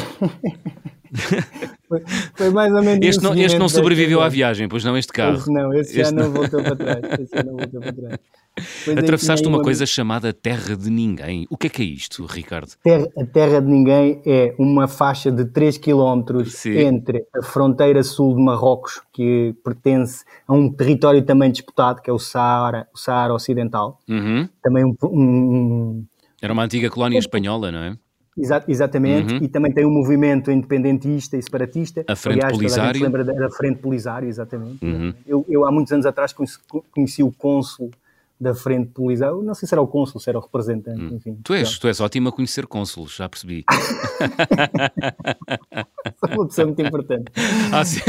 foi, 1.89 2.03
foi, 2.35 2.51
mais 2.51 2.73
ou 2.75 2.83
menos 2.83 3.07
Este 3.07 3.23
não, 3.23 3.35
este 3.35 3.59
não 3.59 3.69
sobreviveu 3.69 4.21
à 4.21 4.29
viagem, 4.29 4.69
pois 4.69 4.85
não, 4.85 4.97
este 4.97 5.13
carro. 5.13 5.43
Não, 5.51 5.73
esse, 5.73 5.99
este 5.99 6.11
já 6.11 6.13
não 6.13 6.31
voltou 6.31 6.63
para 6.63 6.77
trás. 6.77 7.01
Esse 7.21 7.35
já 7.35 7.43
não 7.43 7.57
voltou 7.57 7.81
para 7.81 7.93
trás. 7.93 8.19
Pois 8.85 8.99
Atravessaste 8.99 9.47
uma, 9.47 9.59
uma 9.59 9.65
coisa 9.65 9.87
chamada 9.87 10.33
Terra 10.33 10.77
de 10.77 10.91
Ninguém. 10.91 11.47
O 11.51 11.57
que 11.57 11.67
é 11.67 11.71
que 11.71 11.83
é 11.83 11.85
isto, 11.85 12.25
Ricardo? 12.27 12.71
Terra, 12.83 13.07
a 13.17 13.25
Terra 13.25 13.61
de 13.61 13.67
Ninguém 13.69 14.23
é 14.27 14.55
uma 14.59 14.89
faixa 14.89 15.31
de 15.31 15.45
3 15.45 15.79
km 15.79 16.25
entre 16.67 17.25
a 17.35 17.43
fronteira 17.43 18.03
sul 18.03 18.35
de 18.35 18.43
Marrocos, 18.43 19.01
que 19.13 19.55
pertence 19.65 20.25
a 20.47 20.53
um 20.53 20.71
território 20.71 21.23
também 21.23 21.51
disputado, 21.51 22.01
que 22.03 22.11
é 22.11 22.13
o 22.13 22.19
Saara, 22.19 22.87
o 22.95 22.99
Saara 22.99 23.35
Ocidental. 23.35 23.99
Uhum. 24.09 24.49
Também 24.63 24.85
um, 24.85 24.97
um, 25.03 26.05
Era 26.41 26.53
uma 26.53 26.65
antiga 26.65 26.91
colónia 26.91 27.19
espanhola, 27.19 27.71
não 27.71 27.81
é? 27.81 27.97
Exa 28.39 28.65
exatamente, 28.69 29.35
uhum. 29.35 29.41
e 29.43 29.49
também 29.49 29.73
tem 29.73 29.85
um 29.85 29.91
movimento 29.91 30.51
independentista 30.51 31.37
e 31.37 31.43
separatista. 31.43 32.05
A 32.07 32.15
Frente 32.15 32.37
Aliás, 32.37 32.53
Polisário. 32.57 33.03
lembra 33.03 33.25
da 33.25 33.51
Frente 33.51 33.81
Polisário, 33.81 34.29
exatamente. 34.29 34.85
Uhum. 34.85 35.13
Eu, 35.27 35.45
eu, 35.49 35.67
há 35.67 35.73
muitos 35.73 35.93
anos 35.93 36.07
atrás, 36.07 36.33
conheci, 36.33 36.59
conheci 36.93 37.23
o 37.23 37.33
cônsul 37.33 37.91
da 38.41 38.55
frente 38.55 38.93
polisário. 38.93 39.43
Não 39.43 39.55
sei 39.55 39.69
se 39.69 39.75
era 39.75 39.83
o 39.83 39.87
cônsul, 39.87 40.21
se 40.21 40.31
era 40.31 40.39
o 40.39 40.43
representante, 40.43 41.01
hum. 41.01 41.17
enfim. 41.17 41.39
Tu 41.43 41.55
és, 41.55 41.79
tu 41.79 41.89
és 41.89 42.01
ótimo 42.01 42.29
a 42.29 42.33
conhecer 42.33 42.67
cônsulos, 42.67 43.17
já 43.17 43.29
percebi. 43.29 43.65
Sou 46.19 46.31
uma 46.35 46.47
pessoa 46.47 46.67
muito 46.67 46.83
importante. 46.83 47.31
Há, 47.73 47.85
se... 47.85 48.03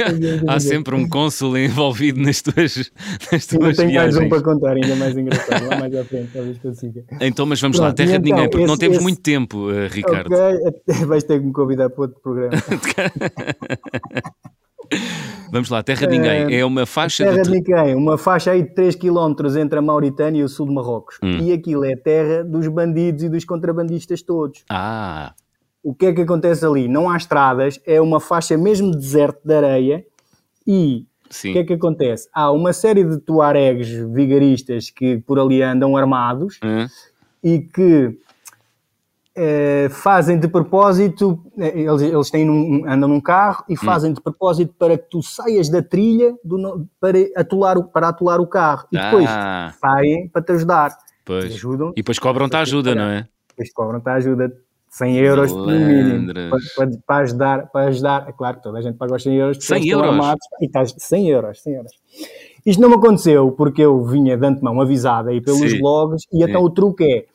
há 0.48 0.60
sempre 0.60 0.96
um 0.96 1.08
cônsul 1.08 1.58
envolvido 1.58 2.20
nas 2.22 2.42
tuas, 2.42 2.92
nas 3.32 3.46
tuas 3.46 3.78
tenho 3.78 3.90
viagens. 3.90 4.16
mais 4.16 4.26
um 4.26 4.30
para 4.30 4.42
contar, 4.42 4.76
ainda 4.76 4.96
mais 4.96 5.16
engraçado, 5.18 5.68
lá 5.68 5.80
mais 5.80 5.96
à 5.96 6.06
frente, 6.06 6.32
talvez 6.34 6.58
consiga. 6.60 7.04
Então, 7.22 7.46
mas 7.46 7.62
vamos 7.62 7.78
Pronto, 7.78 7.90
lá, 7.90 7.94
terra 7.94 8.20
de 8.20 8.30
então, 8.30 8.38
ninguém, 8.38 8.50
porque 8.50 8.64
esse, 8.64 8.68
não 8.68 8.78
temos 8.78 8.98
esse... 8.98 9.04
muito 9.04 9.22
tempo, 9.22 9.70
uh, 9.70 9.88
Ricardo. 9.90 10.34
Ok, 10.34 11.06
vais 11.06 11.24
ter 11.24 11.40
que 11.40 11.46
me 11.46 11.54
convidar 11.54 11.90
para 11.90 12.02
outro 12.02 12.20
programa. 12.22 12.58
Vamos 15.52 15.70
lá, 15.70 15.82
Terra 15.84 16.08
de 16.08 16.18
Ninguém. 16.18 16.56
É 16.56 16.66
uma 16.66 16.86
faixa. 16.86 17.24
Terra 17.24 17.42
de... 17.42 17.50
Ninguém, 17.50 17.96
uma 17.96 18.18
faixa 18.18 18.52
aí 18.52 18.64
de 18.64 18.74
3 18.74 18.96
km 18.96 19.34
entre 19.60 19.80
a 19.80 19.82
Mauritânia 19.82 20.42
e 20.42 20.44
o 20.44 20.50
sul 20.50 20.68
de 20.68 20.74
Marrocos. 20.74 21.18
Hum. 21.24 21.40
E 21.40 21.52
aquilo 21.52 21.86
é 21.86 21.96
terra 21.96 22.44
dos 22.44 22.68
bandidos 22.68 23.24
e 23.24 23.30
dos 23.30 23.46
contrabandistas 23.46 24.22
todos. 24.22 24.64
Ah. 24.70 25.34
O 25.84 25.94
que 25.94 26.08
é 26.08 26.14
que 26.14 26.22
acontece 26.22 26.66
ali? 26.66 26.88
Não 26.88 27.10
há 27.10 27.18
estradas, 27.18 27.80
é 27.86 28.02
uma 28.02 28.20
faixa 28.20 28.58
mesmo 28.58 28.92
deserto 28.92 29.40
de 29.44 29.54
areia 29.54 30.06
e 30.68 31.06
Sim. 31.30 31.52
o 31.52 31.54
que 31.54 31.60
é 31.60 31.64
que 31.64 31.74
acontece? 31.74 32.28
Há 32.34 32.52
uma 32.52 32.74
série 32.74 33.04
de 33.04 33.18
tuaregs 33.18 33.90
vigaristas 34.12 34.90
que 34.90 35.18
por 35.18 35.40
ali 35.40 35.62
andam 35.64 35.96
armados 35.96 36.60
hum. 36.64 36.86
e 37.44 37.60
que 37.60 38.18
eh, 39.42 39.88
fazem 39.90 40.38
de 40.38 40.50
propósito, 40.50 41.42
eh, 41.58 41.80
eles, 41.80 42.02
eles 42.02 42.30
têm 42.30 42.46
num, 42.46 42.84
andam 42.86 43.08
num 43.08 43.22
carro 43.22 43.64
e 43.70 43.74
hum. 43.74 43.78
fazem 43.78 44.12
hum. 44.12 44.14
de 44.14 44.22
propósito 44.22 44.74
para 44.78 44.98
que 44.98 45.10
tu 45.10 45.24
saias 45.24 45.70
da 45.70 45.82
trilha 45.82 46.36
do, 46.44 46.86
para, 47.00 47.18
atolar 47.38 47.78
o, 47.78 47.86
para 47.86 48.10
atolar 48.10 48.42
o 48.42 48.48
carro 48.48 48.86
e 48.92 48.98
depois 48.98 49.28
ah. 49.30 49.74
saem 49.80 50.28
para 50.28 50.42
te 50.42 50.52
ajudar. 50.52 50.98
Pois. 51.24 51.46
Te 51.46 51.54
ajudam. 51.54 51.92
E 51.92 52.02
depois 52.02 52.20
cobram-te 52.20 52.58
a 52.58 52.60
ajuda, 52.60 52.94
não 52.94 53.06
é? 53.06 53.28
Depois 53.48 53.72
cobram-te 53.72 54.10
a 54.10 54.14
ajuda. 54.16 54.54
100 54.92 55.18
euros 55.18 55.52
no 55.52 55.68
mínimo 55.68 56.34
para, 56.34 56.60
para, 56.76 56.98
para, 57.06 57.18
ajudar, 57.18 57.68
para 57.68 57.88
ajudar. 57.90 58.28
É 58.28 58.32
claro 58.32 58.58
que 58.58 58.64
toda 58.64 58.80
a 58.80 58.82
gente 58.82 58.98
paga 58.98 59.16
os 59.16 59.24
100 59.24 59.36
euros. 59.36 59.64
100 59.64 59.88
euros? 59.88 60.36
E 60.60 60.66
estás 60.66 60.96
100 60.98 61.30
euros, 61.30 61.62
100 61.62 61.74
euros. 61.76 61.92
Isto 62.66 62.82
não 62.82 62.90
me 62.90 62.96
aconteceu 62.96 63.52
porque 63.52 63.84
eu 63.84 64.04
vinha 64.04 64.36
de 64.36 64.46
antemão 64.46 64.82
avisado 64.82 65.30
aí 65.30 65.40
pelos 65.40 65.60
Sim. 65.60 65.80
blogs 65.80 66.24
e 66.34 66.44
então 66.44 66.62
Sim. 66.62 66.68
o 66.68 66.70
truque 66.72 67.04
é 67.06 67.26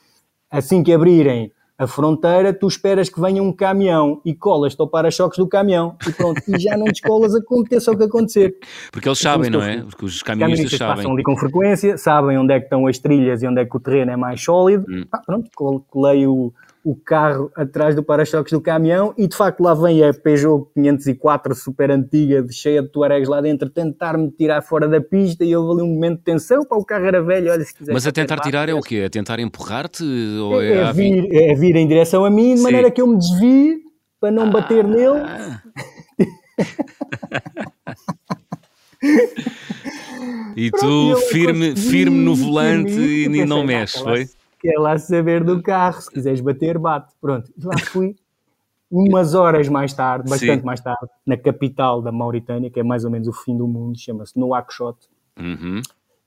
assim 0.51 0.83
que 0.83 0.93
abrirem 0.93 1.53
a 1.77 1.87
fronteira, 1.87 2.53
tu 2.53 2.69
esperas 2.69 3.09
que 3.09 3.21
venha 3.21 3.43
um 3.43 3.53
caminhão 3.53 4.21
e 4.25 4.33
colas-te 4.33 4.81
ao 4.81 4.89
para-choques 4.89 5.39
do 5.39 5.49
caminhão 5.49 5.97
e 6.07 6.13
pronto, 6.13 6.41
e 6.47 6.59
já 6.59 6.77
não 6.77 6.87
descolas, 6.87 7.35
aconteça 7.35 7.91
o 7.91 7.97
que 7.97 8.05
acontecer. 8.05 8.57
Porque 8.93 9.09
eles 9.09 9.19
sabem, 9.19 9.51
não 9.51 9.63
é? 9.63 9.83
Porque 9.83 10.05
os 10.05 10.23
caminhonistas 10.23 10.79
sabem. 10.79 10.97
passam 10.97 11.13
ali 11.13 11.23
com 11.25 11.37
frequência, 11.37 11.99
sabem 11.99 12.39
onde 12.39 12.53
é 12.53 12.59
que 12.61 12.67
estão 12.67 12.87
as 12.87 12.99
trilhas 12.99 13.43
e 13.43 13.49
onde 13.49 13.61
é 13.61 13.65
que 13.65 13.77
o 13.77 13.81
terreno 13.81 14.13
é 14.13 14.17
mais 14.17 14.43
sólido. 14.43 14.85
Hum. 14.89 15.05
Ah, 15.11 15.19
pronto, 15.19 15.51
colei 15.89 16.27
o, 16.27 16.53
o 16.85 16.95
carro 16.95 17.51
atrás 17.57 17.95
do 17.95 18.03
para-choques 18.03 18.53
do 18.53 18.61
caminhão 18.61 19.15
e 19.17 19.27
de 19.27 19.35
facto 19.35 19.63
lá 19.63 19.73
vem 19.73 20.05
a 20.05 20.13
Peugeot 20.13 20.67
504 20.75 21.55
super 21.55 21.91
antiga, 21.91 22.45
cheia 22.51 22.83
de 22.83 22.89
tuaregs 22.89 23.27
lá 23.27 23.41
dentro, 23.41 23.71
tentar-me 23.71 24.31
tirar 24.31 24.61
fora 24.61 24.87
da 24.87 25.01
pista 25.01 25.43
e 25.47 25.57
houve 25.57 25.81
ali 25.81 25.91
um 25.91 25.95
momento 25.95 26.19
de 26.19 26.25
tensão, 26.25 26.63
para 26.63 26.77
o 26.77 26.85
carro 26.85 27.07
era 27.07 27.23
velho, 27.23 27.51
olha 27.51 27.65
se 27.65 27.75
quiser. 27.75 27.95
Mas 27.95 28.07
a 28.07 28.13
tentar 28.13 28.39
tirar 28.41 28.69
é 28.69 28.75
o 28.75 28.83
quê? 28.83 29.05
A 29.07 29.11
tentar 29.11 29.41
empurrar-te? 29.41 30.05
É, 30.05 30.67
é, 30.67 30.77
é, 30.77 30.93
vir, 30.93 31.35
é 31.35 31.55
vir 31.55 31.75
em 31.75 31.89
direção 31.89 32.23
a 32.23 32.31
mim, 32.31 32.51
de 32.51 32.59
Sim. 32.59 32.65
maneira 32.65 32.91
que 32.91 33.01
eu 33.01 33.07
me 33.07 33.17
desvie 33.17 33.79
para 34.21 34.31
não 34.31 34.43
ah. 34.43 34.51
bater 34.51 34.85
nele. 34.85 35.23
e 40.55 40.71
tu 40.71 41.17
firme, 41.31 41.75
firme 41.77 42.19
no 42.19 42.35
volante 42.35 42.93
e 42.93 43.47
não 43.47 43.65
mexes, 43.65 44.03
foi? 44.03 44.29
Quer 44.65 44.79
lá 44.79 44.97
saber 44.97 45.45
do 45.45 45.63
carro, 45.63 46.01
se 46.01 46.11
quiseres 46.11 46.41
bater, 46.41 46.79
bate. 46.79 47.13
Pronto, 47.21 47.53
lá 47.63 47.77
fui. 47.79 48.17
Umas 48.91 49.35
horas 49.35 49.69
mais 49.69 49.93
tarde, 49.93 50.31
bastante 50.31 50.61
Sim. 50.61 50.67
mais 50.67 50.81
tarde, 50.81 51.11
na 51.27 51.37
capital 51.37 52.01
da 52.01 52.13
Mauritânia, 52.13 52.71
que 52.71 52.81
é 52.81 52.83
mais 52.83 53.05
ou 53.05 53.11
menos 53.11 53.29
o 53.29 53.33
fim 53.33 53.57
do 53.57 53.67
mundo, 53.67 53.99
chama-se 53.99 54.39
Nouakchott. 54.39 54.99
Uhum. 55.39 55.83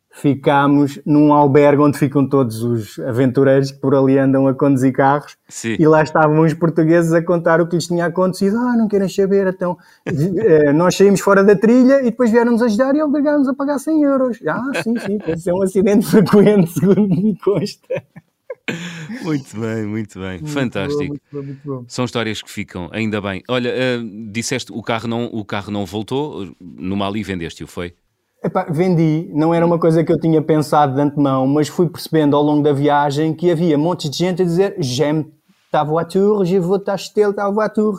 Ficámos 0.10 1.00
num 1.06 1.32
albergue 1.32 1.82
onde 1.82 1.98
ficam 1.98 2.28
todos 2.28 2.64
os 2.64 3.00
aventureiros 3.00 3.72
que 3.72 3.80
por 3.80 3.96
ali 3.96 4.18
andam 4.18 4.48
a 4.48 4.54
conduzir 4.54 4.92
carros. 4.92 5.38
Sim. 5.48 5.76
E 5.80 5.88
lá 5.88 6.02
estavam 6.02 6.42
os 6.42 6.54
portugueses 6.54 7.14
a 7.14 7.22
contar 7.22 7.62
o 7.62 7.68
que 7.68 7.76
lhes 7.76 7.88
tinha 7.88 8.06
acontecido. 8.06 8.58
Ah, 8.58 8.76
não 8.76 8.88
querem 8.88 9.08
saber, 9.08 9.48
então 9.48 9.78
eh, 10.06 10.74
nós 10.74 10.96
saímos 10.96 11.22
fora 11.22 11.44
da 11.44 11.56
trilha 11.56 12.02
e 12.02 12.06
depois 12.06 12.32
vieram-nos 12.32 12.62
ajudar 12.64 12.96
e 12.96 13.02
obrigaram-nos 13.02 13.48
a 13.48 13.54
pagar 13.54 13.80
100 13.80 14.04
euros. 14.04 14.40
Ah, 14.48 14.82
sim, 14.84 14.98
sim, 15.00 15.20
esse 15.28 15.50
é 15.50 15.54
um 15.54 15.62
acidente 15.62 16.06
frequente, 16.06 16.72
segundo 16.80 17.08
me 17.08 17.38
consta. 17.38 18.04
Muito 19.24 19.60
bem, 19.60 19.86
muito 19.86 20.20
bem. 20.20 20.40
Muito 20.40 20.50
Fantástico. 20.50 21.00
Bom, 21.04 21.08
muito 21.08 21.22
bom, 21.32 21.44
muito 21.44 21.62
bom. 21.66 21.86
São 21.88 22.06
histórias 22.06 22.42
que 22.42 22.50
ficam, 22.50 22.90
ainda 22.92 23.22
bem. 23.22 23.42
Olha, 23.48 23.72
uh, 23.72 24.32
disseste 24.32 24.72
o 24.72 24.82
carro 24.82 25.08
não, 25.08 25.26
o 25.26 25.44
carro 25.44 25.72
não 25.72 25.86
voltou, 25.86 26.54
no 26.60 26.96
Mali 26.96 27.24
vendeste-o, 27.24 27.68
foi? 27.68 27.94
Epá, 28.44 28.68
vendi, 28.70 29.30
não 29.34 29.54
era 29.54 29.66
uma 29.66 29.80
coisa 29.80 30.04
que 30.04 30.12
eu 30.12 30.20
tinha 30.20 30.42
pensado 30.42 30.96
de 30.96 31.02
antemão, 31.02 31.48
mas 31.48 31.68
fui 31.68 31.90
percebendo 31.90 32.36
ao 32.36 32.44
longo 32.44 32.62
da 32.62 32.72
viagem 32.72 33.34
que 33.34 33.50
havia 33.50 33.78
montes 33.78 34.10
de 34.10 34.18
gente 34.18 34.42
a 34.42 34.46
dizer 34.46 34.76
j'aime 34.80 35.26
ta 35.72 35.84
voiture, 35.84 36.46
je 36.46 36.60
veux 36.60 36.80
t'acheter 36.80 37.34
ta 37.34 37.50
voiture. 37.50 37.98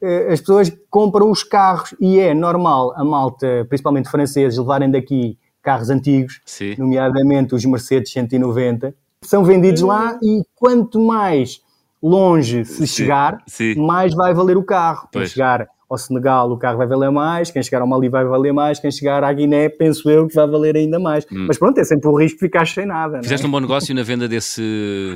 Eh, 0.00 0.32
as 0.32 0.40
pessoas 0.40 0.72
compram 0.88 1.30
os 1.30 1.42
carros 1.42 1.94
e 2.00 2.18
é 2.18 2.32
normal 2.32 2.92
a 2.96 3.04
malta, 3.04 3.66
principalmente 3.68 4.08
franceses, 4.08 4.58
levarem 4.58 4.90
daqui 4.90 5.36
carros 5.62 5.90
antigos, 5.90 6.40
Sim. 6.44 6.74
nomeadamente 6.78 7.54
os 7.54 7.64
Mercedes 7.64 8.12
190, 8.12 8.94
são 9.22 9.44
vendidos 9.44 9.82
lá 9.82 10.18
e 10.22 10.42
quanto 10.54 11.00
mais 11.00 11.60
longe 12.02 12.64
se 12.64 12.86
chegar, 12.86 13.38
sim. 13.46 13.74
mais 13.76 14.14
vai 14.14 14.34
valer 14.34 14.56
o 14.56 14.62
carro. 14.62 15.08
Quem 15.12 15.24
chegar 15.26 15.68
ao 15.92 15.98
Senegal 15.98 16.50
o 16.50 16.56
carro 16.56 16.78
vai 16.78 16.86
valer 16.86 17.10
mais, 17.10 17.50
quem 17.50 17.62
chegar 17.62 17.82
ao 17.82 17.86
Mali 17.86 18.08
vai 18.08 18.24
valer 18.24 18.50
mais, 18.50 18.80
quem 18.80 18.90
chegar 18.90 19.22
à 19.22 19.30
Guiné 19.30 19.68
penso 19.68 20.08
eu 20.08 20.26
que 20.26 20.34
vai 20.34 20.46
valer 20.48 20.74
ainda 20.74 20.98
mais. 20.98 21.24
Hum. 21.30 21.44
Mas 21.46 21.58
pronto, 21.58 21.78
é 21.78 21.84
sempre 21.84 22.08
o 22.08 22.16
risco 22.16 22.38
de 22.38 22.46
ficar 22.46 22.66
sem 22.66 22.86
nada. 22.86 23.18
É? 23.18 23.22
Fizeste 23.22 23.44
é? 23.44 23.48
um 23.48 23.52
bom 23.52 23.60
negócio 23.60 23.94
na 23.94 24.02
venda 24.02 24.26
desse... 24.26 24.62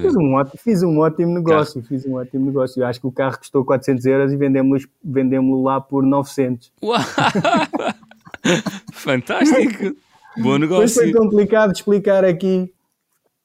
Fiz 0.03 0.14
um 0.14 0.35
ótimo, 0.35 0.61
fiz 0.62 0.83
um 0.83 0.99
ótimo 0.99 1.35
negócio, 1.35 1.81
carro. 1.81 1.87
fiz 1.87 2.07
um 2.07 2.16
ótimo 2.16 2.45
negócio. 2.45 2.83
Eu 2.83 2.87
acho 2.87 3.01
que 3.01 3.07
o 3.07 3.12
carro 3.12 3.38
custou 3.38 3.64
400 3.64 4.05
euros 4.05 4.33
e 4.33 4.37
vendemos-lo 4.37 4.88
vendemos 5.03 5.64
lá 5.64 5.81
por 5.81 6.05
900. 6.05 6.71
Uau! 6.83 7.01
Fantástico! 8.92 9.97
Bom 10.37 10.59
negócio. 10.59 11.03
Foi 11.03 11.12
complicado 11.12 11.73
de 11.73 11.79
explicar 11.79 12.23
aqui 12.23 12.71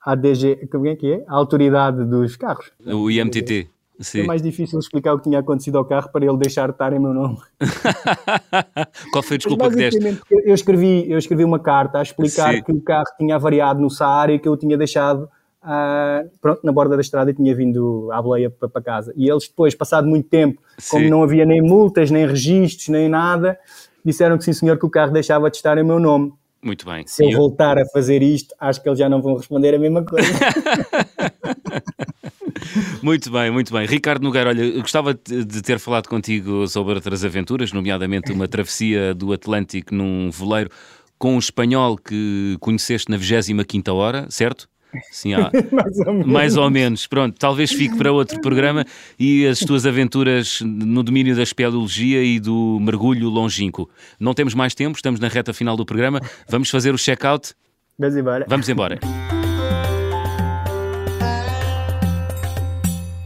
a 0.04 0.16
DG, 0.16 0.68
como 0.72 0.88
é 0.88 0.96
que 0.96 1.14
é? 1.14 1.24
A 1.28 1.36
autoridade 1.36 2.04
dos 2.06 2.36
carros. 2.36 2.72
O 2.86 3.10
IMTT. 3.10 3.70
Sim. 4.00 4.22
É 4.22 4.24
mais 4.24 4.42
difícil 4.42 4.80
explicar 4.80 5.14
o 5.14 5.18
que 5.18 5.26
tinha 5.26 5.40
acontecido 5.40 5.78
ao 5.78 5.86
carro 5.86 6.10
para 6.12 6.26
ele 6.26 6.38
deixar 6.38 6.68
de 6.68 6.74
estar 6.74 6.92
em 6.92 7.00
meu 7.00 7.14
nome. 7.14 7.38
Qual 9.14 9.22
foi 9.22 9.36
a 9.36 9.38
desculpa 9.38 9.70
que 9.70 9.76
deste? 9.76 10.22
Eu 10.44 10.56
escrevi, 10.56 11.10
eu 11.10 11.20
escrevi 11.20 11.44
uma 11.44 11.60
carta 11.60 12.00
a 12.00 12.02
explicar 12.02 12.56
Sim. 12.56 12.64
que 12.64 12.72
o 12.72 12.82
carro 12.82 13.06
tinha 13.18 13.38
variado 13.38 13.80
no 13.80 13.92
Saara 13.92 14.34
e 14.34 14.40
que 14.40 14.48
eu 14.48 14.58
tinha 14.58 14.76
deixado 14.76 15.30
uh, 15.64 16.30
pronto, 16.42 16.62
na 16.64 16.72
borda 16.72 16.96
da 16.96 17.02
estrada 17.02 17.30
e 17.30 17.34
tinha 17.34 17.56
vindo 17.56 18.10
à 18.12 18.20
boleia 18.22 18.50
para, 18.50 18.82
casa. 18.82 19.14
E 19.16 19.30
eles 19.30 19.48
depois, 19.48 19.76
passado 19.76 20.08
muito 20.08 20.28
tempo, 20.28 20.62
sim. 20.80 20.98
como 20.98 21.10
não 21.10 21.24
havia 21.24 21.46
nem 21.46 21.62
multas, 21.62 22.10
nem 22.10 22.26
registros, 22.26 22.88
nem 22.90 23.08
nada, 23.08 23.58
disseram 24.04 24.38
que 24.38 24.44
sim 24.44 24.54
senhor, 24.54 24.80
que 24.80 24.86
o 24.86 24.90
carro 24.90 25.12
deixava 25.12 25.50
de 25.50 25.58
estar 25.58 25.78
em 25.78 25.84
meu 25.84 26.00
nome. 26.00 26.34
Muito 26.64 26.86
bem. 26.86 27.06
Se 27.08 27.24
eu, 27.24 27.32
eu 27.32 27.38
voltar 27.38 27.78
a 27.78 27.86
fazer 27.88 28.22
isto, 28.22 28.54
acho 28.60 28.82
que 28.82 28.88
eles 28.88 29.00
já 29.00 29.10
não 29.10 29.22
vão 29.22 29.36
responder 29.36 29.74
a 29.74 29.80
mesma 29.80 30.04
coisa. 30.04 30.28
muito 33.02 33.32
bem, 33.32 33.50
muito 33.50 33.74
bem. 33.74 33.88
Ricardo 33.88 34.22
Nogueira, 34.22 34.50
olha, 34.50 34.80
gostava 34.80 35.14
de 35.14 35.62
ter 35.62 35.80
falado 35.80 36.08
contigo 36.08 36.68
sobre 36.68 36.94
outras 36.94 37.26
aventuras, 37.26 37.74
nomeadamente 37.74 38.32
uma 38.32 38.48
travessia 38.48 39.16
do 39.16 39.34
Atlântico 39.34 39.96
num 39.96 40.30
veleiro 40.30 40.70
com 41.18 41.36
um 41.36 41.40
espanhol 41.40 41.98
que 41.98 42.58
conheceste 42.60 43.10
na 43.12 43.18
25 43.18 43.92
hora, 43.92 44.28
certo? 44.30 44.68
Sim, 45.12 45.34
mais, 45.72 46.00
ou 46.00 46.14
menos. 46.14 46.28
mais 46.28 46.58
ou 46.58 46.70
menos. 46.70 47.08
Pronto, 47.08 47.38
talvez 47.38 47.72
fique 47.72 47.96
para 47.98 48.12
outro 48.12 48.40
programa 48.42 48.86
e 49.20 49.46
as 49.46 49.60
tuas 49.60 49.86
aventuras 49.86 50.62
no 50.62 51.04
domínio 51.04 51.36
da 51.36 51.44
espeleologia 51.44 52.24
e 52.24 52.40
do 52.40 52.80
mergulho 52.82 53.30
longínquo. 53.30 53.90
Não 54.20 54.34
temos 54.34 54.54
mais 54.54 54.76
tempo, 54.76 54.98
estamos 54.98 55.20
na 55.20 55.28
reta 55.28 55.54
final 55.54 55.76
do 55.78 55.86
programa. 55.86 56.22
Vamos 56.50 56.70
fazer 56.70 56.94
o 56.94 56.98
check-out? 56.98 57.54
Vamos 57.98 58.16
embora. 58.16 58.46
Vamos 58.48 58.70
embora. 58.70 59.00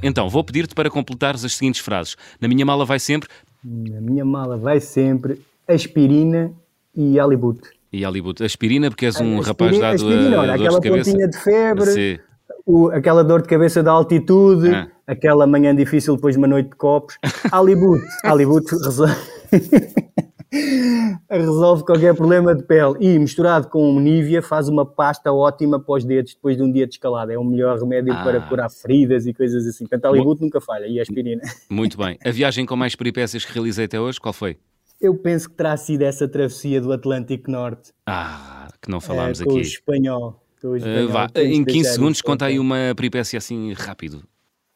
Então, 0.03 0.29
vou 0.29 0.43
pedir-te 0.43 0.75
para 0.75 0.89
completares 0.89 1.43
as 1.43 1.55
seguintes 1.55 1.81
frases. 1.81 2.15
Na 2.39 2.47
minha 2.47 2.65
mala 2.65 2.85
vai 2.85 2.99
sempre. 2.99 3.27
Na 3.63 3.99
minha 3.99 4.23
mala 4.23 4.55
vai 4.57 4.79
sempre 4.79 5.41
aspirina 5.67 6.53
e 6.95 7.19
halibut 7.19 7.74
e 7.95 8.03
Hollywood. 8.03 8.43
Aspirina, 8.43 8.89
porque 8.89 9.05
és 9.05 9.15
um 9.15 9.39
aspirina, 9.39 9.47
rapaz 9.47 9.79
dado 9.79 9.95
aspirina, 9.95 10.35
a, 10.35 10.39
olha, 10.41 10.53
aquela 10.53 10.81
pontinha 10.81 11.27
de 11.27 11.37
febre, 11.37 11.85
Sim. 11.85 12.19
o, 12.65 12.89
aquela 12.89 13.23
dor 13.23 13.41
de 13.41 13.47
cabeça 13.47 13.81
da 13.81 13.91
altitude, 13.91 14.69
ah. 14.69 14.87
aquela 15.07 15.47
manhã 15.47 15.73
difícil 15.73 16.15
depois 16.15 16.35
de 16.35 16.39
uma 16.39 16.47
noite 16.47 16.69
de 16.69 16.75
copos. 16.75 17.17
Hollywood, 17.51 18.03
Hollywood 18.25 18.65
resolve, 18.83 19.15
resolve 21.31 21.85
qualquer 21.85 22.13
problema 22.15 22.53
de 22.53 22.63
pele 22.63 22.95
e 22.99 23.17
misturado 23.17 23.69
com 23.69 23.97
Nivea 23.97 24.41
faz 24.41 24.67
uma 24.67 24.85
pasta 24.85 25.31
ótima 25.31 25.79
para 25.79 25.95
os 25.95 26.03
dedos 26.03 26.33
depois 26.33 26.57
de 26.57 26.63
um 26.63 26.71
dia 26.71 26.85
de 26.85 26.95
escalada. 26.95 27.31
É 27.31 27.37
o 27.37 27.45
melhor 27.45 27.79
remédio 27.79 28.11
ah. 28.11 28.23
para 28.23 28.41
curar 28.41 28.69
feridas 28.69 29.25
e 29.25 29.33
coisas 29.33 29.65
assim. 29.65 29.85
Portanto, 29.85 30.11
Hollywood 30.11 30.41
nunca 30.41 30.59
falha 30.59 30.85
e 30.85 30.99
a 30.99 31.01
aspirina. 31.01 31.41
Muito 31.69 31.97
bem. 31.97 32.17
A 32.25 32.31
viagem 32.31 32.65
com 32.65 32.75
mais 32.75 32.93
peripécias 32.93 33.45
que 33.45 33.53
realizei 33.53 33.85
até 33.85 33.97
hoje, 33.97 34.19
qual 34.19 34.33
foi? 34.33 34.57
Eu 34.99 35.15
penso 35.15 35.49
que 35.49 35.55
terá 35.55 35.75
sido 35.77 36.03
essa 36.03 36.27
travessia 36.27 36.79
do 36.79 36.91
Atlântico 36.91 37.51
Norte. 37.51 37.91
Ah, 38.05 38.67
que 38.81 38.89
não 38.89 39.01
falámos 39.01 39.41
é, 39.41 39.43
com 39.43 39.51
aqui. 39.51 39.59
O 39.59 39.61
espanhol. 39.61 40.41
Uh, 40.63 41.07
vá, 41.09 41.29
em 41.35 41.63
15 41.63 41.93
segundos, 41.93 42.21
conta 42.21 42.45
aí 42.45 42.57
uma 42.57 42.93
peripécia 42.95 43.37
assim 43.37 43.71
rápido. 43.73 44.23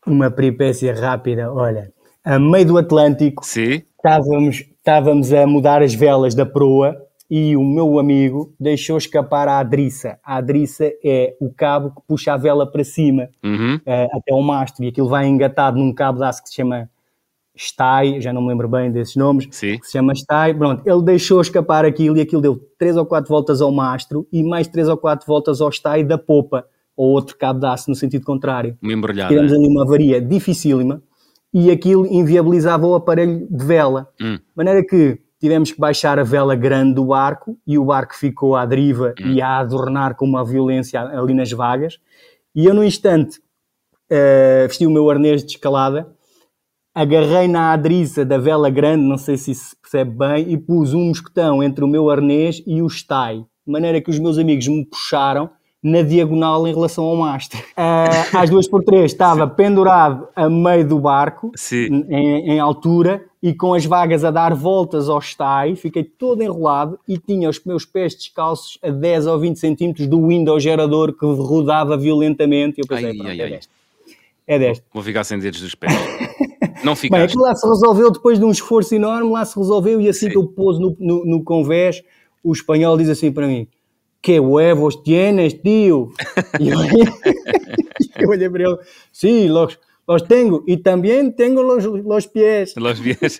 Uma 0.06 0.30
peripécia 0.30 0.94
rápida, 0.94 1.52
olha, 1.52 1.92
a 2.24 2.38
meio 2.38 2.66
do 2.66 2.78
Atlântico, 2.78 3.44
Sim. 3.46 3.82
Estávamos, 3.98 4.66
estávamos 4.78 5.34
a 5.34 5.46
mudar 5.46 5.82
as 5.82 5.94
velas 5.94 6.34
da 6.34 6.46
proa 6.46 6.96
e 7.30 7.56
o 7.58 7.64
meu 7.64 8.00
amigo 8.00 8.54
deixou 8.60 8.98
escapar 8.98 9.48
a 9.48 9.60
adriça. 9.60 10.18
A 10.24 10.38
adriça 10.38 10.90
é 11.04 11.36
o 11.40 11.52
cabo 11.52 11.92
que 11.92 12.02
puxa 12.08 12.34
a 12.34 12.38
vela 12.38 12.70
para 12.70 12.84
cima 12.84 13.30
uhum. 13.44 13.76
uh, 13.76 14.18
até 14.18 14.34
o 14.34 14.42
mastro 14.42 14.86
e 14.86 14.88
aquilo 14.88 15.10
vai 15.10 15.28
engatado 15.28 15.78
num 15.78 15.94
cabo 15.94 16.20
de 16.20 16.26
aço 16.26 16.42
que 16.42 16.50
se 16.50 16.56
chama 16.56 16.90
Stai, 17.62 18.22
já 18.22 18.32
não 18.32 18.42
me 18.42 18.48
lembro 18.48 18.70
bem 18.70 18.90
desses 18.90 19.18
nomes, 19.18 19.46
Sim. 19.52 19.78
que 19.78 19.86
se 19.86 19.92
chama 19.92 20.16
Stai. 20.16 20.54
Pronto, 20.54 20.82
ele 20.86 21.02
deixou 21.04 21.42
escapar 21.42 21.84
aquilo 21.84 22.18
e 22.18 22.22
aquilo 22.22 22.42
deu 22.42 22.58
3 22.78 22.96
ou 22.96 23.06
4 23.06 23.28
voltas 23.28 23.62
ao 23.62 23.70
mastro 23.70 24.26
e 24.32 24.42
mais 24.42 24.66
3 24.66 24.88
ou 24.88 24.96
4 24.96 25.28
voltas 25.28 25.60
ao 25.60 25.70
Stai 25.70 26.02
da 26.02 26.18
popa, 26.18 26.66
ou 26.96 27.10
outro 27.10 27.38
cabo 27.38 27.60
de 27.60 27.66
aço 27.66 27.90
no 27.90 27.96
sentido 27.98 28.24
contrário. 28.24 28.78
Uma 28.82 28.94
embrulhada. 28.94 29.28
Tivemos 29.28 29.52
ali 29.52 29.68
uma 29.68 29.84
avaria 29.84 30.22
dificílima 30.22 31.04
e 31.54 31.70
aquilo 31.70 32.08
inviabilizava 32.08 32.88
o 32.88 32.96
aparelho 32.96 33.46
de 33.52 33.66
vela. 33.66 34.08
Hum. 34.22 34.36
De 34.36 34.56
maneira 34.56 34.82
que 34.82 35.20
tivemos 35.38 35.70
que 35.74 35.80
baixar 35.82 36.18
a 36.18 36.24
vela 36.24 36.56
grande 36.56 36.94
do 36.94 37.08
barco 37.08 37.58
e 37.68 37.78
o 37.78 37.84
barco 37.84 38.16
ficou 38.16 38.56
à 38.56 38.66
deriva 38.66 39.14
hum. 39.20 39.32
e 39.32 39.42
a 39.42 39.58
adornar 39.58 40.16
com 40.16 40.26
uma 40.26 40.46
violência 40.46 41.02
ali 41.02 41.34
nas 41.34 41.52
vagas. 41.52 42.00
E 42.56 42.66
eu, 42.66 42.74
no 42.74 42.86
instante, 42.86 43.40
uh, 44.10 44.66
vesti 44.66 44.88
o 44.88 44.90
meu 44.90 45.10
arnês 45.10 45.44
de 45.44 45.52
escalada 45.52 46.08
agarrei 46.94 47.48
na 47.48 47.72
adriça 47.72 48.26
da 48.26 48.38
vela 48.38 48.70
grande, 48.70 49.04
não 49.04 49.18
sei 49.18 49.38
se 49.38 49.54
se 49.54 49.76
percebe 49.76 50.12
bem, 50.12 50.52
e 50.52 50.58
pus 50.58 50.94
um 50.94 51.08
mosquetão 51.08 51.64
entre 51.64 51.84
o 51.84 51.88
meu 51.88 52.10
arnês 52.10 52.62
e 52.66 52.82
o 52.82 52.88
estai, 52.88 53.38
de 53.38 53.72
maneira 53.72 54.02
que 54.02 54.10
os 54.10 54.20
meus 54.20 54.38
amigos 54.38 54.68
me 54.68 54.86
puxaram 54.86 55.50
na 55.82 56.02
diagonal 56.02 56.68
em 56.68 56.74
relação 56.74 57.06
ao 57.06 57.16
mastro. 57.16 57.58
Uh, 57.58 58.36
às 58.38 58.50
duas 58.50 58.68
por 58.68 58.84
três 58.84 59.12
estava 59.12 59.48
pendurado 59.48 60.28
a 60.36 60.50
meio 60.50 60.86
do 60.86 61.00
barco, 61.00 61.52
em, 61.72 62.52
em, 62.52 62.60
altura, 62.60 63.24
e 63.42 63.54
com 63.54 63.74
as 63.74 63.86
vagas 63.86 64.26
a 64.26 64.32
dar 64.32 64.54
voltas 64.54 65.08
ao 65.08 65.20
estai, 65.20 65.76
fiquei 65.76 66.04
todo 66.04 66.44
enrolado 66.44 67.00
e 67.08 67.18
tinha 67.18 67.50
os 67.50 67.64
meus 67.64 67.86
pés 67.86 68.14
descalços 68.14 68.78
a 68.84 68.90
10 68.90 69.28
ou 69.28 69.40
20 69.40 69.58
centímetros 69.58 70.08
do 70.08 70.28
window 70.28 70.60
gerador 70.60 71.14
que 71.14 71.26
rodava 71.26 71.98
violentamente. 71.98 72.80
E 72.80 72.82
eu 72.82 72.88
pensei, 72.88 73.12
ai, 73.12 73.14
pronto, 73.14 73.30
ai, 73.30 73.42
é 73.42 73.50
deste. 73.50 73.70
É 74.46 74.60
deste. 74.60 74.84
Vou 74.94 75.04
ficar 75.04 75.24
sem 75.24 75.40
dedos 75.40 75.62
dos 75.62 75.76
pés. 75.76 75.94
Não 76.84 76.96
ficaste. 76.96 77.20
Bem, 77.20 77.22
aquilo 77.22 77.44
lá 77.44 77.56
se 77.56 77.68
resolveu 77.68 78.12
depois 78.12 78.40
de 78.40 78.46
um 78.46 78.52
esforço 78.52 78.96
enorme, 78.96 79.32
lá 79.32 79.46
se 79.46 79.58
resolveu 79.58 80.00
e 80.02 80.10
assim 80.10 80.28
Sim. 80.28 80.32
que 80.32 80.38
eu 80.38 80.48
pôs 80.48 80.80
no, 80.80 80.96
no, 81.00 81.26
no 81.26 81.44
convés, 81.44 82.04
o 82.44 82.52
espanhol 82.52 82.98
diz 82.98 83.10
assim 83.10 83.32
para 83.32 83.48
mim, 83.48 83.68
que 84.22 84.40
huevos 84.40 84.96
tienes, 84.98 85.54
tio? 85.54 86.12
e 86.60 86.70
eu, 86.70 86.80
eu 88.20 88.30
olhei 88.30 88.50
para 88.50 88.64
ele, 88.64 88.78
sim, 89.12 89.42
sí, 89.44 89.48
los, 89.48 89.80
los 90.08 90.22
tengo, 90.24 90.64
e 90.68 90.76
também 90.78 91.32
tenho 91.32 91.62
los, 91.62 91.86
los 91.86 92.26
pies. 92.26 92.74
Los 92.76 93.00
pies. 93.00 93.40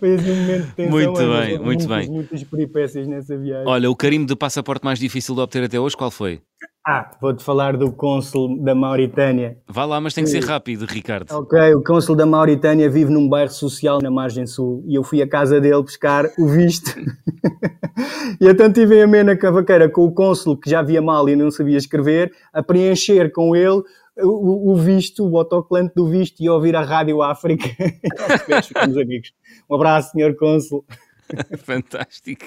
Foi 0.00 0.14
assim 0.14 0.30
um 0.30 0.36
momento 0.36 0.66
de 0.66 0.72
tensão. 0.74 0.90
Muito 0.90 1.18
bem, 1.18 1.28
muito 1.28 1.64
muitas, 1.64 1.86
bem. 1.86 2.08
Muitas 2.08 2.44
peripécias 2.44 3.06
nessa 3.06 3.36
viagem. 3.36 3.68
Olha, 3.68 3.90
o 3.90 3.96
carimbo 3.96 4.26
de 4.26 4.34
passaporte 4.34 4.84
mais 4.84 4.98
difícil 4.98 5.34
de 5.34 5.40
obter 5.42 5.64
até 5.64 5.78
hoje, 5.78 5.96
qual 5.96 6.10
foi? 6.10 6.40
Ah, 6.84 7.12
vou-te 7.20 7.44
falar 7.44 7.76
do 7.76 7.92
cônsul 7.92 8.60
da 8.60 8.74
Mauritânia. 8.74 9.56
Vá 9.68 9.84
lá, 9.84 10.00
mas 10.00 10.14
tem 10.14 10.24
que 10.24 10.30
ser 10.30 10.42
rápido, 10.42 10.84
Ricardo. 10.84 11.30
Ok, 11.30 11.74
o 11.74 11.82
cônsul 11.82 12.16
da 12.16 12.26
Mauritânia 12.26 12.90
vive 12.90 13.12
num 13.12 13.28
bairro 13.28 13.52
social 13.52 14.00
na 14.02 14.10
margem 14.10 14.46
sul 14.46 14.82
e 14.88 14.96
eu 14.96 15.04
fui 15.04 15.22
à 15.22 15.28
casa 15.28 15.60
dele 15.60 15.80
buscar 15.80 16.28
o 16.36 16.48
visto. 16.48 16.90
e 18.40 18.48
então 18.48 18.72
tive 18.72 19.00
a 19.00 19.06
mena 19.06 19.36
cavaqueira 19.36 19.88
com 19.88 20.04
o 20.04 20.12
cônsul 20.12 20.56
que 20.56 20.68
já 20.68 20.82
via 20.82 21.00
mal 21.00 21.28
e 21.28 21.36
não 21.36 21.52
sabia 21.52 21.76
escrever, 21.76 22.32
a 22.52 22.64
preencher 22.64 23.30
com 23.30 23.54
ele 23.54 23.82
o, 24.18 24.72
o 24.72 24.76
visto, 24.76 25.24
o 25.24 25.38
autocolante 25.38 25.94
do 25.94 26.08
visto 26.08 26.42
e 26.42 26.48
ouvir 26.48 26.74
a 26.74 26.82
Rádio 26.82 27.22
África. 27.22 27.64
Ficamos 28.66 28.96
amigos. 28.96 29.32
Um 29.70 29.76
abraço, 29.76 30.10
senhor 30.10 30.34
cônsul. 30.34 30.84
Fantástico. 31.58 32.46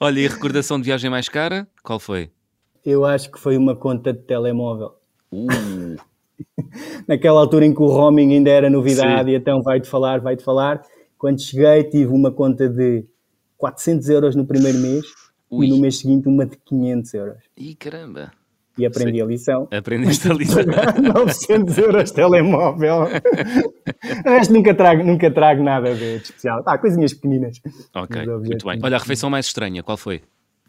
Olha, 0.00 0.20
e 0.20 0.26
a 0.26 0.30
recordação 0.30 0.78
de 0.78 0.84
viagem 0.84 1.10
mais 1.10 1.28
cara, 1.28 1.68
qual 1.82 2.00
foi? 2.00 2.30
Eu 2.86 3.04
acho 3.04 3.32
que 3.32 3.40
foi 3.40 3.56
uma 3.56 3.74
conta 3.74 4.12
de 4.12 4.20
telemóvel. 4.20 4.94
Uh. 5.32 5.96
Naquela 7.08 7.40
altura 7.40 7.66
em 7.66 7.74
que 7.74 7.82
o 7.82 7.88
roaming 7.88 8.32
ainda 8.34 8.50
era 8.50 8.70
novidade 8.70 9.28
Sim. 9.28 9.34
e 9.34 9.36
então 9.36 9.60
vai-te 9.60 9.88
falar, 9.88 10.20
vai-te 10.20 10.44
falar. 10.44 10.80
Quando 11.18 11.42
cheguei 11.42 11.82
tive 11.82 12.12
uma 12.12 12.30
conta 12.30 12.68
de 12.68 13.04
400 13.58 14.08
euros 14.08 14.36
no 14.36 14.46
primeiro 14.46 14.78
mês 14.78 15.04
Ui. 15.50 15.66
e 15.66 15.70
no 15.70 15.78
mês 15.78 15.98
seguinte 15.98 16.28
uma 16.28 16.46
de 16.46 16.56
500 16.58 17.14
euros. 17.14 17.38
Ih, 17.56 17.74
caramba! 17.74 18.30
E 18.78 18.86
aprendi 18.86 19.20
a 19.20 19.24
lição. 19.24 19.66
Aprendeste 19.72 20.30
a 20.30 20.34
lição. 20.36 20.62
900 21.02 21.78
euros 21.78 22.10
telemóvel. 22.12 23.08
resto 24.24 24.52
nunca 24.52 24.74
trago, 24.74 25.02
nunca 25.02 25.28
trago 25.28 25.60
nada 25.60 25.92
de 25.92 26.16
especial. 26.16 26.62
Ah, 26.64 26.78
coisinhas 26.78 27.14
pequeninas. 27.14 27.60
Ok, 27.94 28.24
muito 28.26 28.64
bem. 28.64 28.78
Olha, 28.80 28.96
a 28.96 29.00
refeição 29.00 29.28
mais 29.28 29.46
estranha, 29.46 29.82
qual 29.82 29.96
foi? 29.96 30.22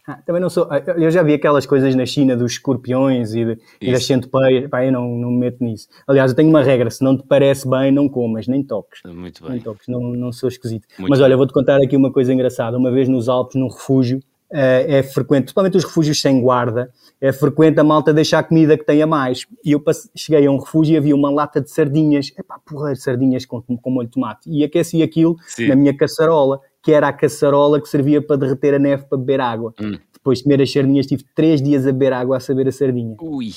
Ah, 0.07 0.21
também 0.25 0.41
não 0.41 0.49
sou. 0.49 0.65
Ah, 0.71 0.81
eu 0.97 1.11
já 1.11 1.21
vi 1.21 1.33
aquelas 1.33 1.65
coisas 1.65 1.93
na 1.93 2.05
China 2.05 2.35
dos 2.37 2.53
escorpiões 2.53 3.35
e, 3.35 3.43
de, 3.43 3.59
e 3.81 3.91
das 3.91 4.05
centopeias. 4.05 4.69
Pá, 4.69 4.85
eu 4.85 4.91
não, 4.91 5.05
não 5.17 5.29
me 5.29 5.39
meto 5.39 5.61
nisso. 5.61 5.89
Aliás, 6.07 6.31
eu 6.31 6.35
tenho 6.35 6.47
uma 6.47 6.63
regra: 6.63 6.89
se 6.89 7.03
não 7.03 7.17
te 7.17 7.23
parece 7.27 7.69
bem, 7.69 7.91
não 7.91 8.07
comas, 8.07 8.47
nem 8.47 8.63
toques. 8.63 9.01
Muito 9.05 9.43
bem. 9.43 9.51
Nem 9.51 9.61
toques, 9.61 9.85
não, 9.89 9.99
não 10.13 10.31
sou 10.31 10.47
esquisito. 10.47 10.87
Muito 10.97 11.09
Mas 11.09 11.19
olha, 11.19 11.35
vou-te 11.35 11.51
contar 11.51 11.83
aqui 11.83 11.97
uma 11.97 12.11
coisa 12.11 12.33
engraçada. 12.33 12.77
Uma 12.77 12.89
vez 12.89 13.09
nos 13.09 13.27
Alpes, 13.27 13.59
num 13.59 13.67
refúgio, 13.67 14.21
é 14.49 15.03
frequente, 15.03 15.43
principalmente 15.43 15.77
os 15.77 15.83
refúgios 15.83 16.21
sem 16.21 16.41
guarda, 16.41 16.89
é 17.19 17.33
frequente 17.33 17.79
a 17.79 17.83
malta 17.83 18.13
deixar 18.13 18.41
comida 18.43 18.77
que 18.77 18.85
tenha 18.85 19.05
mais. 19.05 19.45
E 19.63 19.73
eu 19.73 19.83
cheguei 20.15 20.47
a 20.47 20.51
um 20.51 20.57
refúgio 20.57 20.93
e 20.93 20.97
havia 20.97 21.15
uma 21.15 21.29
lata 21.29 21.59
de 21.59 21.69
sardinhas, 21.69 22.31
epá, 22.37 22.57
porra, 22.65 22.95
sardinhas 22.95 23.45
com, 23.45 23.61
com 23.61 23.91
molho 23.91 24.07
de 24.07 24.13
tomate. 24.13 24.49
E 24.49 24.63
aqueci 24.63 25.03
aquilo 25.03 25.35
Sim. 25.47 25.67
na 25.67 25.75
minha 25.75 25.95
caçarola, 25.95 26.61
que 26.87 26.93
era 26.93 27.09
a 27.09 27.11
caçarola 27.11 27.81
que 27.81 27.89
servia 27.89 28.21
para 28.21 28.37
derreter 28.37 28.75
a 28.75 28.79
neve 28.79 29.03
para 29.09 29.17
beber 29.17 29.41
água. 29.41 29.73
Hum. 29.77 29.97
Depois 30.13 30.37
de 30.37 30.45
comer 30.45 30.61
as 30.61 30.71
sardinhas, 30.71 31.05
tive 31.05 31.25
três 31.35 31.61
dias 31.61 31.85
a 31.85 31.91
beber 31.91 32.13
água 32.13 32.37
a 32.37 32.39
saber 32.39 32.65
a 32.65 32.71
sardinha. 32.71 33.13
Ui, 33.19 33.49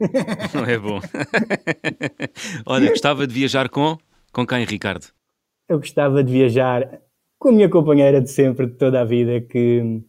não 0.52 0.64
é 0.64 0.76
bom. 0.76 1.00
Olha, 2.66 2.90
gostava 2.90 3.24
de 3.24 3.32
viajar 3.32 3.68
com, 3.68 3.96
com 4.32 4.44
quem, 4.44 4.64
Ricardo? 4.64 5.06
Eu 5.68 5.78
gostava 5.78 6.24
de 6.24 6.32
viajar 6.32 7.00
com 7.38 7.50
a 7.50 7.52
minha 7.52 7.68
companheira 7.68 8.20
de 8.20 8.32
sempre, 8.32 8.66
de 8.66 8.72
toda 8.72 9.00
a 9.00 9.04
vida, 9.04 9.40
que, 9.42 10.02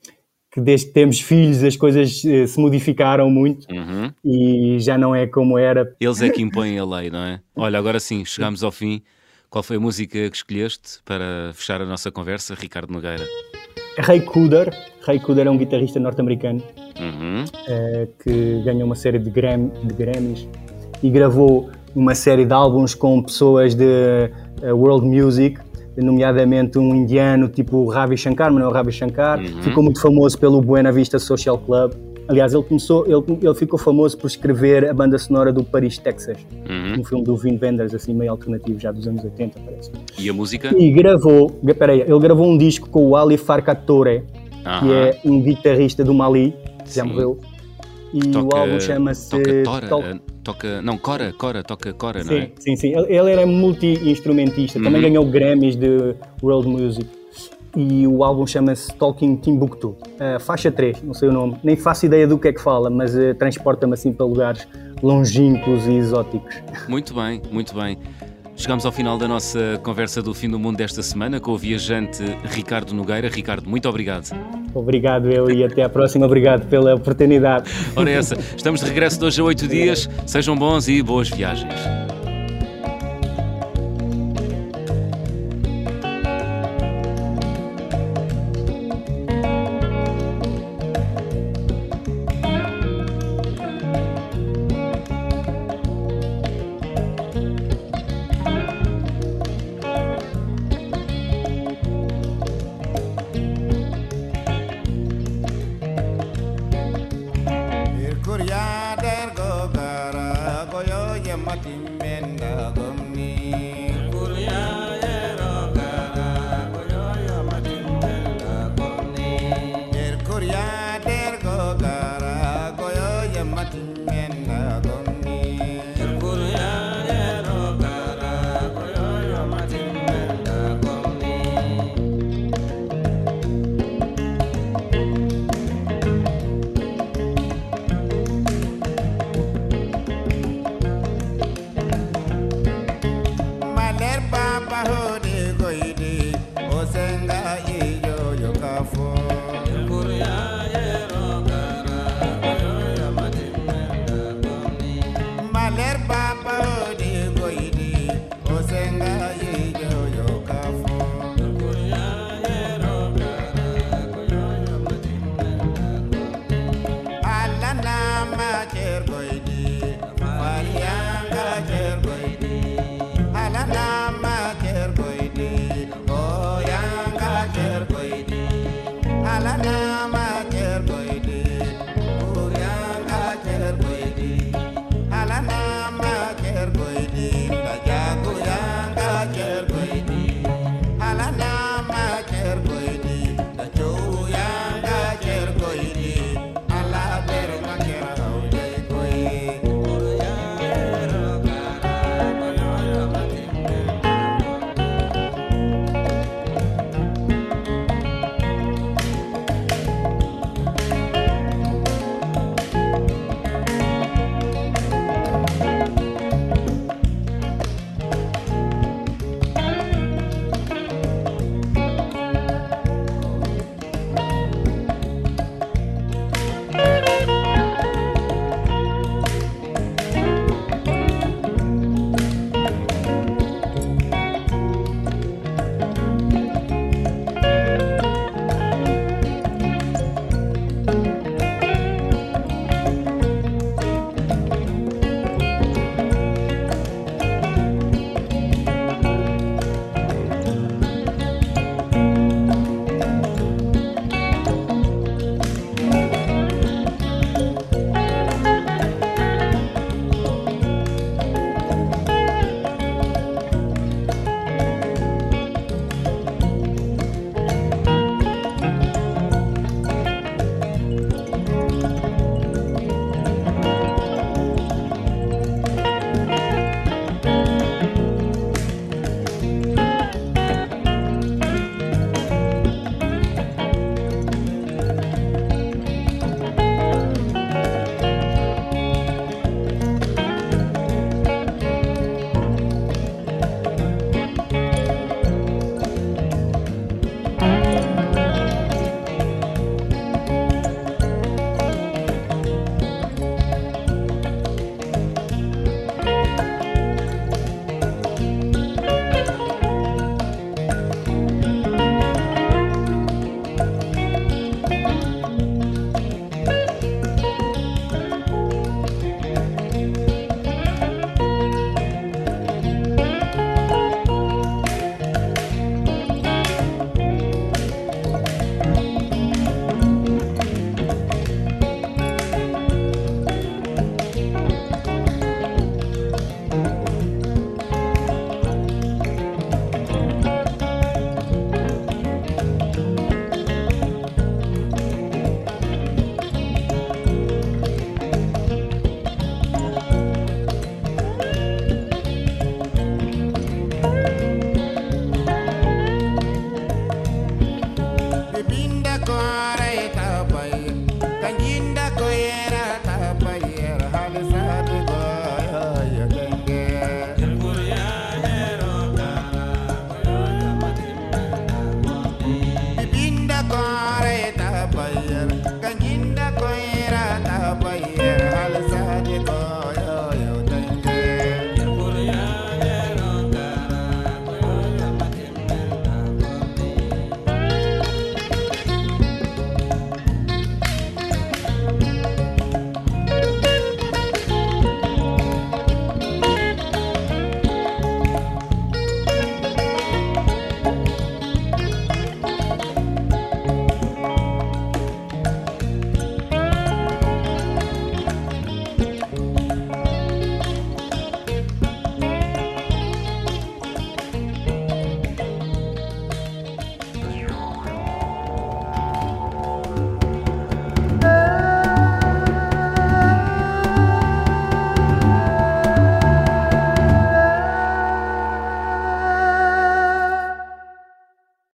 que 0.52 0.60
desde 0.60 0.88
que 0.88 0.94
temos 0.94 1.22
filhos 1.22 1.64
as 1.64 1.78
coisas 1.78 2.26
eh, 2.26 2.48
se 2.48 2.60
modificaram 2.60 3.30
muito 3.30 3.68
uhum. 3.72 4.12
e 4.26 4.80
já 4.80 4.98
não 4.98 5.14
é 5.14 5.28
como 5.28 5.60
era. 5.60 5.96
Eles 6.00 6.24
é 6.24 6.30
que 6.32 6.42
impõem 6.42 6.80
a 6.80 6.86
lei, 6.86 7.12
não 7.12 7.20
é? 7.20 7.40
Olha, 7.56 7.78
agora 7.78 8.00
sim, 8.00 8.26
chegamos 8.26 8.64
ao 8.64 8.72
fim. 8.72 9.04
Qual 9.50 9.64
foi 9.64 9.78
a 9.78 9.80
música 9.80 10.30
que 10.30 10.36
escolheste 10.36 11.00
para 11.06 11.52
fechar 11.54 11.82
a 11.82 11.86
nossa 11.86 12.12
conversa, 12.12 12.54
Ricardo 12.54 12.92
Nogueira? 12.92 13.24
Ray 13.98 14.22
Cooder. 14.22 14.74
Ray 15.06 15.20
Cooder 15.20 15.48
é 15.48 15.50
um 15.50 15.58
guitarrista 15.58 16.00
norte-americano 16.00 16.62
uhum. 17.00 17.44
uh, 17.46 18.08
que 18.22 18.62
ganhou 18.64 18.86
uma 18.86 18.96
série 18.96 19.18
de, 19.18 19.30
de 19.30 19.94
Grammys 19.94 20.48
e 21.02 21.10
gravou 21.10 21.70
uma 21.96 22.14
série 22.14 22.46
de 22.46 22.54
álbuns 22.54 22.94
com 22.94 23.24
pessoas 23.24 23.74
de 23.74 23.86
uh, 24.62 24.76
world 24.76 25.08
music 25.08 25.60
nomeadamente 26.04 26.78
um 26.78 26.94
indiano 26.94 27.48
tipo 27.48 27.88
Ravi 27.88 28.18
Shankar, 28.18 28.52
mas 28.52 28.60
não 28.60 28.68
é 28.68 28.70
o 28.70 28.74
Ravi 28.74 28.92
Shankar, 28.92 29.40
uhum. 29.40 29.64
ficou 29.64 29.84
muito 29.84 30.00
famoso 30.00 30.38
pelo 30.38 30.62
Buena 30.62 30.92
Vista 30.92 31.18
Social 31.18 31.58
Club. 31.58 31.94
Aliás, 32.28 32.54
ele 32.54 32.64
começou, 32.64 33.06
ele, 33.06 33.40
ele 33.42 33.56
ficou 33.56 33.80
famoso 33.80 34.18
por 34.18 34.28
escrever 34.28 34.90
a 34.90 34.94
banda 34.94 35.18
sonora 35.18 35.52
do 35.54 35.64
Paris, 35.64 35.98
Texas, 35.98 36.38
uhum. 36.70 37.00
um 37.00 37.04
filme 37.04 37.24
do 37.24 37.36
Vin 37.38 37.58
Wenders, 37.62 37.94
assim 37.94 38.14
meio 38.14 38.32
alternativo, 38.32 38.80
já 38.80 38.92
dos 38.92 39.08
anos 39.08 39.24
80, 39.24 39.60
parece. 39.60 39.92
E 40.20 40.30
a 40.30 40.34
música? 40.34 40.76
E 40.78 40.92
gravou, 40.92 41.50
peraí, 41.78 42.02
ele 42.02 42.20
gravou 42.20 42.48
um 42.48 42.58
disco 42.58 42.90
com 42.90 43.08
o 43.08 43.16
Ali 43.16 43.38
Farkatore, 43.38 44.24
uhum. 44.66 44.80
que 44.80 44.94
é 44.94 45.22
um 45.24 45.42
guitarrista 45.42 46.04
do 46.04 46.14
Mali, 46.14 46.54
que 46.84 46.96
já 46.96 47.06
morreu. 47.06 47.40
E 48.14 48.20
toca, 48.20 48.56
o 48.56 48.60
álbum 48.60 48.80
chama-se 48.80 49.30
toca, 49.30 49.64
tora, 49.64 50.22
toca, 50.44 50.82
não, 50.82 50.98
Cora, 50.98 51.34
Cora, 51.34 51.64
toca 51.64 51.94
Cora, 51.94 52.24
sim, 52.24 52.30
não 52.30 52.38
é? 52.38 52.52
Sim, 52.58 52.76
sim, 52.76 52.96
ele, 52.96 53.14
ele 53.14 53.32
era 53.32 53.46
multi-instrumentista, 53.46 54.80
uhum. 54.80 54.86
também 54.86 55.02
ganhou 55.02 55.26
Grammys 55.26 55.76
de 55.76 56.16
World 56.42 56.68
Music. 56.68 57.08
E 57.78 58.08
o 58.08 58.24
álbum 58.24 58.48
chama-se 58.48 58.92
Talking 58.96 59.36
Timbuktu. 59.36 59.90
Uh, 59.90 60.40
faixa 60.40 60.72
3, 60.72 61.04
não 61.04 61.14
sei 61.14 61.30
o 61.30 61.32
nome, 61.32 61.58
nem 61.64 61.76
faço 61.76 62.08
ideia 62.08 62.28
do 62.28 62.40
que 62.40 62.48
é 62.48 62.54
que 62.54 62.62
fala, 62.62 62.90
mas 62.90 63.16
uh, 63.16 63.36
transporta-me 63.36 63.94
assim 63.94 64.12
para 64.12 64.26
lugares 64.26 64.68
longínquos 65.04 65.86
e 65.86 65.94
exóticos. 65.94 66.56
Muito 66.90 67.14
bem, 67.14 67.40
muito 67.52 67.76
bem. 67.76 67.98
Chegamos 68.56 68.88
ao 68.88 68.92
final 68.92 69.20
da 69.20 69.28
nossa 69.28 69.80
conversa 69.84 70.20
do 70.20 70.34
fim 70.34 70.50
do 70.50 70.58
mundo 70.58 70.78
desta 70.78 71.04
semana 71.04 71.40
com 71.40 71.52
o 71.52 71.58
viajante 71.58 72.24
Ricardo 72.46 72.92
Nogueira. 72.92 73.30
Ricardo, 73.30 73.70
muito 73.70 73.88
obrigado. 73.88 74.32
Obrigado 74.74 75.30
eu 75.30 75.48
e 75.52 75.64
até 75.64 75.84
à 75.84 75.90
próxima. 75.90 76.26
Obrigado 76.26 76.68
pela 76.68 76.96
oportunidade. 76.96 77.70
Ora 77.96 78.10
essa, 78.10 78.36
estamos 78.56 78.82
de 78.82 78.88
regresso 78.88 79.20
de 79.20 79.26
hoje 79.26 79.42
a 79.42 79.44
oito 79.44 79.68
dias. 79.68 80.10
Sejam 80.26 80.56
bons 80.56 80.88
e 80.88 81.04
boas 81.04 81.30
viagens. 81.30 82.17